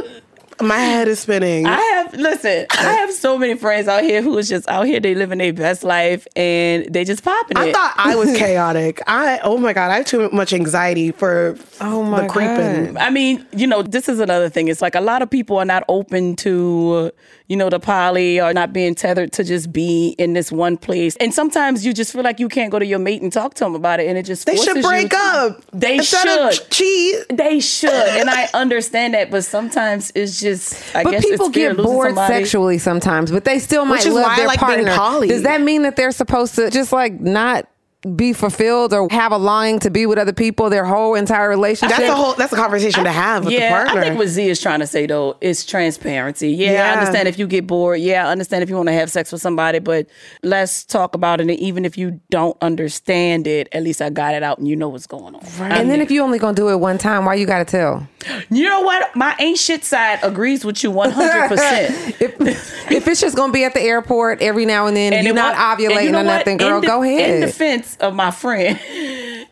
My 0.61 0.77
head 0.77 1.09
is 1.09 1.19
spinning. 1.19 1.65
I 1.65 1.75
have 1.81 2.13
listen. 2.13 2.65
I 2.71 2.93
have 2.93 3.11
so 3.11 3.37
many 3.37 3.55
friends 3.55 3.89
out 3.89 4.03
here 4.03 4.21
who 4.21 4.37
is 4.37 4.47
just 4.47 4.65
out 4.69 4.85
here. 4.85 5.01
They 5.01 5.13
living 5.13 5.37
their 5.39 5.51
best 5.51 5.83
life 5.83 6.25
and 6.33 6.85
they 6.93 7.03
just 7.03 7.25
popping 7.25 7.57
I 7.57 7.65
it. 7.65 7.73
thought 7.73 7.93
I 7.97 8.15
was 8.15 8.31
chaotic. 8.37 9.01
I 9.05 9.41
oh 9.43 9.57
my 9.57 9.73
god, 9.73 9.91
I 9.91 9.97
have 9.97 10.05
too 10.05 10.29
much 10.29 10.53
anxiety 10.53 11.11
for 11.11 11.57
Oh 11.81 12.03
my 12.03 12.21
the 12.21 12.27
creeping. 12.29 12.93
God. 12.93 12.97
I 13.03 13.09
mean, 13.09 13.45
you 13.51 13.67
know, 13.67 13.81
this 13.81 14.07
is 14.07 14.21
another 14.21 14.47
thing. 14.47 14.69
It's 14.69 14.81
like 14.81 14.95
a 14.95 15.01
lot 15.01 15.21
of 15.21 15.29
people 15.29 15.57
are 15.57 15.65
not 15.65 15.83
open 15.89 16.37
to, 16.37 17.11
you 17.47 17.55
know, 17.55 17.69
the 17.69 17.79
poly 17.79 18.39
or 18.41 18.53
not 18.53 18.73
being 18.73 18.95
tethered 18.95 19.31
to 19.33 19.43
just 19.43 19.71
be 19.71 20.15
in 20.17 20.33
this 20.33 20.51
one 20.51 20.77
place. 20.77 21.15
And 21.17 21.33
sometimes 21.33 21.85
you 21.85 21.93
just 21.93 22.11
feel 22.11 22.23
like 22.23 22.39
you 22.39 22.49
can't 22.49 22.71
go 22.71 22.79
to 22.79 22.85
your 22.85 22.97
mate 22.99 23.21
and 23.21 23.31
talk 23.31 23.53
to 23.55 23.63
them 23.63 23.75
about 23.75 23.99
it, 23.99 24.07
and 24.07 24.17
it 24.17 24.23
just 24.23 24.45
They 24.45 24.55
should 24.55 24.65
forces 24.65 24.83
you 24.83 24.89
break 24.89 25.09
to- 25.11 25.17
up. 25.17 25.61
They 25.71 25.97
Instead 25.97 26.53
should. 26.53 26.69
cheat. 26.71 27.25
They 27.29 27.59
should, 27.59 27.89
and 27.91 28.29
I 28.29 28.49
understand 28.53 29.13
that, 29.13 29.29
but 29.31 29.43
sometimes 29.43 30.11
it's 30.15 30.39
just. 30.39 30.95
I 30.95 31.03
But 31.03 31.11
guess 31.11 31.25
people 31.25 31.47
it's 31.47 31.55
get 31.55 31.77
bored 31.77 32.07
somebody. 32.09 32.33
sexually 32.33 32.77
sometimes, 32.79 33.31
but 33.31 33.45
they 33.45 33.59
still 33.59 33.85
might 33.85 34.05
is 34.05 34.13
love 34.13 34.23
why 34.25 34.33
I 34.33 34.37
their 34.37 34.47
like 34.47 34.59
being 34.59 34.69
partner. 34.85 34.95
poly. 34.95 35.27
Does 35.27 35.43
that 35.43 35.61
mean 35.61 35.83
that 35.83 35.95
they're 35.95 36.11
supposed 36.11 36.55
to 36.55 36.69
just 36.71 36.91
like 36.91 37.19
not 37.19 37.67
be 38.15 38.33
fulfilled 38.33 38.93
or 38.93 39.07
have 39.09 39.31
a 39.31 39.37
longing 39.37 39.79
to 39.79 39.89
be 39.89 40.05
with 40.05 40.17
other 40.17 40.33
people 40.33 40.69
their 40.69 40.85
whole 40.85 41.15
entire 41.15 41.49
relationship? 41.49 41.97
That's 41.97 42.09
a 42.09 42.15
whole 42.15 42.33
that's 42.33 42.53
a 42.53 42.55
conversation 42.55 43.03
to 43.03 43.11
have 43.11 43.45
with 43.45 43.53
yeah, 43.53 43.69
the 43.69 43.85
partner. 43.85 44.01
I 44.01 44.03
think 44.05 44.17
what 44.17 44.27
Z 44.27 44.47
is 44.47 44.61
trying 44.61 44.79
to 44.81 44.87
say 44.87 45.05
though 45.05 45.37
is 45.41 45.65
transparency. 45.65 46.51
Yeah, 46.51 46.71
Yeah. 46.73 46.89
I 46.89 46.93
understand 46.99 47.27
if 47.27 47.39
you 47.39 47.47
get 47.47 47.65
bored. 47.65 47.99
Yeah, 47.99 48.27
I 48.27 48.31
understand 48.31 48.63
if 48.63 48.69
you 48.69 48.75
want 48.75 48.89
to 48.89 48.93
have 48.93 49.09
sex 49.11 49.31
with 49.31 49.41
somebody, 49.41 49.79
but 49.79 50.07
let's 50.43 50.83
talk 50.83 51.15
about 51.15 51.39
it. 51.39 51.49
And 51.49 51.51
even 51.59 51.85
if 51.85 51.97
you 51.97 52.19
don't 52.29 52.57
understand 52.61 53.47
it, 53.47 53.67
at 53.71 53.83
least 53.83 54.01
I 54.01 54.09
got 54.09 54.33
it 54.35 54.43
out 54.43 54.57
and 54.59 54.67
you 54.67 54.75
know 54.75 54.89
what's 54.89 55.07
going 55.07 55.35
on. 55.35 55.43
and 55.71 55.89
then 55.89 56.01
if 56.01 56.11
you 56.11 56.21
only 56.21 56.39
gonna 56.39 56.55
do 56.55 56.69
it 56.69 56.77
one 56.77 56.97
time, 56.97 57.25
why 57.25 57.35
you 57.35 57.45
gotta 57.45 57.65
tell? 57.65 58.07
You 58.49 58.63
know 58.67 58.81
what, 58.81 59.15
my 59.15 59.35
ain't 59.39 59.57
shit 59.57 59.83
side 59.83 60.19
agrees 60.23 60.63
with 60.65 60.83
you 60.83 60.91
one 60.91 61.11
hundred 61.11 61.47
percent. 61.49 62.15
If, 62.21 62.91
if 62.91 63.07
it's 63.07 63.21
just 63.21 63.35
gonna 63.35 63.53
be 63.53 63.63
at 63.63 63.73
the 63.73 63.81
airport 63.81 64.41
every 64.41 64.65
now 64.65 64.87
and 64.87 64.95
then, 64.97 65.13
and 65.13 65.25
you're 65.25 65.35
not 65.35 65.55
wa- 65.55 65.73
and 65.73 65.79
ovulating 65.93 66.03
you 66.05 66.11
know 66.11 66.21
or 66.21 66.25
what? 66.25 66.37
nothing, 66.37 66.57
girl, 66.57 66.75
In 66.77 66.81
de- 66.81 66.87
go 66.87 67.03
In 67.03 67.41
defense 67.41 67.97
of 67.97 68.13
my 68.15 68.31
friend, 68.31 68.79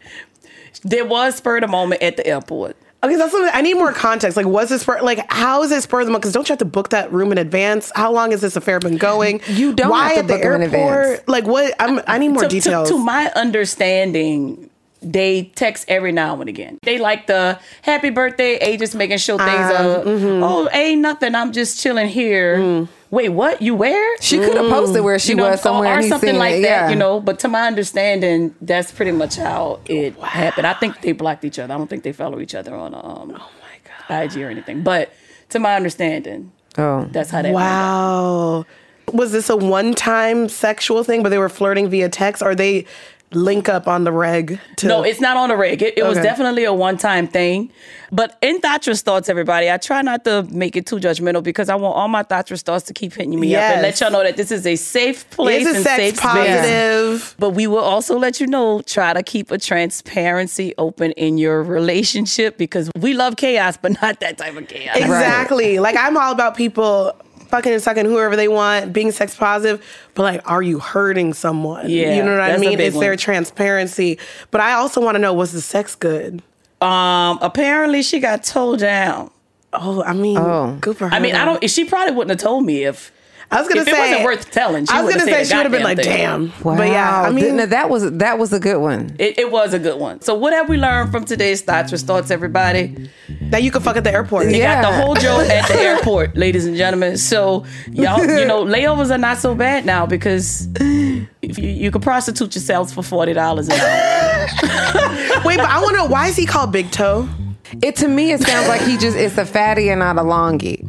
there 0.83 1.05
was 1.05 1.36
spurred 1.36 1.63
a 1.63 1.67
moment 1.67 2.01
at 2.01 2.17
the 2.17 2.25
airport. 2.27 2.75
Okay, 3.03 3.17
that's 3.17 3.33
what 3.33 3.53
I 3.53 3.59
need 3.59 3.73
more 3.73 3.91
context. 3.91 4.38
Like, 4.38 4.45
was 4.45 4.69
this 4.69 4.81
for 4.86 5.01
like 5.01 5.29
how 5.29 5.62
is 5.63 5.71
it 5.73 5.83
spur 5.83 5.99
of 5.99 6.05
the 6.05 6.12
moment? 6.12 6.21
Because 6.21 6.33
don't 6.33 6.47
you 6.47 6.53
have 6.53 6.59
to 6.59 6.65
book 6.65 6.89
that 6.89 7.12
room 7.12 7.33
in 7.33 7.38
advance? 7.38 7.91
How 7.95 8.12
long 8.13 8.31
has 8.31 8.39
this 8.39 8.55
affair 8.55 8.79
been 8.79 8.95
going? 8.97 9.41
You 9.47 9.73
don't 9.73 9.89
Why 9.89 10.13
have 10.13 10.13
to 10.13 10.19
at 10.19 10.27
the 10.27 10.33
book 10.36 10.41
in 10.55 10.62
airport? 10.62 11.05
advance. 11.05 11.27
Like, 11.27 11.45
what? 11.45 11.73
I'm, 11.79 11.99
I 12.07 12.17
need 12.17 12.29
more 12.29 12.43
to, 12.43 12.47
to- 12.47 12.55
details. 12.55 12.88
To, 12.89 12.97
my 12.97 13.29
understanding, 13.36 14.69
they 15.04 15.52
text 15.56 15.86
every 15.88 16.12
now 16.12 16.39
and 16.39 16.50
again. 16.50 16.80
They 16.84 16.98
like 16.98 17.28
the 17.28 17.60
happy 17.82 18.10
birthday, 18.10 18.56
A 18.58 18.78
just 18.78 18.96
making 18.96 19.18
sure 19.18 19.38
things 19.38 19.50
ah, 19.52 20.00
are, 20.00 20.04
mm-hmm. 20.04 20.44
oh, 20.44 20.70
ain't 20.72 21.02
nothing. 21.02 21.36
I'm 21.36 21.52
just 21.52 21.80
chilling 21.82 22.08
here. 22.08 22.58
Mm. 22.58 22.88
Wait, 23.12 23.30
what? 23.30 23.62
You 23.62 23.76
where? 23.76 24.18
she 24.22 24.39
could 24.39 24.56
have 24.56 24.66
mm. 24.66 24.72
posted 24.72 25.04
where 25.04 25.20
she 25.20 25.30
You 25.30 25.36
know, 25.36 25.52
was 25.52 25.62
somewhere 25.62 25.92
or, 25.92 25.96
or 25.98 26.00
and 26.00 26.10
something 26.10 26.36
like 26.36 26.56
it. 26.56 26.62
that, 26.63 26.86
yeah. 26.86 26.89
you 26.89 26.96
know. 26.96 27.20
But 27.20 27.38
to 27.39 27.48
my 27.48 27.68
understanding, 27.68 28.56
that's 28.60 28.92
pretty 28.92 29.12
much 29.12 29.36
how 29.36 29.82
it 29.86 30.16
happened. 30.16 30.66
I 30.66 30.74
think 30.74 31.02
they 31.02 31.12
blocked 31.12 31.46
each 31.46 31.60
other. 31.60 31.74
I 31.74 31.78
don't 31.78 31.88
think 31.88 32.04
they 32.04 32.12
follow 32.12 32.39
each 32.39 32.56
other 32.56 32.74
on 32.74 32.96
um, 32.96 33.02
oh 33.04 33.52
my 33.62 34.08
god, 34.08 34.24
IG 34.24 34.42
or 34.42 34.50
anything. 34.50 34.82
But 34.82 35.13
to 35.50 35.60
my 35.60 35.76
understanding, 35.76 36.52
Oh. 36.78 37.08
that's 37.12 37.30
how 37.30 37.42
that 37.42 37.54
wow. 37.54 38.66
Was 39.12 39.32
this 39.32 39.50
a 39.50 39.58
one-time 39.58 40.50
sexual 40.50 41.04
thing, 41.04 41.22
but 41.22 41.30
they 41.30 41.38
were 41.38 41.50
flirting 41.50 41.89
via 41.89 42.10
text, 42.10 42.42
or 42.42 42.56
they 42.56 42.86
link 43.36 43.69
up 43.69 43.88
on 43.88 44.04
the 44.04 44.12
reg? 44.12 44.60
To, 44.78 44.88
No, 44.88 45.04
it's 45.04 45.19
not 45.22 45.38
on 45.38 45.50
the 45.50 45.56
reg. 45.58 45.82
It, 45.82 45.98
it 45.98 46.04
was 46.04 46.17
definitely 46.17 46.63
a 46.63 46.74
one 46.74 46.98
time 46.98 47.28
thing. 47.28 47.72
But 48.12 48.38
in 48.43 48.60
Thatcher's 48.60 49.02
thoughts, 49.02 49.28
everybody, 49.28 49.72
I 49.72 49.78
try 49.78 50.02
not 50.04 50.24
to 50.26 50.43
make 50.52 50.76
it 50.76 50.86
too 50.86 50.98
judgmental 50.98 51.41
because 51.41 51.67
I 51.67 51.76
want 51.76 51.96
all 51.96 52.08
my 52.08 52.22
Thatcher's 52.24 52.62
thoughts 52.62 52.86
to 52.86 52.93
keep 52.93 53.13
hitting 53.13 53.39
me 53.39 53.56
up 53.56 53.62
and 53.63 53.82
let 53.82 54.00
y'all 54.00 54.12
know 54.12 54.22
that 54.24 54.38
this 54.38 54.52
is 54.52 54.67
a 54.67 54.76
safe 54.76 55.28
place 55.32 55.65
It's 55.65 55.74
a 55.74 55.76
and 55.78 55.84
sex 55.84 55.96
safe 55.98 56.15
space. 56.17 56.22
positive. 56.32 57.36
But 57.39 57.52
we 57.52 57.65
will 57.67 57.80
also 57.80 58.17
let 58.19 58.39
you 58.39 58.46
know, 58.48 58.82
try 58.82 59.13
to 59.13 59.24
keep 59.24 59.50
a 59.50 59.58
transparency 59.58 60.74
open 60.78 61.12
in 61.13 61.38
your 61.38 61.63
relationship 61.63 62.58
because 62.58 62.91
we 63.00 63.13
love 63.13 63.36
chaos, 63.36 63.78
but 63.78 64.00
not 64.02 64.19
that 64.19 64.38
type 64.38 64.56
of 64.56 64.67
chaos. 64.67 64.96
Exactly. 64.96 65.80
Like 65.80 65.96
I'm 65.98 66.15
all 66.17 66.32
about 66.32 66.56
people 66.56 67.13
fucking 67.54 67.72
and 67.72 67.84
sucking 67.84 68.06
whoever 68.06 68.36
they 68.36 68.48
want, 68.48 68.92
being 68.92 69.12
sex 69.12 69.36
positive, 69.36 69.86
but 70.16 70.24
like, 70.24 70.50
are 70.50 70.63
you 70.63 70.80
hurting 70.80 71.34
someone? 71.36 71.88
Yeah, 71.88 72.16
you 72.16 72.24
know 72.24 72.32
what 72.32 72.39
I 72.42 72.48
that's 72.50 72.63
a 72.63 72.66
mean? 72.66 72.78
big 72.80 72.88
Is 72.96 73.00
there 73.00 73.16
transparency? 73.16 74.18
But 74.50 74.62
I 74.62 74.74
also 74.74 75.00
want 75.02 75.13
to 75.16 75.20
know, 75.20 75.36
was 75.36 75.52
the 75.52 75.62
sex 75.62 75.94
good? 75.94 76.42
Um, 76.82 77.38
apparently 77.44 78.02
she 78.02 78.20
got 78.20 78.44
told 78.44 78.80
down. 78.80 79.30
Oh, 79.72 80.02
I 80.04 80.13
mean, 80.13 80.38
Oh. 80.39 80.78
good 80.82 80.98
for 80.98 81.08
her. 81.10 81.13
I 81.16 81.20
mean, 81.20 81.36
I 81.36 81.46
don't. 81.46 81.70
She 81.70 81.86
probably 81.86 82.16
wouldn't 82.16 82.32
have 82.32 82.44
told 82.44 82.66
me 82.66 82.86
if. 82.86 83.12
I 83.51 83.60
was 83.60 83.67
gonna 83.67 83.82
if 83.82 83.88
say 83.88 83.93
it 83.93 83.99
wasn't 84.10 84.23
worth 84.25 84.51
telling, 84.51 84.86
she 84.86 84.93
I 84.93 85.01
was 85.03 85.13
gonna 85.15 85.25
say 85.29 85.43
she 85.43 85.56
would 85.56 85.63
have 85.63 85.71
been 85.71 85.84
like, 85.84 85.97
thing. 85.97 86.06
"Damn." 86.17 86.53
Wow. 86.63 86.75
But 86.77 86.88
yeah, 86.88 87.21
I 87.21 87.32
mean, 87.32 87.58
Th- 87.58 87.69
that 87.69 87.89
was 87.89 88.12
that 88.13 88.39
was 88.39 88.51
a 88.53 88.60
good 88.60 88.79
one. 88.79 89.15
It, 89.19 89.38
it 89.38 89.51
was 89.51 89.73
a 89.73 89.79
good 89.79 89.99
one. 89.99 90.21
So 90.21 90.34
what 90.36 90.53
have 90.53 90.67
we 90.69 90.77
learned 90.77 91.12
from 91.12 91.25
today's 91.25 91.62
thoughts 91.62 91.93
or 91.93 91.97
thoughts, 91.97 92.32
everybody? 92.32 93.10
that 93.49 93.62
you 93.62 93.69
could 93.69 93.84
fuck 93.84 93.95
at 93.97 94.03
the 94.03 94.12
airport. 94.12 94.45
You 94.47 94.56
Yeah. 94.58 94.82
got 94.82 94.89
the 94.91 95.01
whole 95.01 95.13
Joe 95.15 95.39
at 95.39 95.67
the 95.67 95.75
airport, 95.79 96.36
ladies 96.36 96.65
and 96.65 96.75
gentlemen. 96.75 97.17
So 97.17 97.65
y'all, 97.91 98.19
you 98.19 98.45
know, 98.45 98.63
layovers 98.65 99.12
are 99.13 99.17
not 99.19 99.38
so 99.38 99.53
bad 99.53 99.86
now 99.86 100.08
because 100.08 100.67
if 100.79 101.60
you, 101.60 101.69
you 101.69 101.91
could 101.91 102.01
prostitute 102.01 102.56
yourselves 102.56 102.91
for 102.91 103.03
forty 103.03 103.34
dollars 103.34 103.67
an 103.67 103.73
hour. 103.79 104.47
Wait, 105.45 105.58
but 105.58 105.69
I 105.69 105.79
want 105.84 105.97
to 105.97 106.06
why 106.06 106.27
is 106.27 106.36
he 106.36 106.45
called 106.47 106.71
Big 106.71 106.89
Toe? 106.91 107.29
It 107.82 107.95
to 107.97 108.08
me, 108.08 108.32
it 108.32 108.41
sounds 108.41 108.67
like 108.67 108.82
he 108.82 108.97
just 108.97 109.17
it's 109.17 109.38
a 109.38 109.45
fatty 109.45 109.89
and 109.89 109.99
not 109.99 110.17
a 110.17 110.21
longie. 110.21 110.84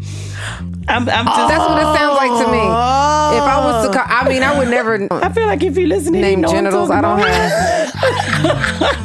I'm, 0.89 1.09
I'm 1.09 1.25
just. 1.27 1.49
That's 1.49 1.59
what 1.69 1.79
it 1.81 1.99
sounds 1.99 2.17
like 2.17 2.45
to 2.45 2.53
me. 2.53 2.59
If 2.59 3.43
I 3.43 3.61
was 3.65 3.87
to, 3.87 3.93
call, 3.93 4.05
I 4.07 4.29
mean, 4.29 4.43
I 4.43 4.59
would 4.59 4.69
never 4.69 5.09
I 5.13 5.33
feel 5.33 5.47
like 5.47 5.63
if 5.63 5.77
you 5.79 5.87
listen 5.87 6.13
to 6.13 6.21
name 6.21 6.43
genitals. 6.43 6.91
I 6.91 7.01
don't 7.01 7.19
have. 7.21 9.01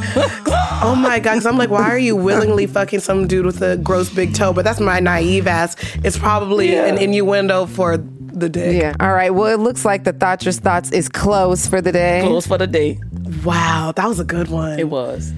Oh 0.82 0.94
my 0.94 1.20
god! 1.20 1.34
Because 1.34 1.46
I'm 1.46 1.58
like, 1.58 1.68
why 1.68 1.82
are 1.90 1.98
you 1.98 2.16
willingly 2.16 2.66
fucking 2.66 3.00
some 3.00 3.26
dude 3.26 3.44
with 3.44 3.60
a 3.60 3.76
gross 3.76 4.08
big 4.12 4.34
toe? 4.34 4.52
But 4.54 4.64
that's 4.64 4.80
my 4.80 4.98
naive 4.98 5.46
ass. 5.46 5.76
It's 6.02 6.18
probably 6.18 6.72
Yeah. 6.72 6.86
an 6.86 6.96
innuendo 6.96 7.66
for 7.66 7.98
the 7.98 8.48
day. 8.48 8.78
Yeah. 8.78 8.94
All 8.98 9.12
right. 9.12 9.28
Well, 9.30 9.52
it 9.52 9.60
looks 9.60 9.84
like 9.84 10.04
the 10.04 10.12
Thatcher's 10.14 10.58
thoughts 10.58 10.90
is 10.90 11.08
closed 11.10 11.68
for 11.68 11.82
the 11.82 11.92
day. 11.92 12.22
Closed 12.24 12.48
for 12.48 12.56
the 12.56 12.66
day. 12.66 12.98
Wow, 13.44 13.92
that 13.94 14.06
was 14.06 14.20
a 14.20 14.24
good 14.24 14.48
one. 14.48 14.78
It 14.78 14.88
was. 14.88 15.32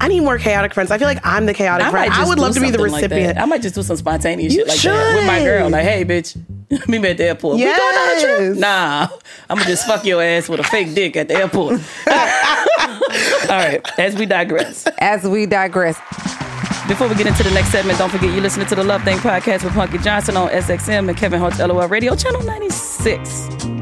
I 0.00 0.08
need 0.08 0.20
more 0.20 0.38
chaotic 0.38 0.74
friends. 0.74 0.90
I 0.90 0.98
feel 0.98 1.08
like 1.08 1.24
I'm 1.24 1.46
the 1.46 1.54
chaotic 1.54 1.86
I 1.86 1.90
friend. 1.90 2.12
I 2.12 2.26
would 2.26 2.38
love 2.38 2.54
to 2.54 2.60
be 2.60 2.70
the 2.70 2.78
something 2.78 2.92
like 2.92 3.02
recipient. 3.02 3.38
I 3.38 3.44
might 3.46 3.62
just 3.62 3.74
do 3.74 3.82
some 3.82 3.96
spontaneous 3.96 4.54
You 4.54 4.60
shit 4.60 4.68
like 4.68 4.80
that 4.82 5.14
with 5.16 5.26
my 5.26 5.42
girl. 5.42 5.70
Like, 5.70 5.84
hey, 5.84 6.04
bitch, 6.04 6.36
meet 6.88 7.00
me 7.00 7.10
at 7.10 7.16
the 7.16 7.24
airport. 7.24 7.56
We 7.56 7.64
going 7.64 7.74
on 7.74 8.16
a 8.18 8.20
trip? 8.20 8.58
Nah, 8.58 9.08
I'm 9.48 9.56
gonna 9.56 9.68
just 9.68 9.86
fuck 9.86 10.04
your 10.04 10.22
ass 10.22 10.48
with 10.48 10.60
a 10.60 10.64
fake 10.64 10.94
dick 10.94 11.16
at 11.16 11.28
the 11.28 11.34
airport. 11.34 11.80
All 12.08 13.56
right, 13.56 13.80
as 13.98 14.16
we 14.16 14.26
digress. 14.26 14.86
As 14.98 15.24
we 15.24 15.46
digress, 15.46 15.96
Before 16.88 17.08
we 17.08 17.14
get 17.16 17.26
into 17.26 17.42
the 17.42 17.50
next 17.50 17.70
segment, 17.70 17.98
don't 17.98 18.10
forget 18.10 18.32
you're 18.32 18.40
listening 18.42 18.66
to 18.68 18.74
the 18.76 18.84
Love 18.84 19.02
Thang 19.02 19.18
podcast 19.18 19.64
with 19.64 19.72
Punkie 19.72 20.02
Johnson 20.02 20.36
on 20.36 20.48
SXM 20.50 21.08
and 21.08 21.16
Kevin 21.16 21.40
Hart's 21.40 21.58
LOL 21.58 21.88
Radio, 21.88 22.14
channel 22.14 22.42
96. 22.42 23.75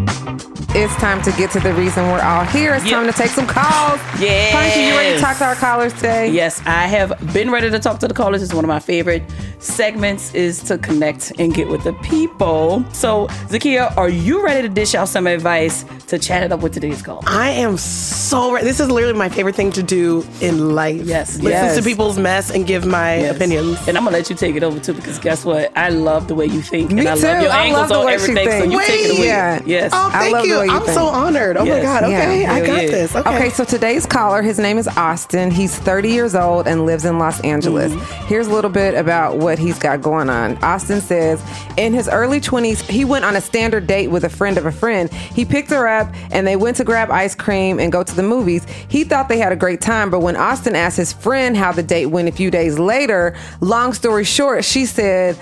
It's 0.76 0.92
time 0.96 1.22
to 1.22 1.30
get 1.32 1.52
to 1.52 1.60
the 1.60 1.72
reason 1.74 2.04
we're 2.10 2.20
all 2.20 2.44
here. 2.44 2.74
It's 2.74 2.84
Yeah. 2.84 2.96
time 2.96 3.06
to 3.06 3.12
take 3.12 3.30
some 3.30 3.46
calls. 3.46 4.00
Yes. 4.18 4.52
Punkie, 4.54 4.88
you 4.88 4.96
ready 4.96 5.14
to 5.14 5.20
talk 5.20 5.38
to 5.38 5.44
our 5.44 5.54
callers 5.54 5.92
today? 5.92 6.30
Yes, 6.30 6.60
I 6.66 6.88
have 6.88 7.12
been 7.32 7.50
ready 7.52 7.70
to 7.70 7.78
talk 7.78 8.00
to 8.00 8.08
the 8.08 8.14
callers. 8.14 8.42
It's 8.42 8.52
one 8.52 8.64
of 8.64 8.68
my 8.68 8.80
favorite 8.80 9.22
segments 9.60 10.34
is 10.34 10.60
to 10.64 10.76
connect 10.78 11.32
and 11.38 11.54
get 11.54 11.68
with 11.68 11.84
the 11.84 11.92
people. 11.94 12.84
So, 12.92 13.28
Zakiya, 13.48 13.96
are 13.96 14.08
you 14.08 14.44
ready 14.44 14.62
to 14.62 14.68
dish 14.68 14.96
out 14.96 15.08
some 15.08 15.28
advice 15.28 15.84
to 16.08 16.18
chat 16.18 16.42
it 16.42 16.50
up 16.50 16.60
with 16.60 16.72
today's 16.74 17.02
call? 17.02 17.22
I 17.24 17.50
am 17.50 17.76
so 17.78 18.50
ready. 18.52 18.66
This 18.66 18.80
is 18.80 18.90
literally 18.90 19.16
my 19.16 19.28
favorite 19.28 19.54
thing 19.54 19.70
to 19.72 19.82
do 19.82 20.26
in 20.40 20.74
life. 20.74 21.02
Yes. 21.04 21.36
listen 21.36 21.50
Yes. 21.50 21.76
to 21.76 21.82
people's 21.82 22.18
mess 22.18 22.50
and 22.50 22.66
give 22.66 22.84
my 22.84 23.18
Yes. 23.20 23.36
opinions. 23.36 23.78
And 23.86 23.96
I'm 23.96 24.04
gonna 24.04 24.16
let 24.16 24.28
you 24.28 24.34
take 24.34 24.56
it 24.56 24.64
over 24.64 24.80
too 24.80 24.92
because 24.92 25.18
guess 25.20 25.44
what? 25.44 25.70
I 25.76 25.90
love 25.90 26.26
the 26.26 26.34
way 26.34 26.46
you 26.46 26.62
think. 26.62 26.90
Me 26.90 27.00
and 27.06 27.08
I 27.10 27.14
too. 27.16 27.26
love 27.26 27.42
your 27.42 27.52
I 27.52 27.62
angles 27.66 27.80
love 27.82 27.88
the 27.90 27.94
on 27.98 28.06
way 28.06 28.12
she 28.18 28.22
everything. 28.24 28.44
So 28.50 28.58
thinks. 28.58 28.72
you 28.72 28.80
take 28.80 29.04
it 29.06 29.18
away. 29.18 29.26
Yeah. 29.28 29.58
Yes. 29.64 29.90
Oh, 29.94 30.10
I 30.12 30.18
thank 30.18 30.32
love 30.34 30.46
you. 30.46 30.63
You 30.64 30.72
I'm 30.72 30.82
think. 30.82 30.94
so 30.98 31.06
honored. 31.06 31.56
Oh 31.56 31.64
Yes. 31.64 31.76
my 31.78 31.82
god. 31.82 32.10
Yeah. 32.10 32.18
Okay, 32.18 32.46
I 32.46 32.54
Hell 32.58 32.66
got 32.66 32.82
yeah. 32.82 32.90
this. 32.90 33.16
Okay. 33.16 33.36
Okay, 33.36 33.50
so 33.50 33.64
today's 33.64 34.06
caller, 34.06 34.42
his 34.42 34.58
name 34.58 34.78
is 34.78 34.88
Austin. 34.88 35.50
He's 35.50 35.74
30 35.78 36.10
years 36.10 36.34
old 36.34 36.66
and 36.66 36.86
lives 36.86 37.04
in 37.04 37.18
Los 37.18 37.40
Angeles. 37.40 37.92
Mm-hmm. 37.92 38.26
Here's 38.26 38.46
a 38.46 38.52
little 38.52 38.70
bit 38.70 38.94
about 38.94 39.38
what 39.38 39.58
he's 39.58 39.78
got 39.78 40.00
going 40.02 40.28
on. 40.30 40.56
Austin 40.64 41.00
says, 41.00 41.42
in 41.76 41.92
his 41.92 42.08
early 42.08 42.40
20s, 42.40 42.80
he 42.88 43.04
went 43.04 43.24
on 43.24 43.36
a 43.36 43.40
standard 43.40 43.86
date 43.86 44.08
with 44.08 44.24
a 44.24 44.28
friend 44.30 44.58
of 44.58 44.66
a 44.66 44.72
friend. 44.72 45.12
He 45.12 45.44
picked 45.44 45.70
her 45.70 45.86
up 45.86 46.12
and 46.30 46.46
they 46.46 46.56
went 46.56 46.76
to 46.78 46.84
grab 46.84 47.10
ice 47.10 47.34
cream 47.34 47.78
and 47.78 47.90
go 47.92 48.02
to 48.02 48.14
the 48.14 48.22
movies. 48.22 48.64
He 48.88 49.04
thought 49.04 49.28
they 49.28 49.38
had 49.38 49.52
a 49.52 49.56
great 49.56 49.80
time, 49.80 50.10
but 50.10 50.20
when 50.20 50.36
Austin 50.36 50.74
asked 50.74 50.96
his 50.96 51.12
friend 51.12 51.56
how 51.56 51.72
the 51.72 51.82
date 51.82 52.06
went 52.06 52.28
a 52.28 52.32
few 52.32 52.50
days 52.50 52.78
later, 52.78 53.36
long 53.60 53.92
story 53.92 54.24
short, 54.24 54.64
she 54.64 54.86
said, 54.86 55.36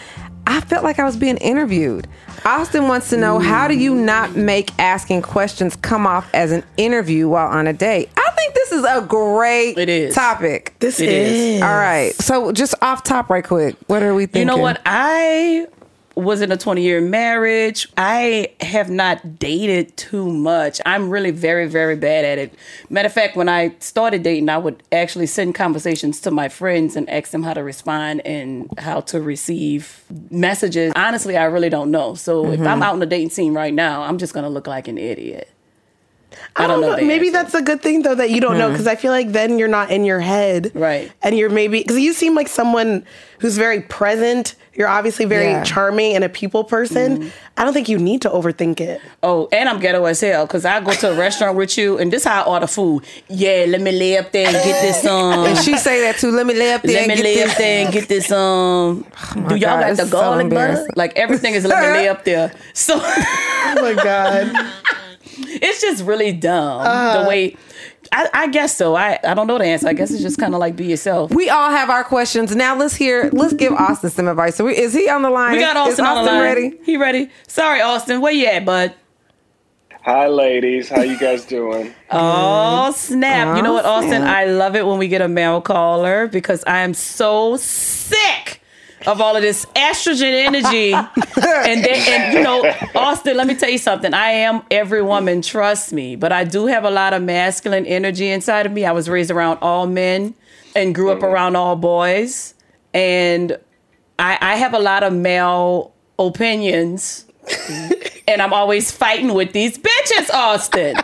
I 0.47 0.61
felt 0.61 0.83
like 0.85 0.99
I 0.99 1.05
was 1.05 1.17
being 1.17 1.37
interviewed. 1.39 2.07
Austin 2.45 2.89
wants 2.89 3.11
to 3.11 3.17
know 3.17 3.39
how 3.39 3.69
do 3.69 3.75
you 3.75 3.95
not 3.95 4.35
make 4.35 4.71
asking 4.79 5.23
questions 5.23 5.77
come 5.77 6.07
off 6.07 6.29
as 6.35 6.51
an 6.51 6.65
interview 6.77 7.29
while 7.29 7.47
on 7.49 7.67
a 7.69 7.73
date? 7.73 8.11
I 8.17 8.31
think 8.37 8.55
this 8.55 8.73
is 8.73 8.85
a 8.85 9.03
great 9.09 9.79
It 9.79 9.89
is. 9.89 10.15
topic. 10.15 10.75
this 10.81 10.99
It 10.99 11.09
is. 11.09 11.33
is. 11.57 11.63
All 11.63 11.69
right. 11.69 12.13
So 12.15 12.51
just 12.51 12.75
off 12.83 13.05
top 13.05 13.31
right 13.31 13.45
quick. 13.45 13.77
What 13.87 14.03
are 14.03 14.15
we 14.15 14.27
thinking? 14.27 14.41
You 14.41 14.47
know 14.47 14.57
what? 14.57 14.81
I 14.85 15.69
was 16.15 16.41
in 16.41 16.53
a 16.53 16.57
20 16.57 16.83
year 16.83 17.01
marriage. 17.01 17.89
I 17.97 18.53
have 18.61 18.91
not 18.91 19.39
dated 19.39 19.97
too 19.97 20.31
much. 20.31 20.81
I'm 20.87 21.11
really 21.11 21.31
very, 21.31 21.67
very 21.69 21.97
bad 21.97 22.25
at 22.25 22.39
it. 22.39 22.55
Matter 22.91 23.07
of 23.07 23.13
fact, 23.13 23.37
when 23.37 23.49
I 23.49 23.75
started 23.79 24.23
dating, 24.23 24.49
I 24.49 24.59
would 24.59 24.83
actually 24.93 25.27
send 25.27 25.55
conversations 25.55 26.21
to 26.23 26.31
my 26.31 26.49
friends 26.49 26.97
and 26.97 27.09
ask 27.09 27.31
them 27.31 27.43
how 27.43 27.55
to 27.55 27.63
respond 27.63 28.21
and 28.27 28.69
how 28.79 29.01
to 29.03 29.21
receive 29.21 30.05
messages. 30.31 30.93
Honestly, 30.97 31.37
I 31.37 31.45
really 31.45 31.69
don't 31.69 31.91
know. 31.91 32.15
So 32.15 32.51
if 32.51 32.61
I'm 32.61 32.67
mm-hmm. 32.67 32.83
out 32.83 32.95
in 32.95 33.01
the 33.01 33.07
dating 33.07 33.31
scene 33.31 33.55
right 33.55 33.75
now, 33.75 34.03
I'm 34.03 34.19
just 34.19 34.35
going 34.35 34.45
to 34.45 34.51
look 34.51 34.67
like 34.67 34.89
an 34.89 34.99
idiot. 34.99 35.52
I 36.57 36.67
don't 36.67 36.81
know. 36.81 36.97
the 36.97 37.03
Maybe 37.03 37.29
answer. 37.29 37.43
that's 37.43 37.55
a 37.55 37.63
good 37.63 37.81
thing 37.83 38.03
though 38.03 38.15
that 38.15 38.31
you 38.31 38.41
don't 38.41 38.59
know 38.59 38.71
because 38.71 38.87
I 38.87 38.95
feel 38.97 39.11
like 39.13 39.33
then 39.33 39.59
you're 39.59 39.69
not 39.69 39.91
in 39.91 40.05
your 40.05 40.21
head, 40.21 40.71
Right. 40.75 41.11
And 41.23 41.37
you're 41.37 41.51
maybe 41.51 41.79
because 41.79 41.99
you 41.99 42.13
seem 42.13 42.35
like 42.35 42.49
someone 42.49 43.05
who's 43.39 43.57
very 43.57 43.81
present. 43.81 44.55
You're 44.75 44.89
obviously 44.89 45.25
very 45.27 45.51
Yeah. 45.51 45.65
charming 45.65 46.15
and 46.15 46.25
a 46.25 46.29
people 46.31 46.65
person. 46.65 47.19
Mm-hmm. 47.19 47.29
I 47.59 47.65
don't 47.65 47.75
think 47.75 47.89
you 47.91 47.99
need 47.99 48.23
to 48.23 48.31
overthink 48.31 48.81
it. 48.81 49.01
Oh, 49.23 49.49
and 49.53 49.69
I'm 49.69 49.81
ghetto 49.81 50.05
as 50.07 50.21
hell 50.21 50.47
because 50.47 50.65
I 50.65 50.81
go 50.81 50.93
to 50.93 51.13
a 51.13 51.15
restaurant 51.19 51.57
with 51.59 51.77
you 51.77 51.99
and 51.99 52.11
this 52.13 52.25
how 52.25 52.43
I 52.43 52.47
order 52.47 52.67
food. 52.67 53.05
Yeah, 53.29 53.67
let 53.69 53.81
me 53.83 53.93
lay 53.93 54.17
up 54.17 54.33
there 54.33 54.47
and 54.47 54.55
get 54.55 54.81
this 54.81 55.05
um. 55.07 55.45
And 55.47 55.59
she 55.59 55.77
say 55.77 56.01
that 56.03 56.17
too. 56.19 56.31
Let 56.31 56.47
me 56.47 56.55
lay 56.55 56.73
up 56.73 56.83
there 56.83 56.93
Let 56.95 57.03
and 57.03 57.09
me 57.11 57.17
get 57.17 57.25
lay 57.25 57.35
this. 57.35 57.51
up 57.53 57.59
there 57.59 57.85
and 57.85 57.93
get 57.93 58.09
this 58.09 58.33
um. 58.33 59.05
do 59.49 59.57
y'all 59.57 59.79
got 59.81 59.91
it's 59.91 60.01
the 60.01 60.07
so 60.07 60.13
garlic 60.13 60.49
butter? 60.51 60.87
Like 60.97 61.17
everything 61.17 61.55
is 61.55 61.65
let 61.67 61.83
me 61.83 61.89
lay 62.01 62.09
up 62.09 62.25
there. 62.25 62.53
So 62.75 62.99
Oh 62.99 63.79
my 63.81 63.95
god. 64.03 64.73
It's 65.39 65.81
just 65.81 66.05
really 66.05 66.33
dumb 66.33 66.81
Uh. 66.85 67.23
the 67.23 67.29
way. 67.29 67.57
I, 68.11 68.29
I 68.35 68.47
guess 68.49 68.77
so. 68.77 68.95
I, 68.95 69.19
I 69.25 69.33
don't 69.35 69.47
know 69.47 69.57
the 69.59 69.65
answer. 69.65 69.89
I 69.89 69.93
guess 69.95 70.11
it's 70.11 70.21
just 70.23 70.39
kind 70.39 70.53
of 70.55 70.61
like 70.61 70.77
be 70.77 70.85
yourself. 70.87 71.33
We 71.33 71.49
all 71.49 71.71
have 71.71 71.89
our 71.89 72.05
questions. 72.05 72.55
Now 72.55 72.77
let's 72.77 72.95
hear. 72.95 73.31
Let's 73.33 73.55
give 73.55 73.73
Austin 73.73 74.11
some 74.11 74.29
advice. 74.29 74.57
So 74.57 74.65
we, 74.67 74.77
is 74.77 74.93
he 74.93 75.09
on 75.09 75.23
the 75.23 75.31
line? 75.31 75.53
We 75.53 75.61
got 75.61 75.77
Is- 75.89 75.99
Austin 75.99 76.05
on 76.07 76.25
the 76.25 76.31
line. 76.33 76.43
ready? 76.43 76.79
He 76.85 76.97
ready? 76.97 77.31
Sorry, 77.49 77.81
Austin. 77.81 78.21
Where 78.21 78.33
you 78.33 78.47
at, 78.47 78.65
bud? 78.65 78.95
Hi, 80.03 80.27
ladies. 80.27 80.89
How 80.89 81.03
you 81.03 81.17
guys 81.19 81.45
doing? 81.45 81.95
Oh 82.11 82.93
snap! 82.95 83.57
you 83.57 83.63
know 83.63 83.73
what, 83.73 83.87
Oh, 83.87 83.91
Austin? 83.93 84.11
snap. 84.23 84.37
I 84.37 84.45
love 84.47 84.77
it 84.77 84.85
when 84.87 84.99
we 84.99 85.09
get 85.09 85.23
a 85.23 85.29
male 85.29 85.61
caller 85.63 86.27
because 86.27 86.63
I 86.67 86.81
am 86.81 86.93
so 86.93 87.57
sick 87.57 88.61
of 89.07 89.21
all 89.21 89.37
of 89.37 89.43
this 89.43 89.67
estrogen 89.77 90.33
energy. 90.33 90.93
and 90.93 91.85
they, 91.85 92.05
and 92.09 92.35
you 92.35 92.43
know, 92.43 92.65
Austin, 92.95 93.37
let 93.37 93.47
me 93.47 93.55
tell 93.55 93.71
you 93.71 93.79
something. 93.79 94.15
I 94.15 94.31
am 94.31 94.63
every 94.71 95.03
woman, 95.03 95.43
trust 95.43 95.93
me, 95.93 96.17
but 96.17 96.33
I 96.33 96.45
do 96.45 96.67
have 96.67 96.85
a 96.85 96.91
lot 96.91 97.13
of 97.13 97.23
masculine 97.23 97.87
energy 97.87 98.29
inside 98.29 98.67
of 98.67 98.73
me. 98.73 98.85
I 98.85 98.93
was 98.93 99.09
raised 99.09 99.31
around 99.31 99.59
all 99.63 99.87
men 99.87 100.35
and 100.75 100.95
grew 100.95 101.11
up 101.11 101.21
mm. 101.21 101.25
around 101.25 101.57
all 101.57 101.77
boys, 101.77 102.55
and 102.95 103.59
I, 104.19 104.39
I 104.41 104.57
have 104.57 104.75
a 104.75 104.79
lot 104.79 105.03
of 105.03 105.13
male 105.13 105.93
opinions. 106.19 107.27
and 108.29 108.41
I'm 108.41 108.53
always 108.53 108.93
fighting 108.93 109.35
with 109.35 109.53
these 109.53 109.77
bitches, 109.77 110.31
Austin. 110.31 110.97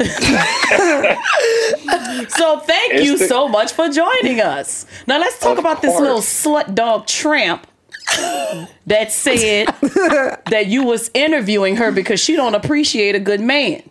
so 2.28 2.58
thank 2.60 2.94
It's 2.94 3.04
you 3.04 3.18
the- 3.18 3.26
so 3.28 3.48
much 3.48 3.72
for 3.72 3.88
joining 3.88 4.40
us. 4.40 4.86
Now 5.06 5.18
let's 5.18 5.38
talk 5.38 5.52
Of 5.52 5.58
about 5.58 5.82
this 5.82 5.98
little 6.00 6.20
slut 6.20 6.74
dog 6.74 7.06
tramp 7.06 7.66
that 8.86 9.12
said 9.12 9.66
that 10.50 10.64
you 10.68 10.84
was 10.84 11.10
interviewing 11.14 11.76
her 11.76 11.92
because 11.92 12.20
she 12.20 12.34
don't 12.36 12.54
appreciate 12.54 13.14
a 13.14 13.20
good 13.20 13.40
man. 13.40 13.82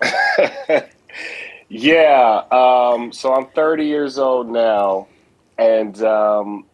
Yeah. 1.72 2.42
Um, 2.50 3.12
so 3.12 3.32
I'm 3.32 3.46
30 3.46 3.86
years 3.86 4.18
old 4.18 4.48
now, 4.50 5.06
and 5.56 6.02
um, 6.02 6.64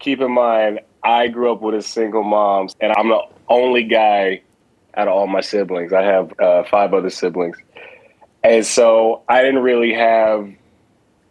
keep 0.00 0.20
in 0.20 0.32
mind, 0.32 0.80
I 1.04 1.28
grew 1.28 1.52
up 1.52 1.60
with 1.62 1.76
a 1.76 1.82
single 1.82 2.24
mom, 2.24 2.68
and 2.80 2.92
I'm 2.96 3.10
the 3.10 3.20
only 3.48 3.84
guy 3.84 4.42
out 4.96 5.08
of 5.08 5.14
all 5.14 5.26
my 5.26 5.40
siblings. 5.40 5.92
I 5.92 6.02
have 6.02 6.32
uh, 6.40 6.64
five 6.64 6.94
other 6.94 7.10
siblings, 7.10 7.56
and 8.42 8.64
so 8.64 9.22
I 9.28 9.42
didn't 9.42 9.62
really 9.62 9.92
have 9.94 10.50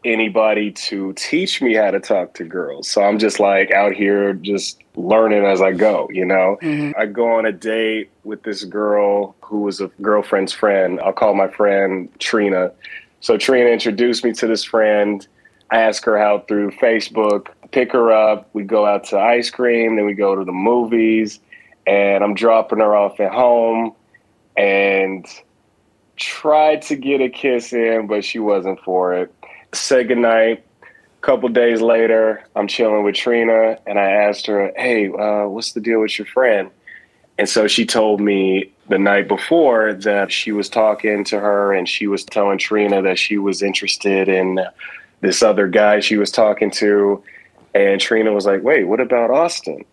anybody 0.05 0.72
to 0.72 1.14
teach 1.14 1.62
me 1.62 1.74
how 1.74 1.91
to 1.91 1.99
talk 1.99 2.34
to 2.36 2.43
girls. 2.43 2.89
So 2.89 3.03
I'm 3.03 3.20
just 3.20 3.39
like 3.39 3.72
out 3.72 3.93
here 3.93 4.34
just 4.34 4.82
learning 4.95 5.45
as 5.45 5.62
I 5.62 5.74
go, 5.74 6.07
you 6.12 6.26
know. 6.26 6.57
I 6.97 7.05
go 7.05 7.32
on 7.38 7.45
a 7.45 7.51
date 7.51 8.10
with 8.24 8.43
this 8.43 8.64
girl 8.64 9.36
who 9.41 9.62
was 9.62 9.82
a 9.82 9.88
girlfriend's 10.01 10.53
friend. 10.53 10.99
I'll 11.01 11.14
call 11.14 11.34
my 11.34 11.49
friend 11.49 12.10
Trina. 12.20 12.72
So 13.20 13.38
Trina 13.38 13.70
introduced 13.70 14.24
me 14.24 14.32
to 14.34 14.47
this 14.47 14.64
friend. 14.64 15.28
I 15.72 15.82
ask 15.82 16.03
her 16.05 16.18
out 16.18 16.47
through 16.47 16.72
Facebook, 16.72 17.47
pick 17.72 17.91
her 17.91 18.12
up, 18.12 18.49
we 18.53 18.64
go 18.64 18.86
out 18.86 19.03
to 19.05 19.20
ice 19.20 19.49
cream, 19.49 19.97
then 19.97 20.05
we 20.05 20.14
go 20.14 20.36
to 20.36 20.43
the 20.43 20.51
movies, 20.51 21.39
and 21.86 22.23
I'm 22.23 22.34
dropping 22.34 22.80
her 22.80 22.95
off 22.95 23.19
at 23.19 23.32
home 23.32 23.93
and 24.57 25.25
tried 26.15 26.82
to 26.84 26.95
get 26.95 27.21
a 27.21 27.30
kiss 27.30 27.73
in, 27.73 28.07
but 28.07 28.25
she 28.25 28.39
wasn't 28.39 28.80
for 28.82 29.13
it. 29.13 29.34
Said 29.73 30.07
goodnight. 30.07 30.65
A 30.82 31.21
couple 31.21 31.49
days 31.49 31.82
later, 31.82 32.43
I'm 32.55 32.67
chilling 32.67 33.03
with 33.03 33.15
Trina, 33.15 33.77
and 33.86 33.99
I 33.99 34.09
asked 34.09 34.47
her, 34.47 34.71
"Hey, 34.77 35.09
uh, 35.09 35.47
what's 35.47 35.73
the 35.73 35.82
deal 35.82 35.99
with 35.99 36.17
your 36.17 36.25
friend?" 36.25 36.71
And 37.39 37.47
so 37.47 37.67
she 37.67 37.86
told 37.86 38.19
me 38.19 38.69
the 38.89 38.99
night 38.99 39.30
before 39.30 39.93
that 39.93 40.30
she 40.30 40.51
was 40.51 40.67
talking 40.67 41.23
to 41.23 41.39
her 41.39 41.71
and 41.71 41.88
she 41.88 42.05
was 42.05 42.25
telling 42.25 42.57
Trina 42.57 43.01
that 43.01 43.17
she 43.17 43.38
was 43.38 43.61
interested 43.61 44.27
in 44.27 44.59
this 45.21 45.41
other 45.41 45.67
guy 45.67 46.01
she 46.01 46.17
was 46.17 46.32
talking 46.32 46.69
to. 46.71 47.23
And 47.73 48.01
Trina 48.01 48.34
was 48.34 48.45
like, 48.45 48.61
wait, 48.61 48.86
what 48.86 48.99
about 48.99 49.32
Austin? 49.32 49.86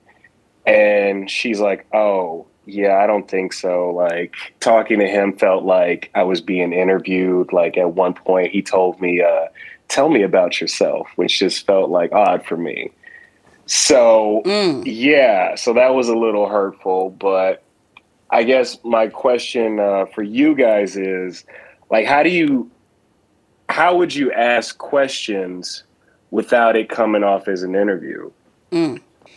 And 0.66 1.30
she's 1.30 1.60
like, 1.60 1.86
oh, 1.94 2.46
yeah, 2.64 2.98
I 2.98 3.06
don't 3.06 3.30
think 3.30 3.52
so. 3.52 3.90
Like, 3.90 4.34
talking 4.58 4.98
to 4.98 5.06
him 5.06 5.36
felt 5.36 5.64
like 5.64 6.10
I 6.14 6.24
was 6.24 6.40
being 6.40 6.72
interviewed. 6.72 7.52
Like, 7.52 7.76
at 7.76 7.92
one 7.92 8.14
point, 8.14 8.50
he 8.50 8.62
told 8.62 9.00
me, 9.00 9.22
uh, 9.22 9.46
tell 9.86 10.08
me 10.08 10.22
about 10.22 10.60
yourself, 10.60 11.08
which 11.14 11.38
just 11.38 11.64
felt 11.64 11.90
like 11.90 12.12
odd 12.12 12.44
for 12.44 12.56
me. 12.56 12.90
So, 13.66 14.42
yeah, 14.84 15.54
so 15.54 15.72
that 15.74 15.94
was 15.94 16.08
a 16.08 16.16
little 16.16 16.48
hurtful. 16.48 17.10
But 17.10 17.62
I 18.30 18.42
guess 18.42 18.78
my 18.82 19.06
question 19.06 19.78
uh, 19.78 20.06
for 20.06 20.22
you 20.22 20.56
guys 20.56 20.96
is 20.96 21.44
like, 21.90 22.06
how 22.06 22.24
do 22.24 22.30
you, 22.30 22.68
how 23.68 23.96
would 23.96 24.12
you 24.12 24.32
ask 24.32 24.78
questions 24.78 25.84
without 26.32 26.74
it 26.74 26.88
coming 26.88 27.22
off 27.22 27.46
as 27.46 27.62
an 27.62 27.76
interview? 27.76 28.30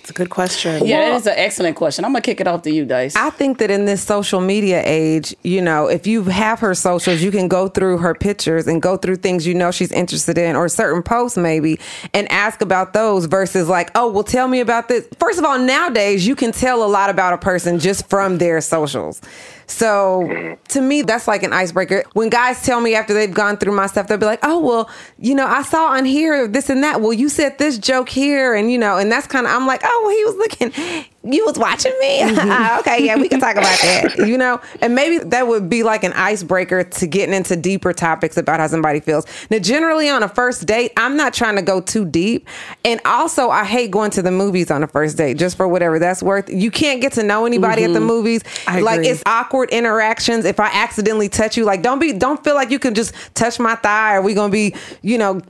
It's 0.01 0.09
a 0.09 0.13
good 0.13 0.29
question. 0.29 0.85
Yeah, 0.85 1.09
that 1.09 1.15
is 1.15 1.27
an 1.27 1.33
excellent 1.37 1.75
question. 1.75 2.05
I'm 2.05 2.11
gonna 2.11 2.21
kick 2.21 2.41
it 2.41 2.47
off 2.47 2.63
to 2.63 2.71
you, 2.71 2.85
Dice. 2.85 3.15
I 3.15 3.29
think 3.29 3.57
that 3.59 3.69
in 3.69 3.85
this 3.85 4.01
social 4.01 4.41
media 4.41 4.81
age, 4.85 5.35
you 5.43 5.61
know, 5.61 5.87
if 5.87 6.07
you 6.07 6.23
have 6.23 6.59
her 6.59 6.73
socials, 6.73 7.21
you 7.21 7.31
can 7.31 7.47
go 7.47 7.67
through 7.67 7.99
her 7.99 8.15
pictures 8.15 8.67
and 8.67 8.81
go 8.81 8.97
through 8.97 9.17
things 9.17 9.45
you 9.45 9.53
know 9.53 9.71
she's 9.71 9.91
interested 9.91 10.37
in 10.37 10.55
or 10.55 10.69
certain 10.69 11.03
posts 11.03 11.37
maybe 11.37 11.79
and 12.13 12.31
ask 12.31 12.61
about 12.61 12.93
those 12.93 13.25
versus 13.25 13.67
like, 13.67 13.91
oh, 13.95 14.11
well, 14.11 14.23
tell 14.23 14.47
me 14.47 14.59
about 14.59 14.87
this. 14.87 15.07
First 15.19 15.39
of 15.39 15.45
all, 15.45 15.59
nowadays 15.59 16.25
you 16.25 16.35
can 16.35 16.51
tell 16.51 16.83
a 16.83 16.87
lot 16.87 17.09
about 17.09 17.33
a 17.33 17.37
person 17.37 17.79
just 17.79 18.07
from 18.07 18.37
their 18.37 18.61
socials. 18.61 19.21
So 19.69 20.57
to 20.69 20.81
me, 20.81 21.03
that's 21.03 21.27
like 21.27 21.43
an 21.43 21.53
icebreaker. 21.53 22.03
When 22.13 22.29
guys 22.29 22.63
tell 22.63 22.81
me 22.81 22.95
after 22.95 23.13
they've 23.13 23.31
gone 23.31 23.57
through 23.57 23.73
my 23.75 23.85
stuff, 23.85 24.07
they'll 24.07 24.17
be 24.17 24.25
like, 24.25 24.39
oh, 24.41 24.57
well, 24.59 24.89
you 25.19 25.35
know, 25.35 25.45
I 25.45 25.61
saw 25.61 25.91
on 25.91 26.05
here 26.05 26.47
this 26.47 26.71
and 26.71 26.83
that. 26.83 27.01
Well, 27.01 27.13
you 27.13 27.29
said 27.29 27.59
this 27.59 27.77
joke 27.77 28.09
here. 28.09 28.55
And, 28.55 28.71
you 28.71 28.79
know, 28.79 28.97
and 28.97 29.11
that's 29.11 29.27
kind 29.27 29.45
of, 29.45 29.51
I'm 29.51 29.67
like, 29.67 29.78
oh, 29.84 30.01
well, 30.03 30.15
he 30.15 30.25
was 30.25 30.36
looking, 30.36 31.05
you 31.23 31.45
was 31.45 31.57
watching 31.57 31.93
me. 31.99 32.19
Mm-hmm. 32.30 32.51
Ah, 32.51 32.80
okay, 32.80 33.03
yeah, 33.05 33.15
we 33.15 33.27
can 33.27 33.39
talk 33.39 33.53
about 33.53 33.80
that, 33.80 34.17
you 34.27 34.38
know? 34.38 34.61
And 34.82 34.93
maybe 34.93 35.17
that 35.17 35.47
would 35.47 35.67
be 35.67 35.84
like 35.84 36.03
an 36.03 36.13
icebreaker 36.13 36.84
to 36.84 37.07
getting 37.07 37.34
into 37.34 37.55
deeper 37.55 37.91
topics 37.91 38.38
about 38.38 38.59
how 38.59 38.67
somebody 38.67 38.99
feels. 38.99 39.25
Now, 39.49 39.57
generally 39.59 40.09
on 40.09 40.21
a 40.21 40.30
first 40.30 40.65
date, 40.67 40.93
I'm 40.95 41.17
not 41.17 41.34
trying 41.34 41.55
to 41.55 41.61
go 41.61 41.82
too 41.82 42.05
deep. 42.05 42.47
And 42.86 43.01
also, 43.03 43.49
I 43.49 43.65
hate 43.65 43.89
going 43.89 44.11
to 44.11 44.21
the 44.21 44.32
movies 44.32 44.69
on 44.69 44.84
a 44.84 44.88
first 44.88 45.17
date 45.17 45.38
just 45.38 45.57
for 45.57 45.67
whatever 45.67 45.97
that's 45.97 46.21
worth. 46.21 46.49
You 46.49 46.69
can't 46.69 47.01
get 47.01 47.13
to 47.13 47.23
know 47.23 47.45
anybody 47.45 47.84
at 47.84 47.93
the 47.93 47.99
mm-hmm. 47.99 48.07
movies. 48.07 48.43
I 48.67 48.82
like, 48.82 48.99
agree. 48.99 49.09
it's 49.09 49.23
awkward 49.25 49.71
interactions. 49.71 50.45
If 50.45 50.59
I 50.59 50.69
accidentally 50.71 51.30
touch 51.30 51.57
you, 51.57 51.65
like, 51.65 51.82
don't 51.82 51.99
be, 51.99 52.13
don't 52.13 52.43
feel 52.43 52.55
like 52.55 52.69
you 52.69 52.80
can 52.80 52.93
just 52.93 53.13
touch 53.34 53.59
my 53.59 53.75
thigh 53.75 54.15
or 54.15 54.21
we 54.21 54.34
gonna 54.34 54.51
be, 54.51 54.75
you 55.01 55.17
know, 55.17 55.41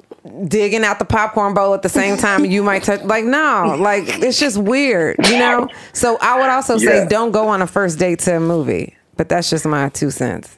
digging 0.48 0.84
out 0.84 1.00
the 1.00 1.06
popcorn 1.06 1.54
bowl 1.54 1.74
at 1.74 1.82
the 1.82 1.90
same 1.90 2.18
time 2.18 2.44
you 2.46 2.62
might 2.62 2.84
touch 2.84 3.02
like 3.04 3.24
no 3.24 3.76
like 3.80 4.04
it's 4.22 4.38
just 4.40 4.58
weird 4.58 5.16
you 5.28 5.40
know 5.40 5.68
so 5.94 6.18
i 6.22 6.38
would 6.40 6.50
also 6.50 6.78
say 6.78 6.98
Yeah. 7.00 7.06
don't 7.08 7.32
go 7.32 7.48
on 7.48 7.62
a 7.62 7.68
first 7.68 8.00
date 8.00 8.20
to 8.20 8.36
a 8.36 8.40
movie 8.40 8.96
but 9.16 9.30
that's 9.30 9.50
just 9.50 9.66
my 9.66 9.90
two 9.90 10.12
cents 10.12 10.58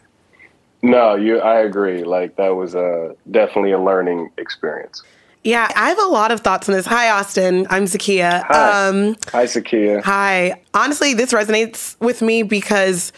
No, 0.83 1.13
you. 1.15 1.37
I 1.39 1.59
agree. 1.59 2.03
Like 2.03 2.37
that 2.37 2.55
was 2.55 2.73
a 2.73 3.15
definitely 3.29 3.71
a 3.71 3.79
learning 3.79 4.31
experience. 4.39 5.03
Yeah, 5.43 5.67
I 5.75 5.89
have 5.89 5.99
a 5.99 6.07
lot 6.07 6.31
of 6.31 6.41
thoughts 6.41 6.67
on 6.69 6.73
this. 6.73 6.87
Hi, 6.87 7.11
Austin. 7.11 7.67
I'm 7.69 7.85
Zakiya. 7.85 8.43
Hi, 8.47 8.87
Um, 8.87 9.15
hi, 9.31 9.45
Zakiya. 9.45 10.01
hi. 10.03 10.59
Honestly, 10.73 11.13
this 11.13 11.33
resonates 11.33 11.95
with 11.99 12.23
me 12.23 12.41
because 12.41 13.13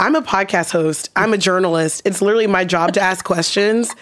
I'm 0.00 0.16
a 0.16 0.22
podcast 0.22 0.72
host. 0.72 1.10
I'm 1.14 1.32
a 1.32 1.38
journalist. 1.38 2.02
It's 2.04 2.20
literally 2.20 2.48
my 2.48 2.64
job 2.64 2.92
to 2.94 3.00
ask 3.00 3.24
questions. 3.24 3.94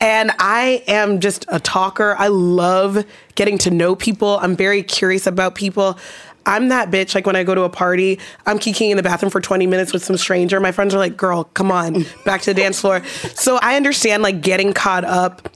And 0.00 0.32
I 0.38 0.82
am 0.86 1.20
just 1.20 1.44
a 1.48 1.60
talker. 1.60 2.16
I 2.18 2.28
love 2.28 3.04
getting 3.34 3.58
to 3.58 3.70
know 3.70 3.94
people. 3.94 4.38
I'm 4.40 4.56
very 4.56 4.82
curious 4.82 5.26
about 5.26 5.54
people. 5.54 5.98
I'm 6.46 6.68
that 6.68 6.90
bitch. 6.90 7.14
Like 7.14 7.26
when 7.26 7.36
I 7.36 7.44
go 7.44 7.54
to 7.54 7.62
a 7.62 7.68
party, 7.68 8.18
I'm 8.46 8.58
kikiing 8.58 8.90
in 8.90 8.96
the 8.96 9.02
bathroom 9.02 9.30
for 9.30 9.40
20 9.40 9.66
minutes 9.66 9.92
with 9.92 10.02
some 10.02 10.16
stranger. 10.16 10.58
My 10.58 10.72
friends 10.72 10.94
are 10.94 10.98
like, 10.98 11.16
girl, 11.16 11.44
come 11.44 11.70
on, 11.70 12.06
back 12.24 12.40
to 12.42 12.54
the 12.54 12.60
dance 12.60 12.80
floor. 12.80 13.04
So 13.34 13.58
I 13.60 13.76
understand 13.76 14.22
like 14.22 14.40
getting 14.40 14.72
caught 14.72 15.04
up 15.04 15.48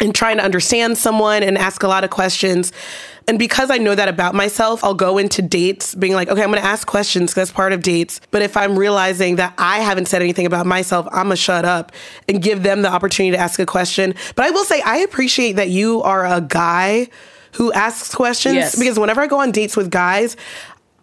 and 0.00 0.14
trying 0.14 0.36
to 0.36 0.44
understand 0.44 0.98
someone 0.98 1.42
and 1.42 1.56
ask 1.56 1.82
a 1.82 1.88
lot 1.88 2.04
of 2.04 2.10
questions. 2.10 2.72
And 3.28 3.38
because 3.38 3.70
I 3.70 3.78
know 3.78 3.94
that 3.94 4.08
about 4.08 4.34
myself, 4.34 4.84
I'll 4.84 4.94
go 4.94 5.18
into 5.18 5.42
dates 5.42 5.94
being 5.96 6.12
like, 6.12 6.28
okay, 6.28 6.42
I'm 6.42 6.50
going 6.50 6.62
to 6.62 6.68
ask 6.68 6.86
questions 6.86 7.32
'cause 7.34 7.48
that's 7.48 7.50
part 7.50 7.72
of 7.72 7.82
dates. 7.82 8.20
But 8.30 8.42
if 8.42 8.56
I'm 8.56 8.78
realizing 8.78 9.36
that 9.36 9.54
I 9.58 9.80
haven't 9.80 10.06
said 10.06 10.22
anything 10.22 10.46
about 10.46 10.64
myself, 10.66 11.06
I'm 11.08 11.24
going 11.24 11.30
to 11.30 11.36
shut 11.36 11.64
up 11.64 11.92
and 12.28 12.40
give 12.40 12.62
them 12.62 12.82
the 12.82 12.88
opportunity 12.88 13.36
to 13.36 13.42
ask 13.42 13.58
a 13.58 13.66
question. 13.66 14.14
But 14.36 14.44
I 14.44 14.50
will 14.50 14.64
say, 14.64 14.80
I 14.82 14.98
appreciate 14.98 15.56
that 15.56 15.70
you 15.70 16.02
are 16.02 16.24
a 16.24 16.40
guy 16.40 17.08
who 17.52 17.72
asks 17.72 18.14
questions 18.14 18.54
Yes. 18.54 18.76
because 18.78 18.98
whenever 18.98 19.22
I 19.22 19.26
go 19.26 19.40
on 19.40 19.50
dates 19.50 19.76
with 19.76 19.90
guys, 19.90 20.36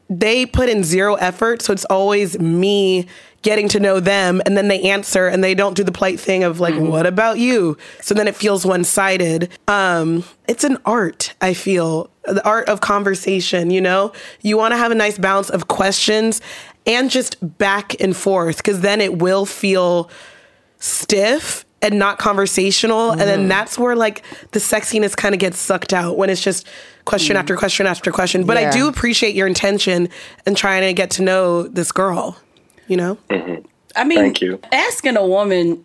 they 0.09 0.45
put 0.45 0.69
in 0.69 0.83
zero 0.83 1.15
effort. 1.15 1.61
So 1.61 1.73
it's 1.73 1.85
always 1.85 2.39
me 2.39 3.07
getting 3.43 3.67
to 3.67 3.79
know 3.79 3.99
them 3.99 4.41
and 4.45 4.57
then 4.57 4.69
they 4.69 4.81
answer 4.83 5.27
and 5.27 5.43
they 5.43 5.53
don't 5.53 5.75
do 5.75 5.83
the 5.83 5.91
polite 5.91 6.19
thing 6.19 6.43
of 6.43 6.59
like, 6.59 6.75
what 6.75 7.05
about 7.05 7.37
you? 7.37 7.77
So 8.01 8.15
then 8.15 8.27
it 8.27 8.35
feels 8.35 8.65
one 8.65 8.85
sided. 8.85 9.49
Um, 9.67 10.23
it's 10.47 10.63
an 10.63 10.77
art, 10.85 11.33
I 11.41 11.53
feel, 11.53 12.09
the 12.23 12.43
art 12.45 12.69
of 12.69 12.79
conversation, 12.79 13.69
you 13.69 13.81
know? 13.81 14.13
You 14.41 14.57
want 14.57 14.71
to 14.71 14.77
have 14.77 14.91
a 14.91 14.95
nice 14.95 15.17
balance 15.17 15.49
of 15.49 15.67
questions 15.67 16.41
and 16.85 17.11
just 17.11 17.35
back 17.57 17.99
and 17.99 18.15
forth 18.15 18.57
because 18.57 18.79
then 18.79 19.01
it 19.01 19.19
will 19.19 19.45
feel 19.45 20.09
stiff 20.79 21.65
and 21.81 21.99
not 21.99 22.17
conversational 22.17 23.11
and 23.11 23.21
then 23.21 23.49
that's 23.49 23.77
where 23.77 23.95
like 23.95 24.23
the 24.51 24.59
sexiness 24.59 25.15
kind 25.15 25.35
of 25.35 25.39
gets 25.39 25.59
sucked 25.59 25.91
out 25.91 26.17
when 26.17 26.29
it's 26.29 26.41
just 26.41 26.65
question 27.05 27.35
after 27.35 27.55
mm. 27.55 27.59
question 27.59 27.87
after 27.87 28.11
question. 28.11 28.45
But 28.45 28.57
i 28.57 28.69
do 28.69 28.87
appreciate 28.87 29.35
your 29.35 29.47
intention 29.47 30.09
in 30.45 30.55
trying 30.55 30.83
to 30.83 30.93
get 30.93 31.11
to 31.11 31.21
know 31.21 31.63
this 31.63 31.91
girl 31.91 32.37
you 32.87 32.97
know? 32.97 33.17
Mm-hmm. 33.29 33.65
I 33.95 34.03
mean, 34.03 34.19
Thank 34.19 34.41
you. 34.41 34.59
asking 34.71 35.17
a 35.17 35.25
woman 35.25 35.83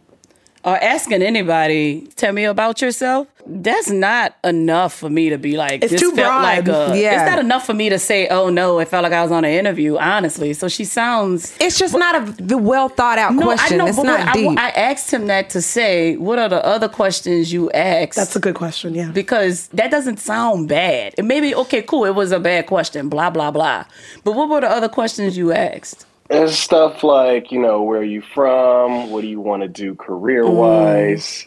or 0.65 0.77
asking 0.77 1.23
anybody, 1.23 2.09
tell 2.17 2.33
me 2.33 2.45
about 2.45 2.81
yourself. 2.83 3.29
That's 3.51 3.89
not 3.89 4.37
enough 4.45 4.93
for 4.93 5.09
me 5.09 5.31
to 5.31 5.39
be 5.39 5.57
like. 5.57 5.83
It's 5.83 5.93
this 5.93 6.01
too 6.03 6.11
felt 6.11 6.27
broad. 6.29 6.43
like 6.43 6.69
a. 6.69 6.99
Yeah. 7.01 7.23
It's 7.23 7.31
not 7.31 7.39
enough 7.39 7.65
for 7.65 7.73
me 7.73 7.89
to 7.89 7.99
say, 7.99 8.29
oh 8.29 8.51
no, 8.51 8.79
it 8.79 8.89
felt 8.89 9.05
like 9.05 9.13
I 9.15 9.23
was 9.23 9.33
on 9.33 9.45
an 9.47 9.53
interview. 9.53 9.97
Honestly, 9.97 10.53
so 10.53 10.69
she 10.69 10.85
sounds. 10.85 11.57
it's 11.59 11.79
just 11.79 11.97
not 11.97 12.15
a 12.17 12.33
the 12.43 12.59
well 12.59 12.91
thought 12.91 13.19
out 13.19 13.33
No, 13.35 13.45
question 13.45 13.81
I 13.81 13.85
know, 13.85 13.87
it's 13.87 13.97
but 13.97 14.03
not 14.03 14.19
what- 14.21 14.29
I, 14.29 14.33
deep 14.35 14.59
I 14.59 14.69
asked 14.71 15.11
him 15.11 15.29
that 15.29 15.49
to 15.51 15.63
say, 15.63 16.17
what 16.17 16.39
are 16.39 16.49
the 16.51 16.63
other 16.65 16.89
questions 16.89 17.51
you 17.53 17.71
asked? 17.71 18.17
that's 18.17 18.37
a 18.37 18.41
good 18.41 18.55
question 18.55 18.95
yeah 18.95 19.11
because 19.13 19.69
that 19.69 19.91
doesn't 19.91 20.19
sound 20.19 20.69
bad. 20.69 21.15
It 21.17 21.25
maybe 21.25 21.55
okay, 21.55 21.81
cool. 21.83 22.05
It 22.05 22.15
was 22.15 22.33
a 22.33 22.41
bad 22.41 22.67
question. 22.67 23.09
Blah 23.09 23.31
blah 23.31 23.51
blah. 23.51 23.85
But 24.25 24.33
what 24.33 24.51
were 24.51 24.61
the 24.61 24.69
other 24.69 24.89
questions 24.91 25.39
you 25.39 25.53
asked? 25.53 26.05
It's 26.31 26.55
stuff 26.55 27.03
like 27.03 27.51
you 27.51 27.59
know 27.59 27.83
where 27.83 28.01
are 28.01 28.05
you 28.05 28.23
from? 28.23 29.11
What 29.11 29.23
do 29.23 29.29
you 29.29 29.41
want 29.41 29.63
to 29.63 29.69
do 29.69 29.95
career 29.95 30.49
wise? 30.49 31.47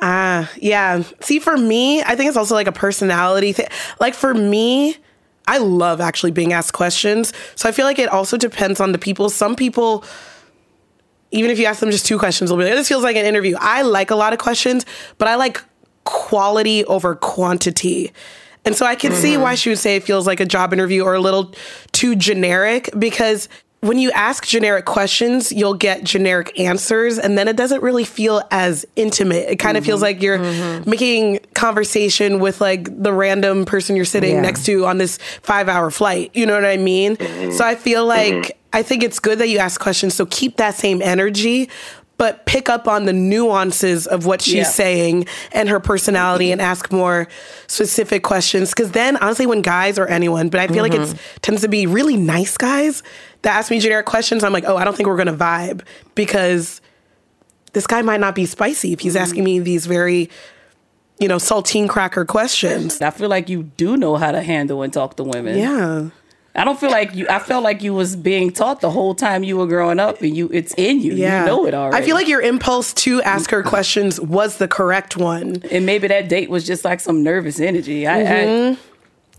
Ah, 0.00 0.50
yeah. 0.56 1.02
See, 1.20 1.38
for 1.38 1.56
me, 1.56 2.02
I 2.02 2.16
think 2.16 2.28
it's 2.28 2.36
also 2.36 2.54
like 2.54 2.66
a 2.66 2.72
personality 2.72 3.52
thing. 3.52 3.68
Like 4.00 4.14
for 4.14 4.34
me, 4.34 4.96
I 5.46 5.58
love 5.58 6.00
actually 6.00 6.32
being 6.32 6.52
asked 6.52 6.72
questions. 6.72 7.32
So 7.54 7.68
I 7.68 7.72
feel 7.72 7.84
like 7.84 7.98
it 7.98 8.08
also 8.08 8.36
depends 8.36 8.80
on 8.80 8.92
the 8.92 8.98
people. 8.98 9.28
Some 9.30 9.54
people, 9.54 10.04
even 11.30 11.50
if 11.50 11.58
you 11.58 11.66
ask 11.66 11.80
them 11.80 11.90
just 11.90 12.06
two 12.06 12.18
questions, 12.18 12.50
will 12.50 12.58
be 12.58 12.64
like, 12.64 12.74
this 12.74 12.88
feels 12.88 13.02
like 13.02 13.16
an 13.16 13.26
interview. 13.26 13.56
I 13.60 13.82
like 13.82 14.10
a 14.10 14.16
lot 14.16 14.32
of 14.32 14.38
questions, 14.38 14.84
but 15.18 15.28
I 15.28 15.36
like 15.36 15.62
quality 16.04 16.84
over 16.86 17.14
quantity. 17.14 18.12
And 18.66 18.76
so 18.76 18.84
I 18.84 18.96
can 18.96 19.12
see 19.12 19.36
why 19.36 19.52
mm-hmm. 19.52 19.56
she 19.56 19.68
would 19.70 19.78
say 19.78 19.96
it 19.96 20.02
feels 20.02 20.26
like 20.26 20.40
a 20.40 20.44
job 20.44 20.72
interview 20.72 21.04
or 21.04 21.14
a 21.14 21.20
little 21.20 21.54
too 21.92 22.16
generic 22.16 22.90
because 22.98 23.48
when 23.80 23.98
you 23.98 24.10
ask 24.12 24.44
generic 24.46 24.84
questions, 24.84 25.52
you'll 25.52 25.74
get 25.74 26.02
generic 26.02 26.58
answers, 26.58 27.18
and 27.18 27.38
then 27.38 27.46
it 27.46 27.56
doesn't 27.56 27.82
really 27.82 28.04
feel 28.04 28.42
as 28.50 28.84
intimate. 28.96 29.48
It 29.48 29.56
kind 29.56 29.76
of 29.76 29.84
feels 29.84 29.98
mm-hmm. 29.98 30.04
like 30.04 30.22
you're 30.22 30.38
mm-hmm. 30.38 30.90
making 30.90 31.40
conversation 31.54 32.40
with 32.40 32.60
like 32.60 32.88
the 33.00 33.12
random 33.12 33.64
person 33.64 33.94
you're 33.94 34.04
sitting 34.04 34.36
Yeah. 34.36 34.40
next 34.40 34.64
to 34.66 34.86
on 34.86 34.98
this 34.98 35.18
five 35.42 35.68
hour 35.68 35.90
flight. 35.90 36.30
You 36.34 36.46
know 36.46 36.54
what 36.54 36.64
I 36.64 36.78
mean? 36.78 37.16
So 37.52 37.64
I 37.64 37.76
feel 37.76 38.04
like 38.04 38.58
I 38.72 38.82
think 38.82 39.02
it's 39.02 39.20
good 39.20 39.38
that 39.38 39.48
you 39.48 39.58
ask 39.58 39.80
questions. 39.80 40.14
So 40.14 40.26
keep 40.26 40.56
that 40.56 40.74
same 40.74 41.00
energy, 41.00 41.68
but 42.18 42.46
pick 42.46 42.68
up 42.68 42.88
on 42.88 43.04
the 43.04 43.12
nuances 43.12 44.06
of 44.06 44.26
what 44.26 44.40
she's 44.40 44.54
Yeah. 44.54 44.64
saying 44.64 45.26
and 45.52 45.68
her 45.68 45.80
personality 45.80 46.50
and 46.50 46.60
ask 46.60 46.90
more 46.90 47.28
specific 47.66 48.22
questions. 48.22 48.72
Cause 48.72 48.92
then 48.92 49.16
honestly, 49.18 49.46
when 49.46 49.62
guys 49.62 49.98
or 49.98 50.06
anyone, 50.06 50.48
but 50.48 50.60
I 50.60 50.68
feel 50.68 50.82
like 50.82 50.92
mm-hmm. 50.92 51.14
it 51.14 51.42
tends 51.42 51.60
to 51.62 51.68
be 51.68 51.86
really 51.86 52.16
nice 52.16 52.56
guys 52.56 53.02
that 53.42 53.56
ask 53.56 53.70
me 53.70 53.80
generic 53.80 54.06
questions, 54.06 54.42
I'm 54.44 54.52
like, 54.52 54.64
oh, 54.66 54.76
I 54.76 54.84
don't 54.84 54.96
think 54.96 55.08
we're 55.08 55.16
gonna 55.16 55.34
vibe 55.34 55.82
because 56.14 56.80
this 57.72 57.86
guy 57.86 58.00
might 58.02 58.20
not 58.20 58.34
be 58.34 58.46
spicy 58.46 58.92
if 58.92 59.00
he's 59.00 59.14
mm-hmm. 59.14 59.22
asking 59.22 59.44
me 59.44 59.58
these 59.58 59.84
very, 59.86 60.30
you 61.18 61.28
know, 61.28 61.36
saltine 61.36 61.88
cracker 61.88 62.24
questions. 62.24 63.00
I 63.02 63.10
feel 63.10 63.28
like 63.28 63.50
you 63.50 63.64
do 63.64 63.96
know 63.96 64.16
how 64.16 64.32
to 64.32 64.42
handle 64.42 64.82
and 64.82 64.92
talk 64.92 65.16
to 65.16 65.24
women. 65.24 65.58
Yeah. 65.58 66.08
I 66.56 66.64
don't 66.64 66.78
feel 66.80 66.90
like 66.90 67.14
you. 67.14 67.26
I 67.28 67.38
felt 67.38 67.62
like 67.62 67.82
you 67.82 67.92
was 67.94 68.16
being 68.16 68.50
taught 68.52 68.80
the 68.80 68.90
whole 68.90 69.14
time 69.14 69.44
you 69.44 69.56
were 69.58 69.66
growing 69.66 70.00
up, 70.00 70.22
and 70.22 70.36
you 70.36 70.48
it's 70.52 70.74
in 70.78 71.00
you. 71.00 71.12
Yeah. 71.12 71.40
You 71.40 71.46
know 71.46 71.66
it 71.66 71.74
already. 71.74 72.02
I 72.02 72.06
feel 72.06 72.16
like 72.16 72.28
your 72.28 72.40
impulse 72.40 72.92
to 72.94 73.20
ask 73.22 73.50
her 73.50 73.62
questions 73.62 74.20
was 74.20 74.56
the 74.58 74.66
correct 74.68 75.16
one. 75.16 75.62
and 75.70 75.84
maybe 75.86 76.08
that 76.08 76.28
date 76.28 76.48
was 76.50 76.66
just 76.66 76.84
like 76.84 77.00
some 77.00 77.22
nervous 77.22 77.60
energy. 77.60 78.06
I 78.06 78.16
Mm-hmm. 78.26 78.80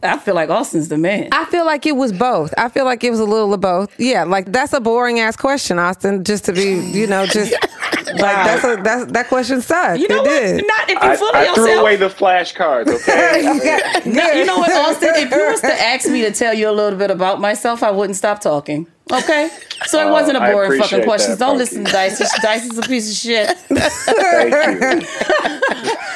I, 0.03 0.13
I 0.13 0.18
feel 0.20 0.36
like 0.36 0.49
Austin's 0.51 0.89
the 0.89 0.97
man. 0.97 1.30
I 1.32 1.45
feel 1.45 1.65
like 1.65 1.88
it 1.88 1.95
was 1.95 2.13
both. 2.13 2.53
I 2.55 2.70
feel 2.70 2.86
like 2.86 3.03
it 3.03 3.09
was 3.09 3.20
a 3.20 3.26
little 3.26 3.51
of 3.53 3.61
both. 3.61 3.99
Yeah, 3.99 4.24
like 4.26 4.51
that's 4.51 4.72
a 4.74 4.80
boring 4.80 5.20
ass 5.20 5.36
question, 5.36 5.80
Austin. 5.80 6.24
Just 6.24 6.45
to 6.45 6.53
be, 6.53 6.76
you 6.76 7.07
know, 7.07 7.26
just 7.26 7.55
like 8.14 8.20
that's 8.20 8.64
a 8.64 8.76
that's 8.84 9.12
that 9.12 9.28
question 9.28 9.62
sucks. 9.62 9.99
you 9.99 10.08
know 10.08 10.18
it 10.18 10.28
what? 10.28 10.30
did. 10.30 10.68
Not 10.68 10.89
if 10.89 11.03
you 11.03 11.10
I, 11.10 11.16
fully 11.16 11.32
I 11.36 11.53
threw 11.53 11.64
yourself. 11.66 11.82
away 11.82 11.95
the 11.95 12.10
flashcards, 12.10 12.88
okay? 12.88 14.01
No, 14.10 14.32
you 14.32 14.45
know 14.45 14.58
what, 14.60 14.72
Austin? 14.72 15.10
If 15.16 15.32
you 15.32 15.38
was 15.38 15.62
to 15.62 15.68
ask 15.82 16.08
me 16.10 16.22
to 16.22 16.32
tell 16.32 16.53
you 16.53 16.70
a 16.70 16.72
little 16.72 16.97
bit 16.97 17.12
about 17.12 17.39
myself, 17.41 17.84
I 17.84 17.91
wouldn't 17.91 18.16
stop 18.16 18.39
talking. 18.41 18.88
Okay, 19.12 19.49
so 19.86 20.05
it 20.05 20.12
wasn't 20.12 20.38
a 20.38 20.43
Oh, 20.47 20.51
boring 20.51 20.68
appreciate 20.74 20.89
fucking 20.89 21.05
question. 21.05 21.32
that, 21.32 21.39
Don't 21.39 21.55
Punkie. 21.55 21.60
listen 21.60 21.86
to 21.86 21.91
Dice. 21.91 22.41
Dice 22.41 22.66
is 22.66 22.78
a 22.78 22.82
piece 22.82 23.10
of 23.10 23.16
shit. 23.16 23.58
Thank 23.58 25.03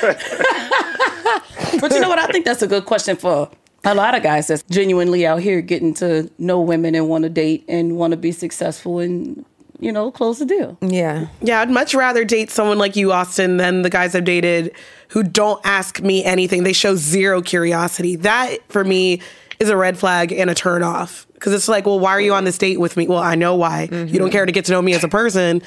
you. 0.01 1.79
But 1.79 1.91
you 1.93 1.99
know 1.99 2.09
what? 2.09 2.19
I 2.19 2.27
think 2.27 2.45
that's 2.45 2.61
a 2.61 2.67
good 2.67 2.85
question 2.85 3.15
for 3.15 3.49
a 3.85 3.95
lot 3.95 4.13
of 4.15 4.21
guys 4.23 4.47
that's 4.47 4.63
genuinely 4.63 5.25
out 5.25 5.39
here 5.41 5.61
getting 5.61 5.93
to 5.95 6.29
know 6.37 6.59
women 6.61 6.93
and 6.95 7.07
want 7.09 7.23
to 7.23 7.29
date 7.29 7.63
and 7.67 7.97
want 7.97 8.11
to 8.11 8.17
be 8.17 8.31
successful 8.31 8.99
and 8.99 9.43
you 9.81 9.91
know 9.91 10.11
close 10.11 10.39
the 10.39 10.45
deal. 10.45 10.77
Yeah. 10.81 11.27
Yeah, 11.41 11.59
I'd 11.59 11.69
much 11.69 11.93
rather 11.93 12.23
date 12.23 12.49
someone 12.51 12.77
like 12.77 12.95
you, 12.95 13.11
Austin, 13.11 13.57
than 13.57 13.81
the 13.81 13.89
guys 13.89 14.15
I've 14.15 14.23
dated 14.23 14.73
who 15.09 15.23
don't 15.23 15.59
ask 15.65 16.01
me 16.01 16.23
anything. 16.23 16.63
They 16.63 16.73
show 16.73 16.95
zero 16.95 17.41
curiosity. 17.41 18.15
That, 18.15 18.57
for 18.69 18.85
me, 18.85 19.21
is 19.59 19.69
a 19.69 19.75
red 19.75 19.97
flag 19.97 20.31
and 20.31 20.49
a 20.49 20.55
turn 20.55 20.83
off. 20.83 21.27
Because 21.33 21.53
it's 21.53 21.67
like, 21.67 21.85
well, 21.85 21.99
why 21.99 22.11
are 22.11 22.21
you 22.21 22.33
on 22.33 22.45
this 22.45 22.57
date 22.57 22.79
with 22.79 22.95
me? 22.95 23.07
Well, 23.07 23.19
I 23.19 23.35
know 23.35 23.55
why. 23.55 23.83
You 23.83 23.89
don't 23.89 24.05
mm-hmm. 24.05 24.29
care 24.29 24.45
to 24.45 24.51
get 24.51 24.65
to 24.65 24.71
know 24.71 24.81
me 24.81 24.93
as 24.93 25.03
a 25.03 25.09
person. 25.09 25.61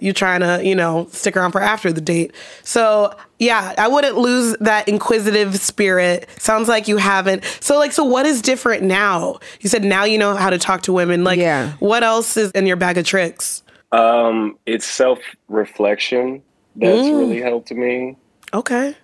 You 0.00 0.12
trying 0.12 0.40
to, 0.40 0.60
you 0.64 0.74
know, 0.74 1.06
stick 1.12 1.36
around 1.36 1.52
for 1.52 1.60
after 1.60 1.92
the 1.92 2.00
date. 2.00 2.34
So 2.62 3.14
yeah, 3.38 3.74
I 3.78 3.88
wouldn't 3.88 4.16
lose 4.16 4.56
that 4.60 4.88
inquisitive 4.88 5.56
spirit. 5.56 6.28
Sounds 6.38 6.68
like 6.68 6.88
you 6.88 6.96
haven't. 6.96 7.44
So 7.60 7.78
like, 7.78 7.92
so 7.92 8.04
what 8.04 8.26
is 8.26 8.42
different 8.42 8.82
now? 8.82 9.38
You 9.60 9.68
said 9.68 9.84
now 9.84 10.04
you 10.04 10.18
know 10.18 10.34
how 10.34 10.50
to 10.50 10.58
talk 10.58 10.82
to 10.82 10.92
women. 10.92 11.24
Like, 11.24 11.38
Yeah. 11.38 11.72
what 11.78 12.02
else 12.02 12.36
is 12.36 12.50
in 12.52 12.66
your 12.66 12.76
bag 12.76 12.98
of 12.98 13.06
tricks? 13.06 13.62
Um, 13.92 14.58
it's 14.66 14.86
self 14.86 15.20
reflection 15.48 16.42
that's 16.76 17.08
really 17.08 17.40
helped 17.40 17.70
me. 17.70 18.16
Okay. 18.52 18.94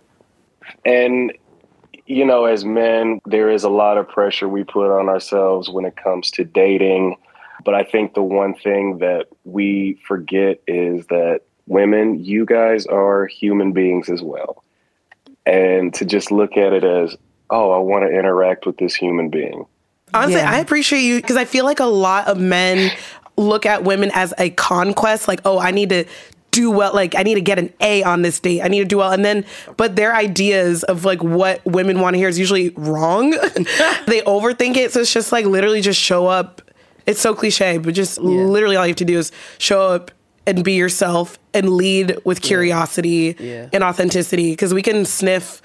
And, 0.85 1.33
you 2.07 2.25
know, 2.25 2.45
as 2.45 2.65
men, 2.65 3.21
there 3.27 3.51
is 3.51 3.63
a 3.65 3.69
lot 3.69 3.99
of 3.99 4.09
pressure 4.09 4.49
we 4.49 4.65
put 4.65 4.91
on 4.97 5.09
ourselves 5.09 5.69
when 5.71 5.85
it 5.85 5.97
comes 5.97 6.31
to 6.33 6.45
dating. 6.45 7.17
But 7.65 7.75
I 7.75 7.85
think 7.85 8.15
the 8.15 8.23
one 8.23 8.55
thing 8.55 8.99
that 8.99 9.27
we 9.45 9.99
forget 10.07 10.61
is 10.67 11.07
that 11.07 11.43
women, 11.67 12.25
you 12.25 12.45
guys 12.47 12.87
are 12.87 13.27
human 13.27 13.73
beings 13.73 14.09
as 14.09 14.23
well. 14.23 14.65
And 15.47 15.93
to 15.95 16.05
just 16.05 16.31
look 16.31 16.57
at 16.57 16.73
it 16.73 16.85
as, 16.85 17.17
oh, 17.49 17.73
I 17.73 17.79
want 17.79 18.05
to 18.05 18.17
interact 18.17 18.67
with 18.67 18.77
this 18.77 18.95
human 18.95 19.31
being. 19.31 19.67
Honestly, 20.13 20.41
Yeah. 20.41 20.51
I 20.51 20.59
appreciate 20.59 21.03
you 21.03 21.21
because 21.21 21.37
I 21.37 21.45
feel 21.45 21.65
like 21.65 21.81
a 21.81 21.85
lot 21.85 22.27
of 22.27 22.39
men 22.39 22.91
look 23.37 23.67
at 23.67 23.85
women 23.85 24.11
as 24.15 24.35
a 24.39 24.51
conquest, 24.51 25.29
like, 25.29 25.41
oh, 25.45 25.59
I 25.59 25.71
need 25.71 25.91
to 25.91 26.05
do 26.51 26.71
well, 26.71 26.93
like, 26.95 27.15
I 27.15 27.23
need 27.23 27.37
to 27.37 27.41
get 27.41 27.59
an 27.59 27.73
A 27.81 28.03
on 28.03 28.23
this 28.23 28.41
date. 28.41 28.61
I 28.63 28.69
need 28.69 28.81
to 28.81 28.85
do 28.85 28.99
well. 28.99 29.13
And 29.13 29.25
then, 29.25 29.45
but 29.77 29.97
their 29.97 30.15
ideas 30.15 30.83
of 30.85 31.05
like 31.05 31.23
what 31.23 31.65
women 31.65 32.01
want 32.01 32.15
to 32.15 32.19
hear 32.19 32.29
is 32.29 32.39
usually 32.39 32.71
wrong. 32.71 33.31
they 34.07 34.21
overthink 34.23 34.77
it. 34.77 34.93
So 34.93 35.01
it's 35.01 35.13
just 35.13 35.33
like 35.33 35.47
literally 35.47 35.81
just 35.81 36.01
show 36.01 36.27
up. 36.27 36.63
It's 37.11 37.21
so 37.21 37.35
cliche, 37.35 37.79
but 37.79 37.95
just 37.95 38.19
literally 38.19 38.77
all 38.77 38.87
you 38.87 38.91
have 38.91 38.97
to 38.97 39.05
do 39.05 39.19
is 39.19 39.33
show 39.59 39.83
up 39.89 40.11
and 40.47 40.65
be 40.65 40.73
yourself 40.73 41.39
and 41.53 41.69
lead 41.71 42.17
with 42.25 42.41
curiosity 42.41 43.37
Yeah. 43.39 43.69
and 43.73 43.85
authenticity 43.85 44.53
because 44.53 44.73
we 44.73 44.83
can 44.83 45.05
sniff 45.05 45.61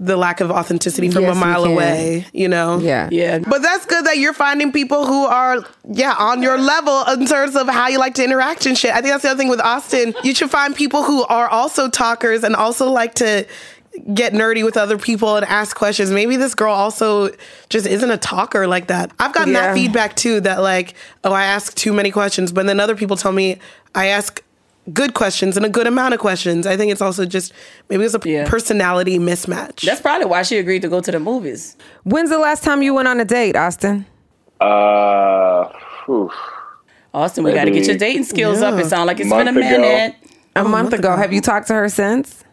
the 0.00 0.16
lack 0.16 0.40
of 0.40 0.48
authenticity 0.52 1.10
from 1.10 1.22
Yes, 1.22 1.36
a 1.36 1.40
mile 1.40 1.64
away, 1.64 2.24
you 2.32 2.46
know? 2.46 2.78
Yeah. 2.78 3.08
Yeah. 3.10 3.40
But 3.40 3.62
that's 3.62 3.84
good 3.84 4.06
that 4.06 4.18
you're 4.18 4.32
finding 4.32 4.70
people 4.70 5.04
who 5.06 5.24
are, 5.26 5.58
yeah, 5.92 6.14
on 6.16 6.40
your 6.40 6.56
level 6.56 7.02
in 7.14 7.26
terms 7.26 7.56
of 7.56 7.66
how 7.68 7.88
you 7.88 7.98
like 7.98 8.14
to 8.14 8.22
interact 8.24 8.64
and 8.66 8.78
shit. 8.78 8.92
I 8.92 9.00
think 9.00 9.06
that's 9.08 9.24
the 9.24 9.30
other 9.30 9.38
thing 9.38 9.48
with 9.48 9.60
Austin. 9.60 10.14
You 10.22 10.36
should 10.36 10.52
find 10.52 10.76
people 10.76 11.02
who 11.02 11.24
are 11.24 11.48
also 11.48 11.88
talkers 11.88 12.44
and 12.44 12.54
also 12.54 12.88
like 12.88 13.14
to 13.14 13.44
get 14.14 14.32
nerdy 14.32 14.64
with 14.64 14.76
other 14.76 14.98
people 14.98 15.36
and 15.36 15.44
ask 15.46 15.76
questions. 15.76 16.10
Maybe 16.10 16.36
this 16.36 16.54
girl 16.54 16.72
also 16.72 17.30
just 17.68 17.86
isn't 17.86 18.10
a 18.10 18.16
talker 18.18 18.66
like 18.66 18.86
that. 18.88 19.10
I've 19.18 19.32
gotten 19.32 19.52
Yeah. 19.54 19.68
that 19.68 19.74
feedback 19.74 20.16
too 20.16 20.40
that 20.40 20.60
like, 20.62 20.94
oh, 21.24 21.32
I 21.32 21.44
ask 21.44 21.74
too 21.74 21.92
many 21.92 22.10
questions, 22.10 22.52
but 22.52 22.66
then 22.66 22.80
other 22.80 22.94
people 22.96 23.16
tell 23.16 23.32
me 23.32 23.58
I 23.94 24.06
ask 24.06 24.42
good 24.92 25.12
questions 25.12 25.56
and 25.56 25.66
a 25.66 25.68
good 25.68 25.86
amount 25.86 26.14
of 26.14 26.20
questions. 26.20 26.66
I 26.66 26.76
think 26.76 26.90
it's 26.90 27.02
also 27.02 27.26
just 27.26 27.52
maybe 27.90 28.04
it's 28.04 28.14
a 28.14 28.20
Yeah. 28.24 28.48
personality 28.48 29.18
mismatch. 29.18 29.82
That's 29.82 30.00
probably 30.00 30.26
why 30.26 30.42
she 30.42 30.56
agreed 30.58 30.80
to 30.82 30.88
go 30.88 31.00
to 31.00 31.10
the 31.10 31.20
movies. 31.20 31.76
When's 32.04 32.30
the 32.30 32.38
last 32.38 32.62
time 32.64 32.82
you 32.82 32.94
went 32.94 33.06
on 33.08 33.20
a 33.20 33.24
date, 33.24 33.54
Austin? 33.56 34.06
Uh, 34.60 35.68
whew. 36.06 36.30
Austin, 37.14 37.44
we 37.44 37.52
got 37.52 37.64
to 37.64 37.70
get 37.70 37.86
your 37.86 37.96
dating 37.96 38.24
skills 38.24 38.60
up. 38.62 38.78
It 38.78 38.86
sounds 38.86 39.06
like 39.06 39.20
it's 39.20 39.28
been 39.30 39.48
a 39.48 39.52
Month 39.52 39.56
ago. 39.66 39.78
minute. 39.80 40.14
A 40.56 40.64
month 40.64 40.92
ago. 40.92 41.16
Have 41.16 41.32
you 41.32 41.40
talked 41.40 41.68
to 41.68 41.74
her 41.74 41.88
since? 41.88 42.44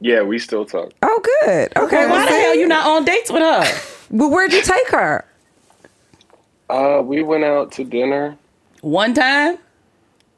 Yeah, 0.00 0.22
we 0.22 0.38
still 0.38 0.64
talk. 0.64 0.92
Oh, 1.02 1.20
good. 1.44 1.72
Okay. 1.76 2.08
Why 2.08 2.24
the 2.24 2.30
see? 2.30 2.40
hell 2.40 2.54
you 2.56 2.66
not 2.68 2.86
on 2.86 3.04
dates 3.04 3.30
with 3.30 3.42
her? 3.42 3.64
Well, 4.10 4.30
where'd 4.30 4.52
you 4.52 4.62
take 4.62 4.88
her? 4.88 5.24
Uh, 6.68 7.02
we 7.04 7.22
went 7.22 7.44
out 7.44 7.72
to 7.72 7.84
dinner 7.84 8.36
One 8.80 9.12
time? 9.14 9.58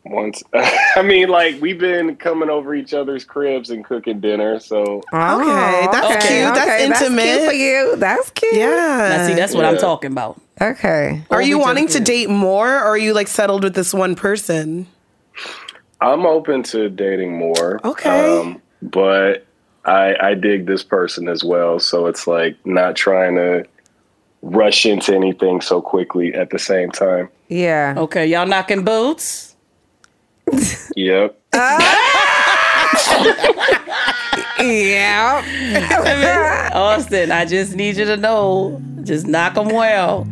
once. 0.05 0.43
I 0.97 1.03
mean, 1.03 1.29
like 1.29 1.61
we've 1.61 1.79
been 1.79 2.17
coming 2.17 2.51
over 2.51 2.75
each 2.75 2.93
other's 2.93 3.25
cribs 3.25 3.71
and 3.71 3.85
cooking 3.85 4.19
dinner. 4.21 4.59
So 4.59 5.03
Okay, 5.13 5.87
that's 5.93 6.27
cute. 6.27 6.55
That's 6.55 6.83
intimate. 6.83 7.17
That's 7.23 7.39
cute 7.39 7.49
for 7.51 7.53
you. 7.55 7.97
That's 7.97 8.31
cute. 8.31 8.55
yeah. 8.55 9.17
Now, 9.17 9.27
see, 9.29 9.35
that's 9.35 9.55
what 9.55 9.65
I'm 9.65 9.77
talking 9.79 10.11
about. 10.11 10.41
Okay. 10.61 11.23
Are 11.31 11.43
you 11.43 11.59
wanting 11.59 11.87
to 11.89 11.93
to 11.99 12.01
date 12.01 12.29
more, 12.31 12.69
or 12.69 12.81
are 12.85 12.99
you 12.99 13.13
like 13.15 13.29
settled 13.29 13.63
with 13.63 13.75
this 13.75 13.95
one 13.95 14.15
person? 14.17 14.87
I'm 16.01 16.27
open 16.27 16.63
to 16.65 16.89
dating 16.89 17.37
more. 17.39 17.81
Okay. 17.87 18.39
Um, 18.41 18.61
but 18.83 19.47
I 19.85 20.17
I 20.21 20.35
dig 20.35 20.67
this 20.67 20.83
person 20.83 21.29
as 21.29 21.45
well. 21.45 21.79
So 21.79 22.07
it's 22.07 22.27
like 22.27 22.57
not 22.67 22.97
trying 22.97 23.37
to 23.37 23.65
rush 24.43 24.87
into 24.87 25.15
anything 25.15 25.61
so 25.61 25.81
quickly 25.81 26.35
at 26.35 26.51
the 26.51 26.59
same 26.59 26.91
time. 26.91 27.29
Yeah. 27.49 27.95
Okay, 27.97 28.27
y'all 28.27 28.47
knocking 28.47 28.85
boots? 28.85 29.55
Yep. 30.97 31.39
Yeah. 34.63 36.71
Austin, 36.75 37.33
I 37.33 37.45
just 37.45 37.75
need 37.75 37.97
you 37.97 38.05
to 38.05 38.17
know, 38.17 38.81
just 39.03 39.27
knock 39.27 39.55
them 39.55 39.69
well. 39.69 40.27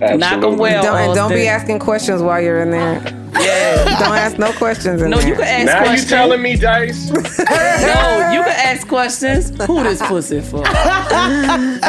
Knock 0.00 0.40
them 0.40 0.56
well. 0.58 0.82
Don't, 0.82 0.96
and 0.96 1.14
don't 1.14 1.24
Austin. 1.24 1.36
be 1.38 1.48
asking 1.48 1.78
questions 1.80 2.22
while 2.22 2.40
you're 2.40 2.60
in 2.60 2.70
there. 2.70 3.02
Yeah. 3.40 3.84
Don't 4.00 4.16
ask 4.16 4.38
no 4.38 4.52
questions. 4.52 5.02
In 5.02 5.10
No, 5.10 5.18
there. 5.18 5.28
you 5.28 5.34
can 5.34 5.68
ask 5.68 5.68
questions. 5.68 5.68
Now 5.68 5.78
you 5.80 5.86
questions. 5.86 6.10
telling 6.10 6.42
me, 6.42 6.56
Dice? 6.56 7.10
no, 7.10 8.32
you 8.32 8.42
can 8.42 8.56
ask 8.66 8.88
questions. 8.88 9.50
Who 9.66 9.82
this 9.82 10.00
pussy 10.02 10.40
for? 10.40 10.64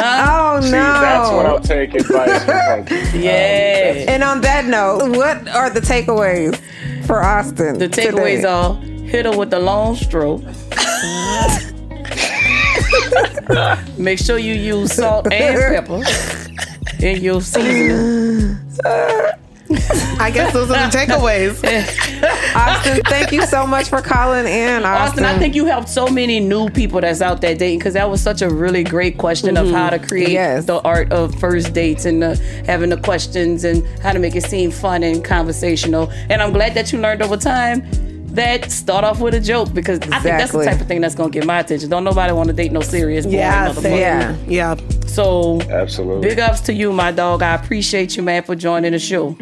Oh 0.02 0.58
no. 0.62 0.66
See, 0.66 0.70
that's 0.72 1.30
what 1.30 1.46
I'll 1.46 1.60
take 1.60 1.94
advice 1.94 2.44
from 2.44 2.84
Punkie. 2.84 3.14
Um, 3.14 3.20
yeah. 3.20 4.04
And 4.08 4.22
on 4.22 4.40
that 4.42 4.66
note, 4.66 5.10
what 5.16 5.48
are 5.48 5.70
the 5.70 5.80
takeaways 5.80 6.56
for 7.06 7.22
Austin? 7.22 7.78
The 7.78 7.88
takeaways 7.88 8.36
today? 8.36 8.44
are 8.48 8.74
hit 9.08 9.24
her 9.26 9.36
with 9.36 9.50
the 9.50 9.58
long 9.60 9.96
stroke. 9.96 10.42
Make 13.98 14.18
sure 14.18 14.38
you 14.38 14.54
use 14.54 14.92
salt 14.92 15.26
and 15.26 15.32
pepper 15.34 16.04
in 17.02 17.22
your 17.22 17.40
seasoning. 17.40 18.56
I 20.18 20.30
guess 20.32 20.52
those 20.52 20.68
are 20.70 20.90
the 20.90 20.96
takeaways. 20.96 21.54
Austin, 22.56 23.00
thank 23.06 23.30
you 23.30 23.42
so 23.46 23.64
much 23.66 23.88
for 23.88 24.02
calling 24.02 24.46
in, 24.46 24.84
Austin. 24.84 24.84
Austin, 24.84 25.24
I 25.24 25.38
think 25.38 25.54
you 25.54 25.64
helped 25.66 25.88
so 25.88 26.08
many 26.08 26.40
new 26.40 26.68
people 26.70 27.00
that's 27.00 27.22
out 27.22 27.40
there 27.40 27.54
dating 27.54 27.78
because 27.78 27.94
that 27.94 28.10
was 28.10 28.20
such 28.20 28.42
a 28.42 28.50
really 28.50 28.82
great 28.82 29.16
question 29.16 29.56
of 29.56 29.70
how 29.70 29.88
to 29.90 29.98
create 30.00 30.30
Yes. 30.30 30.66
the 30.66 30.80
art 30.82 31.12
of 31.12 31.34
first 31.36 31.72
dates 31.72 32.04
and 32.04 32.22
uh, 32.24 32.34
having 32.66 32.90
the 32.90 32.96
questions 32.96 33.62
and 33.64 33.86
how 34.00 34.12
to 34.12 34.18
make 34.18 34.34
it 34.34 34.42
seem 34.44 34.70
fun 34.72 35.04
and 35.04 35.24
conversational. 35.24 36.10
And 36.28 36.42
I'm 36.42 36.52
glad 36.52 36.74
that 36.74 36.92
you 36.92 36.98
learned 37.00 37.22
over 37.22 37.36
time 37.36 37.82
that 38.34 38.70
start 38.70 39.04
off 39.04 39.20
with 39.20 39.34
a 39.34 39.40
joke 39.40 39.72
because 39.74 39.98
I 40.00 40.20
think 40.20 40.38
that's 40.38 40.52
the 40.52 40.64
type 40.64 40.80
of 40.80 40.86
thing 40.86 41.00
that's 41.00 41.14
gonna 41.14 41.30
get 41.30 41.46
my 41.46 41.60
attention. 41.60 41.90
Don't 41.90 42.04
nobody 42.04 42.32
want 42.32 42.48
to 42.48 42.52
date 42.52 42.72
no 42.72 42.80
serious 42.80 43.26
boy. 43.26 43.32
Yeah, 43.32 43.68
motherfucker. 43.68 43.82
same. 43.82 43.98
Yeah. 43.98 44.36
yeah. 44.46 45.06
So 45.06 45.60
Absolutely. 45.62 46.28
big 46.28 46.38
ups 46.38 46.60
to 46.62 46.72
you, 46.72 46.92
my 46.92 47.10
dog. 47.10 47.42
I 47.42 47.54
appreciate 47.54 48.16
you, 48.16 48.22
man, 48.22 48.42
for 48.42 48.54
joining 48.54 48.92
the 48.92 48.98
show. 48.98 49.36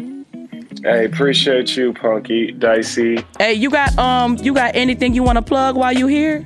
Hey, 0.83 1.05
appreciate 1.05 1.75
you, 1.75 1.93
Punkie, 1.93 2.57
Dicey. 2.57 3.23
Hey, 3.37 3.53
you 3.53 3.69
got 3.69 3.97
um, 3.97 4.37
you 4.37 4.53
got 4.53 4.75
anything 4.75 5.13
you 5.13 5.23
want 5.23 5.37
to 5.37 5.41
plug 5.41 5.75
while 5.75 5.93
you 5.93 6.07
here? 6.07 6.45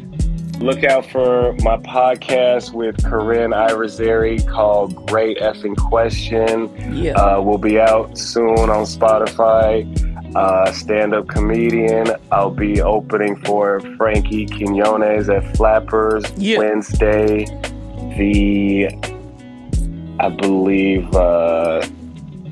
Look 0.60 0.84
out 0.84 1.06
for 1.06 1.54
my 1.62 1.78
podcast 1.78 2.74
with 2.74 3.04
Corinne 3.04 3.52
Irizarry 3.52 4.48
called 4.48 5.08
Great 5.08 5.38
Effing 5.40 5.76
Question. 5.76 6.96
Yeah. 6.96 7.14
Uh, 7.14 7.42
will 7.42 7.58
be 7.58 7.80
out 7.80 8.18
soon 8.18 8.70
on 8.70 8.86
Spotify. 8.86 9.84
Uh, 10.36 10.72
Stand 10.72 11.14
up 11.14 11.28
comedian. 11.28 12.08
I'll 12.32 12.50
be 12.50 12.82
opening 12.82 13.36
for 13.44 13.80
Frankie 13.98 14.46
Quinones 14.48 15.30
at 15.30 15.56
Flappers 15.56 16.26
Yeah. 16.38 16.58
Wednesday, 16.60 17.46
the, 18.18 18.90
I 20.20 20.30
believe, 20.30 21.14
uh, 21.16 21.82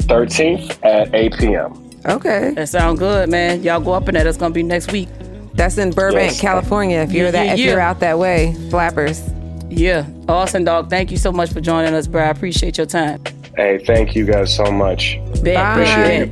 13th 0.07 0.77
at 0.83 1.13
8 1.13 1.33
p.m. 1.39 1.89
Okay. 2.05 2.51
That 2.55 2.69
sound 2.69 2.99
good, 2.99 3.29
man. 3.29 3.63
Y'all 3.63 3.79
go 3.79 3.93
up 3.93 4.07
in 4.09 4.15
there. 4.15 4.23
That's 4.23 4.37
gonna 4.37 4.53
be 4.53 4.63
next 4.63 4.91
week. 4.91 5.07
That's 5.53 5.77
in 5.77 5.91
Burbank, 5.91 6.31
Yes. 6.31 6.41
California. 6.41 6.99
If 6.99 7.11
you're 7.11 7.25
Yeah, 7.25 7.31
that, 7.31 7.45
yeah, 7.45 7.53
if 7.53 7.59
yeah. 7.59 7.65
you're 7.71 7.79
out 7.79 7.99
that 7.99 8.17
way, 8.17 8.55
flappers. 8.69 9.21
Yeah. 9.69 10.05
Awesome, 10.27 10.63
dog. 10.63 10.89
Thank 10.89 11.11
you 11.11 11.17
so 11.17 11.31
much 11.31 11.51
for 11.51 11.61
joining 11.61 11.93
us, 11.93 12.07
bro. 12.07 12.23
I 12.23 12.27
appreciate 12.29 12.77
your 12.77 12.87
time. 12.87 13.21
Hey, 13.55 13.77
thank 13.85 14.15
you 14.15 14.25
guys 14.25 14.55
so 14.55 14.71
much. 14.71 15.19
Bet, 15.43 15.55
Bye. 15.55 15.75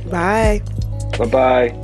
bet, 0.04 0.10
Bye. 0.10 0.62
Bye 1.20 1.26
bye. 1.26 1.80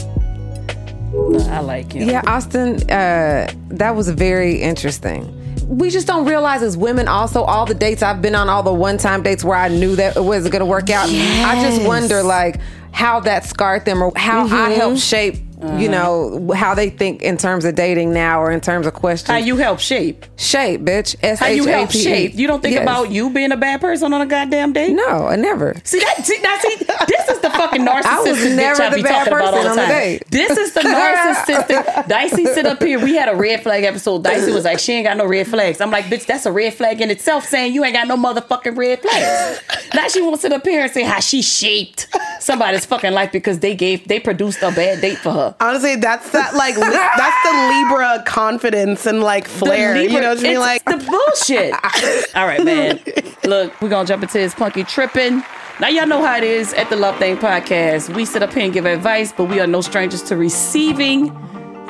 I 1.50 1.60
like 1.60 1.92
him. 1.92 2.08
Yeah, 2.08 2.22
Austin, 2.26 2.76
uh, 2.90 3.52
that 3.68 3.94
was 3.94 4.08
very 4.08 4.62
interesting. 4.62 5.30
We 5.68 5.90
just 5.90 6.06
don't 6.06 6.24
realize 6.24 6.62
as 6.62 6.76
women 6.76 7.06
also 7.06 7.42
all 7.42 7.66
the 7.66 7.74
dates 7.74 8.02
I've 8.02 8.22
been 8.22 8.34
on, 8.34 8.48
all 8.48 8.62
the 8.62 8.72
one 8.72 8.96
time 8.96 9.22
dates 9.22 9.44
where 9.44 9.56
I 9.58 9.68
knew 9.68 9.94
that 9.96 10.16
it 10.16 10.24
wasn't 10.24 10.52
gonna 10.52 10.64
work 10.64 10.88
out. 10.88 11.08
I 11.10 11.60
just 11.62 11.86
wonder 11.86 12.22
like 12.22 12.60
how 12.92 13.20
that 13.20 13.44
scarred 13.44 13.84
them 13.84 14.02
or 14.02 14.10
how 14.16 14.46
I 14.46 14.70
helped 14.70 15.00
shape, 15.00 15.36
you 15.62 15.66
uh-huh. 15.66 15.86
know, 15.88 16.52
how 16.52 16.74
they 16.74 16.90
think 16.90 17.22
in 17.22 17.38
terms 17.38 17.64
of 17.64 17.74
dating 17.74 18.12
now 18.12 18.42
or 18.42 18.50
in 18.50 18.60
terms 18.60 18.86
of 18.86 18.92
questions. 18.92 19.30
How 19.30 19.36
you 19.38 19.56
help 19.56 19.80
shape? 19.80 20.26
shape, 20.36 20.82
bitch. 20.82 21.16
S 21.22 21.38
How 21.38 21.46
you 21.46 21.66
help 21.66 21.90
shape? 21.90 22.34
You 22.34 22.46
don't 22.46 22.60
think 22.60 22.74
Yes. 22.74 22.82
about 22.82 23.10
you 23.10 23.30
being 23.30 23.52
a 23.52 23.56
bad 23.56 23.80
person 23.80 24.12
on 24.12 24.20
a 24.20 24.26
goddamn 24.26 24.72
date? 24.74 24.92
No, 24.92 25.26
I 25.26 25.36
never. 25.36 25.74
See 25.84 25.98
that? 25.98 26.26
See, 26.26 26.38
now, 26.42 26.58
see, 26.58 26.76
this 27.08 27.28
is 27.28 27.40
the 27.40 27.50
fucking 27.50 27.82
narcissistic 27.86 28.04
I 28.04 28.20
was 28.20 28.54
never 28.54 28.80
bitch 28.80 28.86
I 28.86 28.90
the 28.90 28.96
be 28.96 29.02
bad 29.02 29.18
talking 29.18 29.32
about 29.32 29.54
all 29.54 29.62
person 29.62 29.76
the 29.76 29.82
on 29.82 29.88
the 29.88 29.94
date. 29.94 30.22
This 30.30 30.58
is 30.58 30.74
the 30.74 30.80
narcissistic. 30.80 32.08
Dicey 32.08 32.44
sit 32.46 32.66
up 32.66 32.82
here. 32.82 32.98
We 32.98 33.16
had 33.16 33.28
a 33.30 33.36
red 33.36 33.62
flag 33.62 33.84
episode. 33.84 34.24
Dicey 34.24 34.52
was 34.52 34.64
like, 34.64 34.78
she 34.78 34.92
ain't 34.92 35.06
got 35.06 35.16
no 35.16 35.26
red 35.26 35.46
flags. 35.46 35.80
I'm 35.80 35.90
like, 35.90 36.04
bitch, 36.06 36.26
that's 36.26 36.44
a 36.44 36.52
red 36.52 36.74
flag 36.74 37.00
in 37.00 37.10
itself. 37.10 37.46
Saying 37.46 37.72
you 37.72 37.84
ain't 37.84 37.94
got 37.94 38.08
no 38.08 38.16
motherfucking 38.16 38.76
red 38.76 39.00
flags. 39.00 39.62
now 39.94 40.08
she 40.08 40.20
wants 40.20 40.42
to 40.42 40.48
sit 40.48 40.52
up 40.52 40.66
here 40.66 40.82
and 40.82 40.92
say 40.92 41.02
how 41.02 41.20
she 41.20 41.40
shaped 41.40 42.08
somebody's 42.40 42.84
fucking 42.84 43.12
life 43.12 43.32
because 43.32 43.60
they 43.60 43.74
gave 43.74 44.06
they 44.08 44.20
produced 44.20 44.62
a 44.62 44.70
bad 44.70 45.00
date 45.00 45.18
for 45.18 45.32
her. 45.32 45.55
Honestly, 45.58 45.96
that's 45.96 46.30
that 46.30 46.54
like 46.54 46.76
li- 46.76 46.82
that's 47.16 47.42
the 47.48 47.74
Libra 47.74 48.22
confidence 48.26 49.06
and 49.06 49.22
like 49.22 49.48
flair. 49.48 49.94
The 49.94 50.02
you 50.02 50.20
know 50.20 50.30
what 50.30 50.38
I 50.38 50.42
mean? 50.42 50.52
it's 50.52 50.60
Like 50.60 50.84
the 50.84 50.98
bullshit. 50.98 51.72
All 52.36 52.46
right, 52.46 52.62
man. 52.62 53.00
Look, 53.44 53.80
we're 53.80 53.88
gonna 53.88 54.06
jump 54.06 54.22
into 54.22 54.34
this 54.34 54.54
punkie 54.54 54.86
tripping. 54.86 55.42
Now 55.80 55.88
y'all 55.88 56.06
know 56.06 56.24
how 56.24 56.36
it 56.36 56.44
is 56.44 56.72
at 56.74 56.90
the 56.90 56.96
Love 56.96 57.16
Thang 57.18 57.36
podcast. 57.36 58.14
We 58.14 58.24
sit 58.24 58.42
up 58.42 58.52
here 58.52 58.64
and 58.64 58.72
give 58.72 58.86
advice, 58.86 59.32
but 59.32 59.44
we 59.44 59.60
are 59.60 59.66
no 59.66 59.80
strangers 59.80 60.22
to 60.24 60.36
receiving 60.36 61.26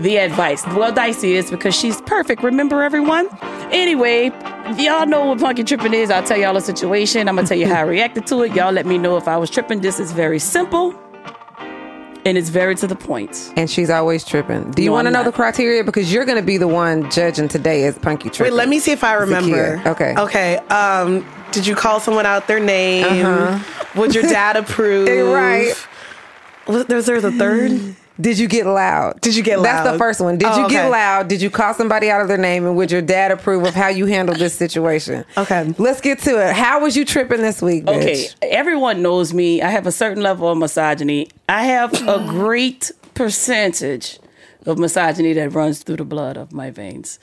the 0.01 0.19
advice. 0.19 0.64
Well, 0.67 0.93
Dicey 0.93 1.35
is 1.35 1.51
because 1.51 1.75
she's 1.75 2.01
perfect. 2.03 2.43
Remember, 2.43 2.83
everyone. 2.83 3.29
Anyway, 3.73 4.31
y'all 4.77 5.07
know 5.07 5.27
what 5.27 5.39
punkie 5.39 5.67
tripping 5.67 5.95
is. 5.95 6.11
I'll 6.11 6.23
tell 6.23 6.39
y'all 6.39 6.57
a 6.57 6.61
situation. 6.61 7.29
I'm 7.29 7.37
gonna 7.37 7.49
tell 7.49 7.59
you 7.59 7.67
how 7.67 7.79
I 7.79 7.83
reacted 7.83 8.27
to 8.29 8.43
it. 8.43 8.55
Y'all 8.55 8.73
let 8.73 8.87
me 8.87 8.99
know 8.99 9.17
if 9.17 9.27
I 9.27 9.37
was 9.37 9.51
tripping. 9.51 9.81
This 9.81 9.99
is 9.99 10.12
very 10.12 10.39
simple. 10.39 10.95
And 12.27 12.37
it's 12.37 12.49
very 12.49 12.74
to 12.74 12.87
the 12.89 12.97
point. 12.97 13.53
And 13.57 13.70
she's 13.70 13.89
always 13.89 14.24
tripping. 14.24 14.72
Do 14.72 14.83
you 14.83 14.89
No, 14.91 14.95
want 14.95 15.07
to 15.07 15.11
know 15.12 15.20
not. 15.20 15.27
the 15.27 15.33
criteria? 15.33 15.85
Because 15.85 16.12
you're 16.12 16.24
going 16.24 16.37
to 16.39 16.45
be 16.45 16.59
the 16.59 16.66
one 16.68 17.09
judging 17.11 17.47
today 17.49 17.85
as 17.85 17.97
Punkie 17.99 18.22
tripping. 18.33 18.43
wait, 18.53 18.53
let 18.53 18.68
me 18.68 18.81
see 18.81 18.91
if 18.93 19.05
I 19.05 19.14
remember. 19.14 19.79
Zakiya. 19.79 19.87
Okay. 19.87 20.14
Okay. 20.18 20.57
Um, 20.66 21.24
did 21.53 21.66
you 21.66 21.77
call 21.77 22.01
someone 22.01 22.27
out 22.27 22.49
their 22.49 22.59
name? 22.61 23.62
Would 23.95 24.14
your 24.14 24.24
dad 24.24 24.57
approve? 24.62 25.09
You're 25.09 25.33
right. 25.33 25.72
Was, 26.66 26.85
there 26.87 27.01
there's 27.01 27.24
a 27.24 27.31
third. 27.33 27.95
Did 28.21 28.39
you 28.39 28.49
get 28.49 28.67
loud? 28.67 29.21
Did 29.21 29.37
you 29.37 29.43
get 29.43 29.59
loud? 29.59 29.64
That's 29.67 29.91
the 29.93 29.99
first 29.99 30.21
one. 30.21 30.39
Did 30.39 30.49
Oh, 30.51 30.62
you 30.62 30.69
get 30.69 30.91
loud? 30.91 31.29
Did 31.29 31.43
you 31.43 31.51
call 31.51 31.75
somebody 31.75 32.11
out 32.11 32.23
of 32.23 32.29
their 32.29 32.39
name? 32.39 32.64
And 32.67 32.77
would 32.77 32.91
your 32.91 33.03
dad 33.03 33.31
approve 33.31 33.64
of 33.64 33.75
how 33.75 33.89
you 33.89 34.07
handled 34.07 34.39
this 34.39 34.55
situation? 34.55 35.25
Okay. 35.37 35.75
Let's 35.79 36.01
get 36.01 36.21
to 36.21 36.49
it. 36.49 36.55
How 36.55 36.81
was 36.81 36.97
you 36.97 37.05
tripping 37.05 37.43
this 37.43 37.61
week, 37.61 37.85
bitch? 37.85 37.97
Okay, 37.97 38.27
everyone 38.43 39.03
knows 39.03 39.35
me. 39.35 39.61
I 39.61 39.69
have 39.71 39.87
a 39.87 39.93
certain 39.93 40.23
level 40.23 40.49
of 40.49 40.57
misogyny. 40.57 41.29
I 41.49 41.64
have 41.67 41.93
a 42.09 42.25
great 42.29 42.91
percentage 43.14 44.19
of 44.64 44.79
misogyny 44.79 45.33
that 45.35 45.51
runs 45.51 45.83
through 45.83 45.97
the 45.97 46.05
blood 46.05 46.37
of 46.37 46.53
my 46.53 46.71
veins. 46.71 47.19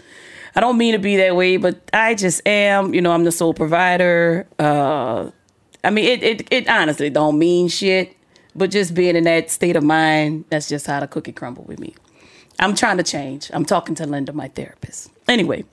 I 0.56 0.60
don't 0.60 0.78
mean 0.78 0.94
to 0.94 1.00
be 1.00 1.18
that 1.18 1.36
way, 1.36 1.58
but 1.58 1.90
I 1.92 2.14
just 2.14 2.46
am. 2.48 2.94
You 2.94 3.02
know, 3.02 3.12
I'm 3.12 3.24
the 3.24 3.32
sole 3.32 3.54
provider. 3.56 4.46
Uh, 4.60 5.32
I 5.84 5.90
mean, 5.90 6.06
it, 6.06 6.24
it 6.24 6.48
it 6.52 6.70
honestly 6.70 7.10
don't 7.10 7.40
mean 7.40 7.68
shit, 7.68 8.16
but 8.56 8.72
just 8.72 8.94
being 8.94 9.16
in 9.16 9.24
that 9.26 9.50
state 9.50 9.76
of 9.76 9.84
mind, 9.84 10.46
that's 10.50 10.70
just 10.70 10.88
how 10.88 11.00
the 11.00 11.08
cookie 11.08 11.32
crumble 11.32 11.64
with 11.64 11.80
me. 11.80 11.96
I'm 12.60 12.76
trying 12.76 12.98
to 12.98 13.04
change. 13.04 13.50
I'm 13.54 13.66
talking 13.66 13.96
to 13.96 14.06
Linda, 14.06 14.34
my 14.34 14.48
therapist. 14.48 15.12
Anyway, 15.28 15.66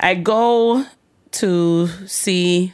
I 0.00 0.14
go 0.14 0.84
to 1.32 1.86
see 2.06 2.72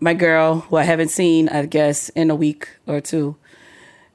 my 0.00 0.14
girl, 0.14 0.60
who 0.60 0.76
I 0.76 0.82
haven't 0.82 1.08
seen, 1.08 1.48
I 1.48 1.66
guess, 1.66 2.08
in 2.10 2.30
a 2.30 2.34
week 2.34 2.68
or 2.86 3.00
two. 3.00 3.36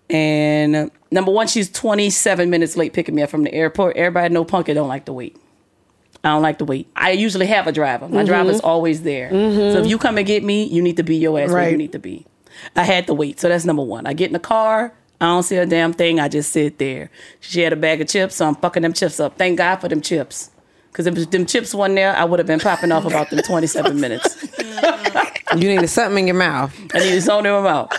And 0.09 0.91
number 1.11 1.31
one, 1.31 1.47
she's 1.47 1.69
27 1.71 2.49
minutes 2.49 2.75
late 2.75 2.93
picking 2.93 3.15
me 3.15 3.21
up 3.21 3.29
from 3.29 3.43
the 3.43 3.53
airport. 3.53 3.95
Everybody 3.95 4.33
know 4.33 4.45
Punkie 4.45 4.73
don't 4.73 4.87
like 4.87 5.05
to 5.05 5.13
wait. 5.13 5.37
I 6.23 6.29
don't 6.29 6.41
like 6.41 6.57
to 6.59 6.65
wait. 6.65 6.89
I 6.95 7.11
usually 7.11 7.45
have 7.45 7.67
a 7.67 7.71
driver. 7.71 8.07
My 8.07 8.17
mm-hmm. 8.17 8.27
driver's 8.27 8.59
always 8.59 9.03
there. 9.03 9.29
Mm-hmm. 9.29 9.73
So 9.73 9.81
if 9.81 9.87
you 9.87 9.99
come 9.99 10.17
and 10.17 10.25
get 10.25 10.43
me, 10.43 10.63
you 10.63 10.81
need 10.81 10.97
to 10.97 11.03
be 11.03 11.17
your 11.17 11.39
ass 11.39 11.51
where 11.51 11.69
you 11.69 11.77
need 11.77 11.91
to 11.91 11.99
be. 11.99 12.25
I 12.75 12.83
had 12.83 13.07
to 13.07 13.13
wait. 13.13 13.39
So 13.39 13.49
that's 13.49 13.65
number 13.65 13.83
one. 13.83 14.05
I 14.05 14.13
get 14.13 14.27
in 14.27 14.33
the 14.33 14.39
car. 14.39 14.93
I 15.21 15.25
don't 15.27 15.43
see 15.43 15.57
a 15.57 15.65
damn 15.65 15.93
thing. 15.93 16.19
I 16.19 16.27
just 16.27 16.51
sit 16.51 16.77
there. 16.77 17.09
She 17.39 17.61
had 17.61 17.73
a 17.73 17.77
bag 17.77 18.01
of 18.01 18.07
chips, 18.07 18.35
so 18.35 18.47
I'm 18.47 18.55
fucking 18.55 18.83
them 18.83 18.93
chips 18.93 19.19
up. 19.19 19.37
Thank 19.37 19.57
God 19.57 19.77
for 19.77 19.87
them 19.87 20.01
chips. 20.01 20.51
Because 20.91 21.07
if 21.07 21.31
them 21.31 21.45
chips 21.45 21.73
wasn't 21.73 21.95
there, 21.95 22.15
I 22.15 22.23
would 22.23 22.39
have 22.39 22.47
been 22.47 22.59
popping 22.59 22.91
off 22.91 23.05
about 23.05 23.29
them 23.29 23.39
27 23.41 23.99
minutes. 23.99 24.47
You 25.53 25.69
needed 25.69 25.87
something 25.89 26.19
in 26.19 26.27
your 26.27 26.35
mouth. 26.35 26.73
I 26.93 26.99
need 26.99 27.21
something 27.21 27.45
in 27.45 27.51
my 27.51 27.61
mouth. 27.61 27.91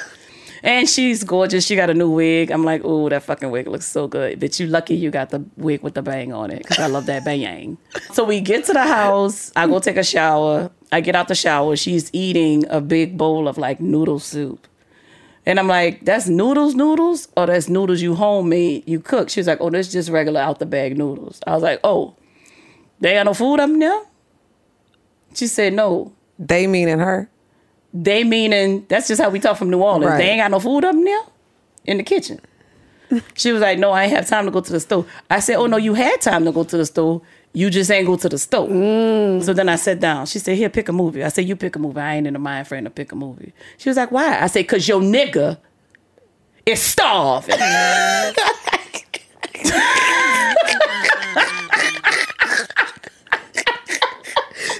And 0.66 0.88
she's 0.88 1.22
gorgeous. 1.22 1.64
She 1.64 1.76
got 1.76 1.90
a 1.90 1.94
new 1.94 2.10
wig. 2.10 2.50
I'm 2.50 2.64
like, 2.64 2.80
oh, 2.82 3.08
that 3.08 3.22
fucking 3.22 3.52
wig 3.52 3.68
looks 3.68 3.86
so 3.86 4.08
good. 4.08 4.40
But 4.40 4.58
you 4.58 4.66
lucky 4.66 4.96
you 4.96 5.12
got 5.12 5.30
the 5.30 5.44
wig 5.56 5.80
with 5.84 5.94
the 5.94 6.02
bang 6.02 6.32
on 6.32 6.50
it 6.50 6.62
because 6.62 6.80
I 6.80 6.88
love 6.88 7.06
that 7.06 7.24
bang. 7.24 7.78
So 8.12 8.24
we 8.24 8.40
get 8.40 8.64
to 8.64 8.72
the 8.72 8.82
house. 8.82 9.52
I 9.54 9.68
go 9.68 9.78
take 9.78 9.96
a 9.96 10.02
shower. 10.02 10.72
I 10.90 11.00
get 11.02 11.14
out 11.14 11.28
the 11.28 11.36
shower. 11.36 11.76
She's 11.76 12.10
eating 12.12 12.64
a 12.68 12.80
big 12.80 13.16
bowl 13.16 13.46
of 13.46 13.58
like 13.58 13.80
noodle 13.80 14.18
soup. 14.18 14.66
And 15.46 15.60
I'm 15.60 15.68
like, 15.68 16.04
that's 16.04 16.26
noodles, 16.26 16.74
noodles, 16.74 17.28
or 17.36 17.46
that's 17.46 17.68
noodles 17.68 18.02
you 18.02 18.16
homemade, 18.16 18.82
you 18.88 18.98
cook. 18.98 19.30
She 19.30 19.38
was 19.38 19.46
like, 19.46 19.58
oh, 19.60 19.70
that's 19.70 19.92
just 19.92 20.10
regular 20.10 20.40
out 20.40 20.58
the 20.58 20.66
bag 20.66 20.98
noodles. 20.98 21.40
I 21.46 21.52
was 21.52 21.62
like, 21.62 21.78
oh, 21.84 22.16
they 22.98 23.14
got 23.14 23.26
no 23.26 23.34
food 23.34 23.60
up 23.60 23.70
there? 23.78 24.02
She 25.34 25.46
said, 25.46 25.74
no. 25.74 26.12
They 26.40 26.66
meaning 26.66 26.98
her. 26.98 27.30
They 28.02 28.24
meaning 28.24 28.84
that's 28.88 29.08
just 29.08 29.20
how 29.20 29.30
we 29.30 29.40
talk 29.40 29.56
from 29.56 29.70
New 29.70 29.82
Orleans. 29.82 30.06
Right. 30.06 30.18
They 30.18 30.28
ain't 30.30 30.40
got 30.40 30.50
no 30.50 30.60
food 30.60 30.84
up 30.84 30.94
in 30.94 31.04
there 31.04 31.22
in 31.86 31.96
the 31.96 32.02
kitchen. 32.02 32.40
She 33.34 33.52
was 33.52 33.62
like, 33.62 33.78
"No, 33.78 33.92
I 33.92 34.02
ain't 34.04 34.12
have 34.12 34.26
time 34.26 34.46
to 34.46 34.50
go 34.50 34.60
to 34.60 34.72
the 34.72 34.80
store." 34.80 35.06
I 35.30 35.38
said, 35.38 35.56
"Oh 35.56 35.66
no, 35.66 35.76
you 35.76 35.94
had 35.94 36.20
time 36.20 36.44
to 36.44 36.50
go 36.50 36.64
to 36.64 36.76
the 36.76 36.84
store. 36.84 37.22
You 37.52 37.70
just 37.70 37.88
ain't 37.88 38.04
go 38.04 38.16
to 38.16 38.28
the 38.28 38.36
store." 38.36 38.66
Mm. 38.66 39.44
So 39.44 39.52
then 39.52 39.68
I 39.68 39.76
sat 39.76 40.00
down. 40.00 40.26
She 40.26 40.40
said, 40.40 40.56
"Here, 40.56 40.68
pick 40.68 40.88
a 40.88 40.92
movie." 40.92 41.22
I 41.22 41.28
said, 41.28 41.48
"You 41.48 41.54
pick 41.54 41.76
a 41.76 41.78
movie. 41.78 42.00
I 42.00 42.16
ain't 42.16 42.26
in 42.26 42.32
the 42.32 42.40
mind 42.40 42.66
frame 42.66 42.82
to 42.82 42.90
pick 42.90 43.12
a 43.12 43.14
movie." 43.14 43.52
She 43.78 43.88
was 43.88 43.96
like, 43.96 44.10
"Why?" 44.10 44.42
I 44.42 44.48
said, 44.48 44.66
"Cause 44.66 44.88
your 44.88 45.00
nigga 45.00 45.58
is 46.66 46.82
starving." 46.82 47.54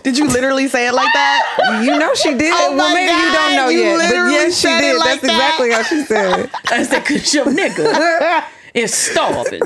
Did 0.07 0.17
you 0.19 0.29
literally 0.29 0.69
say 0.69 0.87
it 0.87 0.95
like 0.95 1.13
that? 1.15 1.81
You 1.83 1.99
know 1.99 2.15
she 2.15 2.33
did. 2.37 2.55
Oh 2.55 2.77
well, 2.77 2.89
my 2.91 2.95
maybe 2.95 3.11
you 3.11 3.33
don't 3.33 3.57
know 3.57 3.69
you 3.69 3.81
yet. 3.81 4.09
But 4.09 4.31
yes, 4.31 4.61
she 4.61 4.69
did. 4.69 4.97
like 5.01 5.21
That's 5.21 5.23
that. 5.23 5.33
exactly 5.33 5.71
how 5.73 5.83
she 5.83 6.05
said 6.05 6.41
it. 6.45 6.51
I 6.71 6.83
said, 6.85 7.05
cause 7.05 7.35
your 7.35 7.47
nigga 7.47 8.45
is 8.75 8.95
starving. 8.95 9.63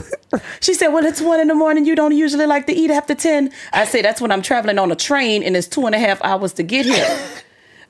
She 0.61 0.73
said, 0.73 0.89
well, 0.89 1.05
it's 1.05 1.21
one 1.21 1.41
in 1.41 1.49
the 1.49 1.55
morning. 1.55 1.85
You 1.85 1.95
don't 1.95 2.17
usually 2.17 2.47
like 2.47 2.67
to 2.69 2.73
eat 2.73 2.91
after 2.91 3.15
10. 3.15 3.53
I 3.75 3.85
said, 3.85 4.07
that's 4.07 4.23
when 4.23 4.33
I'm 4.33 4.41
traveling 4.41 4.79
on 4.79 4.91
a 4.91 4.97
train 4.97 5.43
and 5.43 5.55
it's 5.59 5.69
two 5.69 5.85
and 5.85 5.95
a 5.95 5.99
half 5.99 6.25
hours 6.25 6.55
to 6.55 6.63
get 6.63 6.87
here. 6.87 7.21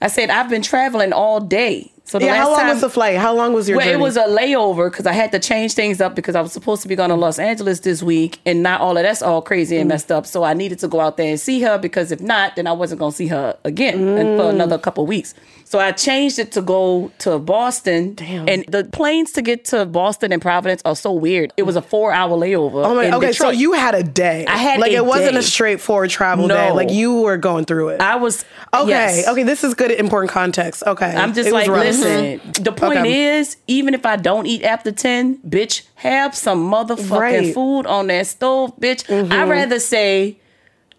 I 0.03 0.09
said, 0.09 0.29
I've 0.29 0.51
been 0.51 0.63
traveling 0.63 1.13
all 1.13 1.39
day. 1.39 1.93
So 2.11 2.19
the 2.19 2.25
yeah, 2.25 2.33
last 2.33 2.41
how 2.41 2.49
long 2.51 2.59
time, 2.61 2.69
was 2.71 2.81
the 2.81 2.91
flight? 2.91 3.17
How 3.19 3.33
long 3.33 3.53
was 3.53 3.69
your 3.69 3.77
well, 3.79 3.87
journey? 3.87 4.01
it 4.01 4.03
was 4.03 4.17
a 4.17 4.25
layover 4.25 4.91
because 4.91 5.07
I 5.07 5.13
had 5.13 5.31
to 5.31 5.39
change 5.39 5.75
things 5.75 6.01
up 6.01 6.17
because 6.17 6.35
I 6.35 6.41
was 6.41 6.53
supposed 6.53 6.83
to 6.83 6.89
be 6.89 6.97
going 6.97 7.11
to 7.11 7.15
Los 7.15 7.39
Angeles 7.39 7.79
this 7.81 8.03
week, 8.03 8.41
and 8.45 8.65
not 8.65 8.81
all 8.81 8.97
of 8.97 9.05
that's 9.05 9.23
all 9.23 9.41
crazy 9.43 9.77
Mm. 9.77 9.81
and 9.83 9.89
messed 9.91 10.11
up. 10.11 10.27
So 10.27 10.43
I 10.43 10.53
needed 10.55 10.81
to 10.81 10.89
go 10.89 10.99
out 10.99 11.17
there 11.17 11.29
and 11.31 11.39
see 11.39 11.61
her 11.61 11.79
because 11.79 12.11
if 12.11 12.21
not, 12.21 12.57
then 12.57 12.67
I 12.67 12.73
wasn't 12.73 12.99
going 12.99 13.13
to 13.13 13.17
see 13.17 13.29
her 13.29 13.57
again 13.65 13.99
Mm. 14.01 14.37
for 14.39 14.51
another 14.51 14.77
couple 14.77 15.07
weeks. 15.07 15.35
So 15.65 15.79
I 15.79 15.93
changed 15.93 16.41
it 16.41 16.51
to 16.53 16.63
go 16.63 17.13
to 17.19 17.39
Boston. 17.39 18.15
Damn. 18.17 18.49
And 18.49 18.65
the 18.67 18.83
planes 18.83 19.31
to 19.33 19.43
get 19.43 19.65
to 19.67 19.87
Boston 19.87 20.33
and 20.33 20.43
Providence 20.43 20.83
are 20.85 20.97
so 20.97 21.13
weird. 21.13 21.53
It 21.57 21.63
was 21.63 21.77
a 21.77 21.83
four 21.83 22.13
hour 22.13 22.37
layover. 22.37 22.85
Oh 22.85 22.93
my, 22.97 23.13
okay, 23.19 23.31
so 23.31 23.51
you 23.51 23.75
had 23.75 23.95
a 23.95 24.03
day. 24.03 24.47
I 24.49 24.57
had 24.57 24.81
like 24.81 24.91
it 24.91 25.07
wasn't 25.07 25.37
a 25.37 25.43
straightforward 25.45 26.11
travel 26.11 26.49
No. 26.49 26.57
day. 26.57 26.73
Like 26.73 26.91
you 26.91 27.21
were 27.21 27.37
going 27.37 27.67
through 27.67 27.91
it. 27.91 28.01
I 28.01 28.17
was 28.17 28.45
okay, 28.75 28.89
yes. 28.89 29.29
okay, 29.29 29.45
this 29.45 29.63
is 29.63 29.75
good, 29.75 29.93
important 29.93 30.33
context. 30.33 30.83
Okay, 30.85 31.07
I'm 31.15 31.35
just 31.35 31.49
It 31.49 31.53
like, 31.53 31.69
listen. 32.01 32.53
The 32.65 32.73
point 32.73 32.99
Okay. 32.99 33.39
is, 33.39 33.57
even 33.67 33.95
if 33.95 34.05
I 34.07 34.17
don't 34.17 34.47
eat 34.47 34.63
after 34.65 34.93
ten, 34.93 35.39
bitch, 35.39 35.83
have 35.97 36.35
some 36.35 36.71
motherfucking 36.71 37.11
Right. 37.19 37.43
Mm-hmm. 37.43 37.53
food 37.53 37.87
on 37.87 38.09
that 38.09 38.27
stove, 38.27 38.77
bitch. 38.79 39.05
I'd 39.33 39.49
rather 39.49 39.79
say, 39.79 40.39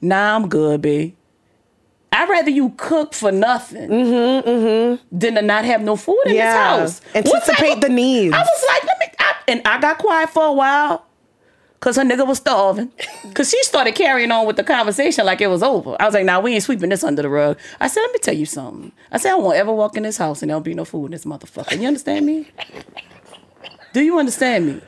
nah, 0.01 0.35
I'm 0.35 0.47
good, 0.49 0.81
b. 0.81 1.15
I'd 2.13 2.27
rather 2.27 2.49
you 2.49 2.73
cook 2.75 3.13
for 3.13 3.31
nothing 3.31 3.89
mm-hmm, 3.89 4.49
mm-hmm. 4.49 5.17
than 5.17 5.35
to 5.35 5.41
not 5.41 5.63
have 5.65 5.81
no 5.81 5.95
food 5.95 6.17
in 6.25 6.31
Mm-hmm, 6.31 6.37
Yeah. 6.37 6.77
this 6.83 6.99
house. 6.99 7.15
Anticipate 7.15 7.79
the 7.81 7.87
needs. 7.89 8.33
I 8.35 8.39
was 8.39 8.65
like, 8.67 8.83
let 8.83 8.99
me, 8.99 9.05
I, 9.19 9.33
and 9.47 9.61
I 9.65 9.79
got 9.79 9.97
quiet 9.97 10.29
for 10.29 10.45
a 10.45 10.51
while. 10.53 11.05
Cause 11.81 11.95
her 11.97 12.03
nigga 12.03 12.25
was 12.27 12.37
starving. 12.37 12.91
Cause 13.33 13.49
she 13.49 13.61
started 13.63 13.95
carrying 13.95 14.31
on 14.31 14.45
with 14.45 14.55
the 14.55 14.63
conversation 14.63 15.25
like 15.25 15.41
it 15.41 15.47
was 15.47 15.63
over. 15.63 15.95
I 15.99 16.05
was 16.05 16.13
like, 16.13 16.25
nah, 16.25 16.39
we 16.39 16.53
ain't 16.53 16.63
sweeping 16.63 16.89
this 16.89 17.03
under 17.03 17.23
the 17.23 17.29
rug. 17.29 17.57
I 17.79 17.87
said, 17.87 18.01
let 18.01 18.11
me 18.13 18.19
tell 18.19 18.35
you 18.35 18.45
something. 18.45 18.91
I 19.11 19.17
said, 19.17 19.31
I 19.31 19.35
won't 19.35 19.57
ever 19.57 19.73
walk 19.73 19.97
in 19.97 20.03
this 20.03 20.17
house 20.17 20.43
and 20.43 20.49
there'll 20.51 20.61
be 20.61 20.75
no 20.75 20.85
food 20.85 21.05
in 21.05 21.11
this 21.11 21.25
motherfucker. 21.25 21.79
You 21.81 21.87
understand 21.87 22.25
me? 22.27 22.47
Do 23.93 24.01
you 24.01 24.19
understand 24.19 24.67
me? 24.67 24.81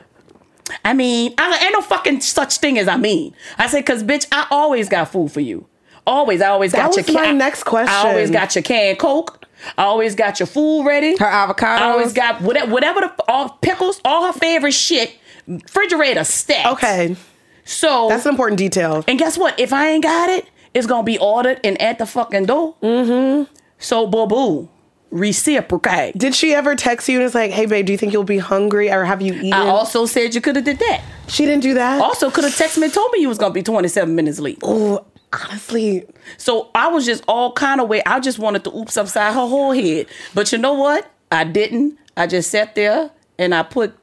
I 0.84 0.94
mean, 0.94 1.34
I 1.36 1.58
ain't 1.64 1.72
no 1.72 1.82
fucking 1.82 2.20
such 2.20 2.58
thing 2.58 2.78
as 2.78 2.86
I 2.88 2.96
mean. 2.96 3.34
I 3.58 3.66
said, 3.66 3.84
cause 3.84 4.02
bitch, 4.04 4.26
I 4.32 4.46
always 4.50 4.88
got 4.88 5.10
food 5.10 5.32
for 5.32 5.40
you. 5.40 5.66
Always, 6.06 6.40
I 6.42 6.48
always 6.48 6.72
That 6.72 6.78
got 6.78 6.96
was 6.96 7.08
your 7.08 7.14
my 7.18 7.26
can- 7.26 7.38
next 7.38 7.64
I 7.66 8.08
always 8.08 8.30
got 8.30 8.54
your 8.54 8.62
canned 8.62 8.98
Coke. 9.00 9.44
I 9.76 9.82
always 9.84 10.14
got 10.14 10.38
your 10.38 10.46
food 10.46 10.84
ready. 10.84 11.16
Her 11.16 11.24
avocado. 11.26 11.82
I 11.82 11.88
always 11.90 12.12
got 12.12 12.40
whatever, 12.42 12.70
whatever 12.70 13.00
the 13.00 13.14
all 13.26 13.48
pickles, 13.62 14.00
all 14.04 14.26
her 14.26 14.38
favorite 14.38 14.72
shit. 14.74 15.16
Refrigerator 15.46 16.24
stacked. 16.24 16.68
Okay, 16.74 17.16
So 17.64 18.08
that's 18.08 18.26
an 18.26 18.30
important 18.30 18.58
detail. 18.58 19.04
and 19.08 19.18
guess 19.18 19.36
what? 19.38 19.58
If 19.60 19.72
I 19.72 19.88
ain't 19.90 20.02
got 20.02 20.28
it, 20.30 20.48
it's 20.74 20.86
gonna 20.86 21.02
be 21.04 21.18
ordered 21.18 21.60
and 21.64 21.80
at 21.80 21.98
the 21.98 22.06
fucking 22.06 22.46
door. 22.46 22.74
Mm-hmm. 22.82 23.52
So 23.78 24.06
boo 24.06 24.26
boo, 24.26 24.68
reciprocate. 25.10 26.16
Did 26.18 26.34
she 26.34 26.54
ever 26.54 26.74
text 26.74 27.08
you 27.08 27.16
and 27.18 27.26
it's 27.26 27.34
like, 27.34 27.50
"Hey, 27.50 27.66
babe, 27.66 27.86
do 27.86 27.92
you 27.92 27.98
think 27.98 28.12
you'll 28.12 28.24
be 28.24 28.38
hungry, 28.38 28.90
or 28.90 29.04
have 29.04 29.22
you 29.22 29.34
eaten?" 29.34 29.52
I 29.52 29.68
also 29.68 30.06
said 30.06 30.34
you 30.34 30.40
could 30.40 30.56
have 30.56 30.64
did 30.64 30.78
that. 30.78 31.02
she 31.26 31.44
didn't 31.46 31.62
do 31.62 31.74
that. 31.74 32.00
Also 32.00 32.30
could 32.30 32.44
have 32.44 32.52
texted 32.54 32.78
me 32.78 32.84
and 32.84 32.92
told 32.94 33.10
me 33.12 33.20
you 33.20 33.28
was 33.28 33.38
gonna 33.38 33.54
be 33.54 33.62
27 33.62 34.14
minutes 34.14 34.38
late. 34.40 34.58
Oh, 34.62 35.04
honestly, 35.32 36.04
So 36.36 36.70
I 36.74 36.88
was 36.88 37.04
just 37.06 37.24
all 37.28 37.52
kind 37.52 37.80
of 37.80 37.88
way. 37.88 38.02
I 38.06 38.20
just 38.20 38.38
wanted 38.38 38.64
to 38.64 38.76
oops 38.76 38.96
upside 38.96 39.34
her 39.34 39.46
whole 39.46 39.72
head. 39.72 40.06
But 40.34 40.52
you 40.52 40.58
know 40.58 40.74
what? 40.74 41.10
I 41.32 41.44
didn't. 41.44 41.98
I 42.16 42.26
just 42.26 42.50
sat 42.50 42.74
there 42.74 43.10
and 43.38 43.54
I 43.54 43.62
put 43.64 43.94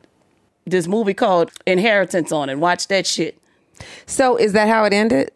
this 0.66 0.88
movie 0.88 1.14
called 1.14 1.52
Inheritance 1.66 2.32
on 2.32 2.50
and 2.50 2.62
watch 2.62 2.88
that 2.88 3.06
shit. 3.08 3.38
So 4.06 4.36
is 4.38 4.54
that 4.54 4.68
how 4.68 4.84
it 4.86 4.94
ended? 4.94 5.32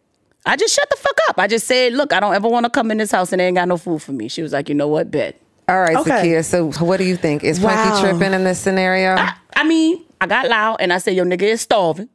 I 0.45 0.55
just 0.55 0.75
shut 0.75 0.87
the 0.89 0.97
fuck 0.97 1.17
up. 1.29 1.39
I 1.39 1.47
just 1.47 1.65
said, 1.65 1.93
look, 1.93 2.13
I 2.13 2.19
don't 2.19 2.35
ever 2.35 2.47
want 2.47 2.65
to 2.65 2.69
come 2.69 2.91
in 2.91 2.97
this 2.99 3.11
house 3.11 3.31
and 3.33 3.39
they 3.39 3.47
ain't 3.47 3.55
got 3.55 3.67
no 3.67 3.77
food 3.77 4.01
for 4.03 4.11
me. 4.11 4.27
She 4.27 4.43
was 4.43 4.53
like, 4.53 4.69
you 4.69 4.75
know 4.75 4.87
what, 4.87 5.09
bet. 5.09 5.39
All 5.67 5.79
right, 5.81 5.95
Okay. 5.95 6.11
Zakiya. 6.11 6.45
So 6.45 6.71
what 6.85 6.97
do 6.97 7.03
you 7.03 7.15
think? 7.17 7.43
Is 7.43 7.59
Wow. 7.59 7.71
Frankie 7.71 8.01
tripping 8.19 8.33
in 8.35 8.43
this 8.43 8.59
scenario? 8.59 9.15
I 9.55 9.63
mean, 9.63 10.03
I 10.21 10.27
got 10.27 10.47
loud 10.47 10.77
and 10.79 10.93
I 10.93 10.99
said, 10.99 11.15
yo, 11.15 11.23
nigga 11.23 11.41
is 11.41 11.61
starving. 11.61 12.09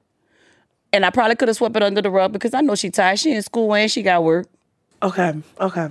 And 0.92 1.04
I 1.04 1.10
probably 1.10 1.34
could 1.34 1.48
have 1.48 1.56
swept 1.56 1.74
it 1.76 1.82
under 1.82 2.00
the 2.02 2.10
rug 2.10 2.32
because 2.32 2.54
I 2.54 2.60
know 2.60 2.76
she 2.76 2.90
tired. 2.90 3.18
She 3.18 3.32
in 3.32 3.42
school 3.42 3.74
and 3.74 3.90
she 3.90 4.02
got 4.02 4.22
work. 4.22 4.46
okay, 5.02 5.32
okay. 5.60 5.88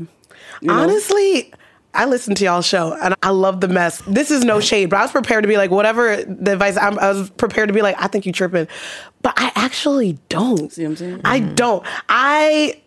Honestly. 0.70 1.54
I 1.94 2.06
listened 2.06 2.38
to 2.38 2.44
y'all's 2.44 2.68
show 2.68 2.96
and 3.02 3.16
I 3.24 3.32
love 3.32 3.62
the 3.62 3.68
mess. 3.68 4.02
This 4.08 4.30
is 4.30 4.44
no 4.44 4.60
shade, 4.60 4.90
but 4.90 4.98
I 4.98 5.02
was 5.02 5.12
prepared 5.12 5.44
to 5.44 5.48
be 5.48 5.58
like, 5.58 5.72
whatever 5.72 6.24
the 6.24 6.54
advice, 6.54 6.78
I'm, 6.78 7.00
I 7.00 7.10
was 7.10 7.30
prepared 7.32 7.68
to 7.70 7.74
be 7.74 7.82
like, 7.82 7.96
I 8.00 8.08
think 8.08 8.26
you 8.26 8.32
tripping. 8.32 8.68
But 9.22 9.34
I 9.38 9.52
actually 9.56 10.18
don't. 10.30 10.72
See 10.72 10.84
what 10.84 10.92
I'm 10.92 10.96
saying? 10.98 11.22
I 11.26 11.40
mm-hmm. 11.40 11.56
don't. 11.56 11.86
I 12.08 12.82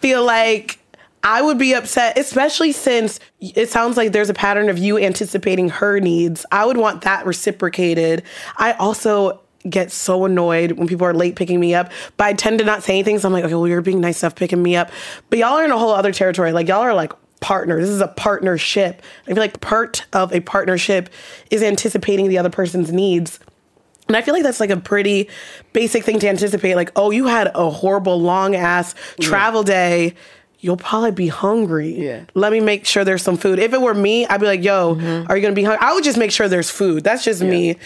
feel 0.00 0.24
like 0.24 0.78
I 1.22 1.42
would 1.42 1.58
be 1.58 1.74
upset, 1.74 2.16
especially 2.16 2.72
since 2.72 3.20
it 3.40 3.68
sounds 3.68 3.96
like 3.96 4.12
there's 4.12 4.30
a 4.30 4.34
pattern 4.34 4.68
of 4.68 4.78
you 4.78 4.98
anticipating 4.98 5.68
her 5.68 6.00
needs. 6.00 6.46
I 6.50 6.64
would 6.64 6.76
want 6.76 7.02
that 7.02 7.26
reciprocated. 7.26 8.22
I 8.56 8.72
also 8.74 9.40
get 9.68 9.92
so 9.92 10.24
annoyed 10.24 10.72
when 10.72 10.88
people 10.88 11.06
are 11.06 11.12
late 11.12 11.36
picking 11.36 11.60
me 11.60 11.74
up, 11.74 11.90
but 12.16 12.28
I 12.28 12.32
tend 12.32 12.60
to 12.60 12.64
not 12.64 12.82
say 12.82 12.94
anything. 12.94 13.18
So 13.18 13.28
I'm 13.28 13.32
like, 13.32 13.44
okay, 13.44 13.54
well, 13.54 13.68
you're 13.68 13.82
being 13.82 14.00
nice 14.00 14.22
enough 14.22 14.36
picking 14.36 14.62
me 14.62 14.76
up. 14.76 14.90
But 15.28 15.40
y'all 15.40 15.54
are 15.54 15.64
in 15.64 15.70
a 15.70 15.78
whole 15.78 15.90
other 15.90 16.12
territory. 16.12 16.52
Like, 16.52 16.68
y'all 16.68 16.80
are 16.80 16.94
like 16.94 17.12
partners. 17.40 17.86
This 17.86 17.94
is 17.94 18.00
a 18.00 18.08
partnership. 18.08 19.02
I 19.26 19.28
feel 19.28 19.38
like 19.38 19.60
part 19.60 20.06
of 20.12 20.32
a 20.32 20.40
partnership 20.40 21.10
is 21.50 21.62
anticipating 21.62 22.28
the 22.28 22.38
other 22.38 22.50
person's 22.50 22.92
needs. 22.92 23.38
And 24.08 24.16
I 24.16 24.22
feel 24.22 24.34
like 24.34 24.42
that's 24.42 24.60
like 24.60 24.70
a 24.70 24.76
pretty 24.78 25.28
basic 25.72 26.02
thing 26.04 26.18
to 26.20 26.28
anticipate. 26.28 26.74
Like, 26.74 26.90
oh, 26.96 27.10
you 27.10 27.26
had 27.26 27.50
a 27.54 27.70
horrible 27.70 28.20
long 28.20 28.56
ass 28.56 28.94
travel 29.20 29.62
day. 29.62 30.14
You'll 30.60 30.78
probably 30.78 31.12
be 31.12 31.28
hungry. 31.28 32.06
Yeah. 32.06 32.24
Let 32.34 32.50
me 32.50 32.60
make 32.60 32.86
sure 32.86 33.04
there's 33.04 33.22
some 33.22 33.36
food. 33.36 33.58
If 33.58 33.72
it 33.72 33.80
were 33.80 33.94
me, 33.94 34.26
I'd 34.26 34.40
be 34.40 34.46
like, 34.46 34.64
yo, 34.64 34.96
mm-hmm. 34.96 35.30
are 35.30 35.36
you 35.36 35.42
gonna 35.42 35.54
be 35.54 35.62
hungry? 35.62 35.86
I 35.86 35.92
would 35.92 36.04
just 36.04 36.18
make 36.18 36.32
sure 36.32 36.48
there's 36.48 36.70
food. 36.70 37.04
That's 37.04 37.22
just 37.22 37.42
me. 37.42 37.76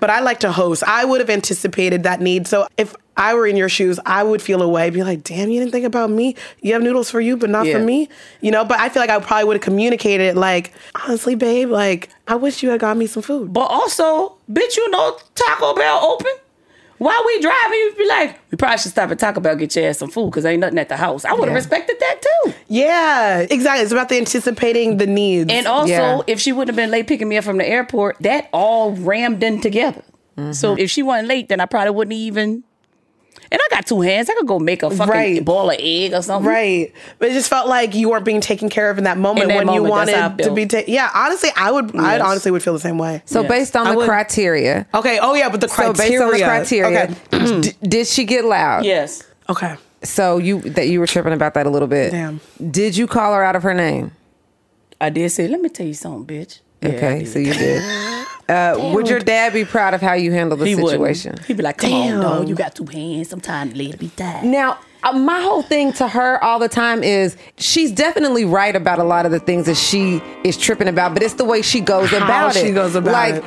But 0.00 0.10
I 0.10 0.20
like 0.20 0.40
to 0.40 0.50
host. 0.50 0.82
I 0.84 1.04
would 1.04 1.20
have 1.20 1.30
anticipated 1.30 2.04
that 2.04 2.20
need. 2.20 2.46
So 2.48 2.66
if 2.76 2.94
I 3.16 3.34
were 3.34 3.46
in 3.46 3.56
your 3.56 3.68
shoes, 3.68 4.00
I 4.06 4.22
would 4.22 4.40
feel 4.40 4.62
away, 4.62 4.88
be 4.90 5.02
like, 5.02 5.22
damn, 5.22 5.50
you 5.50 5.60
didn't 5.60 5.72
think 5.72 5.84
about 5.84 6.08
me. 6.10 6.34
You 6.60 6.72
have 6.72 6.82
noodles 6.82 7.10
for 7.10 7.20
you, 7.20 7.36
but 7.36 7.50
not 7.50 7.66
Yeah. 7.66 7.74
for 7.74 7.80
me. 7.80 8.08
You 8.40 8.50
know, 8.50 8.64
but 8.64 8.80
I 8.80 8.88
feel 8.88 9.02
like 9.02 9.10
I 9.10 9.18
probably 9.20 9.44
would 9.44 9.56
have 9.56 9.62
communicated 9.62 10.36
like, 10.36 10.72
honestly, 10.94 11.34
babe, 11.34 11.68
like, 11.68 12.08
I 12.26 12.36
wish 12.36 12.62
you 12.62 12.70
had 12.70 12.80
got 12.80 12.96
me 12.96 13.06
some 13.06 13.22
food. 13.22 13.52
But 13.52 13.66
also, 13.66 14.36
bitch, 14.50 14.76
you 14.76 14.90
know 14.90 15.18
Taco 15.34 15.74
Bell 15.74 15.98
open. 16.04 16.32
While 16.98 17.20
we 17.26 17.40
driving, 17.40 17.72
you'd 17.72 17.98
be 17.98 18.06
like, 18.08 18.38
we 18.52 18.56
probably 18.56 18.78
should 18.78 18.92
stop 18.92 19.10
at 19.10 19.18
Taco 19.18 19.40
Bell 19.40 19.56
get 19.56 19.74
your 19.74 19.88
ass 19.88 19.98
some 19.98 20.08
food 20.08 20.30
because 20.30 20.44
ain't 20.46 20.60
nothing 20.60 20.78
at 20.78 20.88
the 20.88 20.96
house. 20.96 21.24
I 21.24 21.32
would 21.32 21.40
have 21.40 21.48
Yeah. 21.48 21.54
respected 21.54 21.96
that 21.98 22.22
too. 22.22 22.52
Yeah, 22.68 23.40
exactly. 23.50 23.82
It's 23.82 23.90
about 23.92 24.08
the 24.08 24.18
anticipating 24.18 24.98
the 24.98 25.06
needs. 25.08 25.52
And 25.52 25.66
also, 25.66 25.88
Yeah. 25.92 26.20
if 26.28 26.40
she 26.40 26.52
wouldn't 26.52 26.68
have 26.68 26.76
been 26.82 26.92
late 26.92 27.08
picking 27.08 27.28
me 27.28 27.36
up 27.36 27.44
from 27.44 27.58
the 27.58 27.68
airport, 27.68 28.16
that 28.20 28.48
all 28.52 28.92
rammed 28.92 29.42
in 29.42 29.60
together. 29.60 30.02
So 30.52 30.70
mm-hmm. 30.72 30.78
if 30.78 30.90
she 30.90 31.02
wasn't 31.02 31.28
late, 31.28 31.48
then 31.48 31.60
I 31.60 31.66
probably 31.66 31.90
wouldn't 31.90 32.14
even. 32.14 32.62
And 33.52 33.60
I 33.62 33.74
got 33.76 33.86
two 33.86 34.00
hands. 34.00 34.30
I 34.30 34.34
could 34.34 34.46
go 34.46 34.58
make 34.58 34.82
a 34.82 34.88
fucking 34.90 35.12
Right. 35.12 35.44
ball 35.44 35.68
of 35.70 35.76
egg 35.78 36.14
or 36.14 36.22
something. 36.22 36.48
right. 36.50 36.90
But 37.18 37.28
it 37.28 37.32
just 37.34 37.50
felt 37.50 37.68
like 37.68 37.94
you 37.94 38.08
weren't 38.08 38.24
being 38.24 38.40
taken 38.40 38.70
care 38.70 38.88
of 38.90 38.96
in 38.96 39.04
that 39.04 39.18
moment 39.18 39.42
In 39.44 39.48
that 39.48 39.66
when 39.66 39.74
you 39.74 39.82
moment, 39.82 40.06
that's 40.06 40.18
how 40.18 40.24
I 40.24 40.28
wanted 40.30 40.42
to 40.44 40.50
be 40.52 40.66
taken. 40.66 40.92
Yeah, 40.94 41.10
honestly, 41.14 41.50
I 41.54 41.70
would, 41.70 41.94
I 41.94 42.18
honestly 42.18 42.50
would 42.50 42.62
feel 42.62 42.72
the 42.72 42.80
same 42.80 42.96
way. 42.96 43.22
so 43.26 43.42
Yes. 43.42 43.48
based 43.50 43.76
on 43.76 43.86
I 43.86 43.90
the 43.92 43.96
would- 43.98 44.08
criteria. 44.08 44.86
Okay. 44.94 45.18
Oh, 45.20 45.34
yeah, 45.34 45.50
but 45.50 45.60
the 45.60 45.68
criteria. 45.68 46.18
So 46.18 46.28
criteria. 46.30 46.30
based 46.30 46.72
on 46.72 47.38
the 47.38 47.38
criteria, 47.44 47.50
Okay. 47.54 47.60
d- 47.60 47.76
did 47.86 48.06
she 48.06 48.24
get 48.24 48.44
loud? 48.46 48.84
Yes. 48.86 49.22
Okay. 49.50 49.74
So 50.02 50.38
you 50.38 50.60
that 50.62 50.88
you 50.88 50.98
were 50.98 51.06
tripping 51.06 51.32
about 51.34 51.52
that 51.54 51.66
a 51.66 51.70
little 51.70 51.88
bit. 51.88 52.10
Damn. 52.10 52.40
Did 52.70 52.96
you 52.96 53.06
call 53.06 53.34
her 53.34 53.44
out 53.44 53.54
of 53.54 53.62
her 53.64 53.74
name? 53.74 54.12
I 55.00 55.10
did 55.10 55.30
say, 55.30 55.46
let 55.46 55.60
me 55.60 55.68
tell 55.68 55.86
you 55.86 55.94
something, 55.94 56.24
bitch. 56.36 56.60
Yeah, 56.80 56.88
Okay, 56.90 57.24
so 57.26 57.38
you 57.38 57.52
did. 57.52 57.82
Uh, 58.52 58.92
would 58.94 59.08
your 59.08 59.18
dad 59.20 59.52
be 59.52 59.64
proud 59.64 59.94
of 59.94 60.00
how 60.00 60.12
you 60.14 60.32
handled 60.32 60.60
the 60.60 60.66
he 60.66 60.74
situation? 60.74 61.32
wouldn't. 61.32 61.46
He'd 61.46 61.56
be 61.56 61.62
like, 61.62 61.78
come 61.78 61.90
Damn. 61.90 62.16
on, 62.16 62.22
dog. 62.22 62.48
You 62.48 62.54
got 62.54 62.74
two 62.74 62.86
hands. 62.86 63.28
Sometimes 63.28 63.74
lady 63.74 63.96
be 63.96 64.08
tired. 64.08 64.44
Now, 64.44 64.78
my 65.14 65.40
whole 65.40 65.62
thing 65.62 65.92
to 65.94 66.06
her 66.06 66.42
all 66.44 66.58
the 66.60 66.68
time 66.68 67.02
is 67.02 67.36
she's 67.58 67.90
definitely 67.90 68.44
right 68.44 68.74
about 68.76 68.98
a 69.00 69.04
lot 69.04 69.26
of 69.26 69.32
the 69.32 69.40
things 69.40 69.66
that 69.66 69.76
she 69.76 70.22
is 70.44 70.56
tripping 70.56 70.86
about, 70.88 71.12
but 71.14 71.22
it's 71.22 71.34
the 71.34 71.44
way 71.44 71.60
she 71.62 71.80
goes 71.80 72.10
How 72.10 72.18
about 72.24 72.56
it. 72.56 72.60
she 72.64 72.72
goes 72.72 72.94
about 72.94 73.12
like, 73.12 73.34
it. 73.36 73.44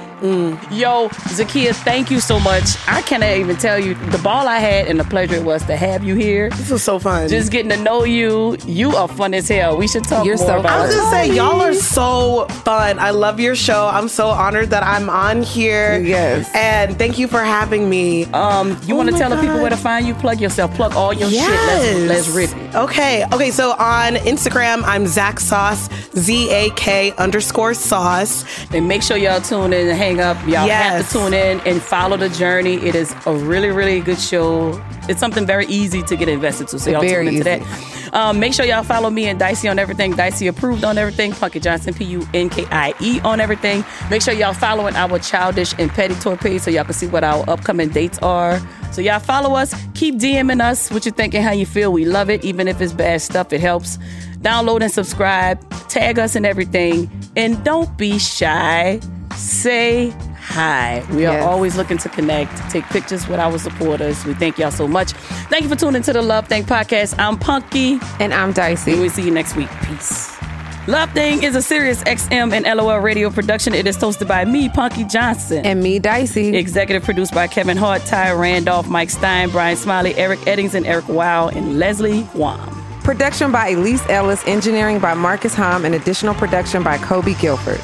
Yo, 0.72 1.10
Zakiya, 1.10 1.74
thank 1.84 2.10
you 2.10 2.20
so 2.20 2.40
much. 2.40 2.64
I 2.88 3.02
cannot 3.04 3.38
even 3.38 3.56
tell 3.58 3.78
you 3.80 3.94
the 4.10 4.18
ball 4.18 4.48
I 4.48 4.58
had 4.58 4.88
and 4.88 5.00
the 5.00 5.04
pleasure 5.04 5.36
it 5.36 5.44
was 5.44 5.64
to 5.66 5.76
have 5.78 6.04
you 6.04 6.16
here. 6.16 6.50
This 6.50 6.72
was 6.72 6.84
so 6.84 6.98
fun. 7.00 7.30
Just 7.30 7.52
getting 7.52 7.70
to 7.70 7.78
know 7.78 8.04
you. 8.06 8.58
You 8.66 8.96
are 8.96 9.08
fun 9.08 9.34
as 9.34 9.48
hell. 9.48 9.78
We 9.78 9.88
should 9.88 10.04
talk 10.04 10.26
You're 10.26 10.38
more 10.38 10.48
so 10.48 10.60
about 10.60 10.72
I 10.72 10.82
was 10.86 10.94
it. 10.94 10.98
just 10.98 11.12
saying, 11.12 11.34
y'all 11.36 11.62
are 11.62 11.74
so 11.74 12.48
fun. 12.64 12.98
I 13.00 13.12
love 13.12 13.40
your 13.40 13.56
show. 13.56 13.88
I'm 13.88 14.08
so 14.08 14.28
honored 14.30 14.72
that 14.72 14.84
I'm 14.84 15.10
on 15.10 15.44
here. 15.44 16.00
Yes. 16.00 16.50
And 16.56 16.98
thank 16.98 17.20
you 17.20 17.28
for 17.28 17.42
having 17.42 17.90
me. 17.90 18.26
Um, 18.26 18.78
you 18.86 18.96
Oh 18.96 18.98
want 18.98 19.10
to 19.10 19.14
my 19.14 19.20
tell 19.20 19.30
the 19.30 19.38
people 19.40 19.58
where 19.62 19.70
to 19.70 19.78
find 19.78 20.08
you? 20.08 20.16
Plug 20.16 20.42
yourself. 20.42 20.74
Plug 20.76 20.96
all 20.96 21.14
your 21.14 21.30
Yes. 21.30 21.45
Shit. 21.46 22.08
Let's, 22.08 22.28
let's 22.28 22.30
rip 22.30 22.50
it. 22.52 22.76
Okay. 22.76 23.26
Okay. 23.32 23.52
So 23.52 23.72
on 23.72 24.16
Instagram, 24.16 24.84
I'm 24.86 25.08
Zak 25.08 25.40
Sauce, 25.40 25.90
Z 26.16 26.50
A 26.52 26.70
K 26.72 27.12
underscore 27.18 27.74
sauce. 27.74 28.46
And 28.74 28.88
make 28.88 29.04
sure 29.04 29.18
y'all 29.18 29.42
tune 29.42 29.74
in 29.74 29.88
and 29.88 29.98
hang 29.98 30.20
up. 30.20 30.38
Y'all 30.48 30.68
have 30.68 31.08
to 31.08 31.14
tune 31.14 31.34
in 31.34 31.60
and 31.62 31.82
follow 31.82 32.18
the 32.18 32.30
journey. 32.30 32.76
It 32.76 32.96
is 32.96 33.16
a 33.26 33.34
really, 33.34 33.70
really 33.70 34.00
good 34.02 34.20
show. 34.20 34.82
It's 35.08 35.20
something 35.20 35.46
very 35.46 35.68
easy 35.68 36.02
to 36.04 36.16
get 36.16 36.30
invested 36.30 36.68
to. 36.70 36.80
So 36.80 36.90
y'all 36.90 37.02
Very 37.02 37.26
tune 37.26 37.36
into 37.36 37.50
easy. 37.52 37.64
that. 37.64 38.14
Um, 38.14 38.40
make 38.40 38.54
sure 38.54 38.66
y'all 38.66 38.84
follow 38.84 39.10
me 39.10 39.28
and 39.28 39.38
Dicey 39.38 39.68
on 39.68 39.78
everything. 39.78 40.16
Dicey 40.16 40.48
approved 40.48 40.84
on 40.84 40.98
everything. 40.98 41.32
Punkie 41.32 41.62
Johnson, 41.62 41.94
P 41.94 42.06
U 42.06 42.28
N 42.34 42.50
K 42.50 42.66
I 42.72 42.94
E 43.02 43.20
on 43.22 43.40
everything. 43.40 43.84
Make 44.10 44.22
sure 44.22 44.34
y'all 44.34 44.54
following 44.54 44.96
our 44.96 45.20
childish 45.20 45.74
and 45.78 45.92
petty 45.92 46.16
tour 46.16 46.38
page 46.38 46.62
so 46.62 46.72
y'all 46.72 46.86
can 46.86 46.94
see 46.94 47.08
what 47.08 47.24
our 47.24 47.48
upcoming 47.50 47.90
dates 47.90 48.18
are. 48.20 48.60
So 48.96 49.02
y'all 49.02 49.20
follow 49.20 49.56
us. 49.56 49.76
Keep 49.94 50.16
DMing 50.16 50.62
us 50.62 50.90
what 50.90 51.06
you 51.06 51.12
think 51.12 51.34
and 51.36 51.44
how 51.44 51.52
you 51.52 51.66
feel. 51.66 51.92
We 51.92 52.06
love 52.06 52.30
it. 52.30 52.46
Even 52.46 52.68
if 52.70 52.80
it's 52.80 52.94
bad 52.94 53.22
stuff, 53.22 53.52
it 53.52 53.60
helps. 53.60 53.98
Download 54.40 54.82
and 54.82 54.92
subscribe. 54.92 55.60
Tag 55.90 56.18
us 56.18 56.36
and 56.36 56.46
everything. 56.46 57.10
And 57.36 57.62
don't 57.66 57.98
be 57.98 58.18
shy. 58.20 59.00
Say 59.36 60.12
hi. 60.40 61.04
We 61.12 61.26
are 61.26 61.34
Yes. 61.34 61.46
always 61.46 61.76
looking 61.76 61.98
to 61.98 62.10
connect, 62.10 62.56
take 62.72 62.86
pictures 62.86 63.28
with 63.28 63.40
our 63.40 63.58
supporters. 63.58 64.24
We 64.24 64.34
thank 64.36 64.58
y'all 64.58 64.72
so 64.72 64.88
much. 64.88 65.12
Thank 65.50 65.64
you 65.64 65.70
for 65.70 65.76
tuning 65.76 66.02
to 66.04 66.14
the 66.14 66.22
Love 66.22 66.48
Thang 66.48 66.64
podcast. 66.64 67.16
I'm 67.20 67.38
Punkie. 67.38 68.02
And 68.22 68.34
I'm 68.34 68.54
Dicey. 68.54 68.92
And 68.94 69.02
we'll 69.02 69.10
see 69.10 69.24
you 69.24 69.32
next 69.32 69.56
week. 69.58 69.70
Peace. 69.84 70.35
Love 70.88 71.12
Thang 71.16 71.42
is 71.42 71.56
a 71.56 71.64
Sirius 71.64 72.04
XM 72.04 72.54
and 72.54 72.78
LOL 72.78 73.00
radio 73.00 73.32
production. 73.32 73.74
It 73.74 73.88
is 73.88 73.98
hosted 73.98 74.28
by 74.28 74.46
me, 74.46 74.70
Punkie 74.70 75.10
Johnson. 75.10 75.66
And 75.66 75.82
me, 75.82 75.98
Dicey. 75.98 76.56
Executive 76.56 77.04
produced 77.04 77.34
by 77.34 77.48
Kevin 77.48 77.76
Hart, 77.76 78.06
Ty 78.06 78.34
Randolph, 78.34 78.88
Mike 78.88 79.10
Stein, 79.10 79.50
Brian 79.50 79.78
Smiley, 79.78 80.14
Eric 80.14 80.46
Eddington, 80.46 80.86
Eric 80.86 81.10
Wow, 81.10 81.48
and 81.48 81.80
Leslie 81.80 82.22
Guam. 82.34 82.70
Production 83.02 83.52
by 83.52 83.70
Elise 83.70 84.08
Ellis, 84.10 84.44
engineering 84.46 85.00
by 85.00 85.16
Marcus 85.16 85.56
Hom, 85.56 85.86
and 85.86 85.96
additional 85.96 86.36
production 86.36 86.84
by 86.84 87.00
Kobe 87.00 87.34
Guilford. 87.34 87.82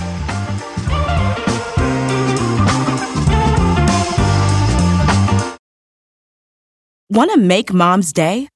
Want 7.09 7.31
to 7.31 7.37
make 7.39 7.73
mom's 7.73 8.13
day? 8.13 8.47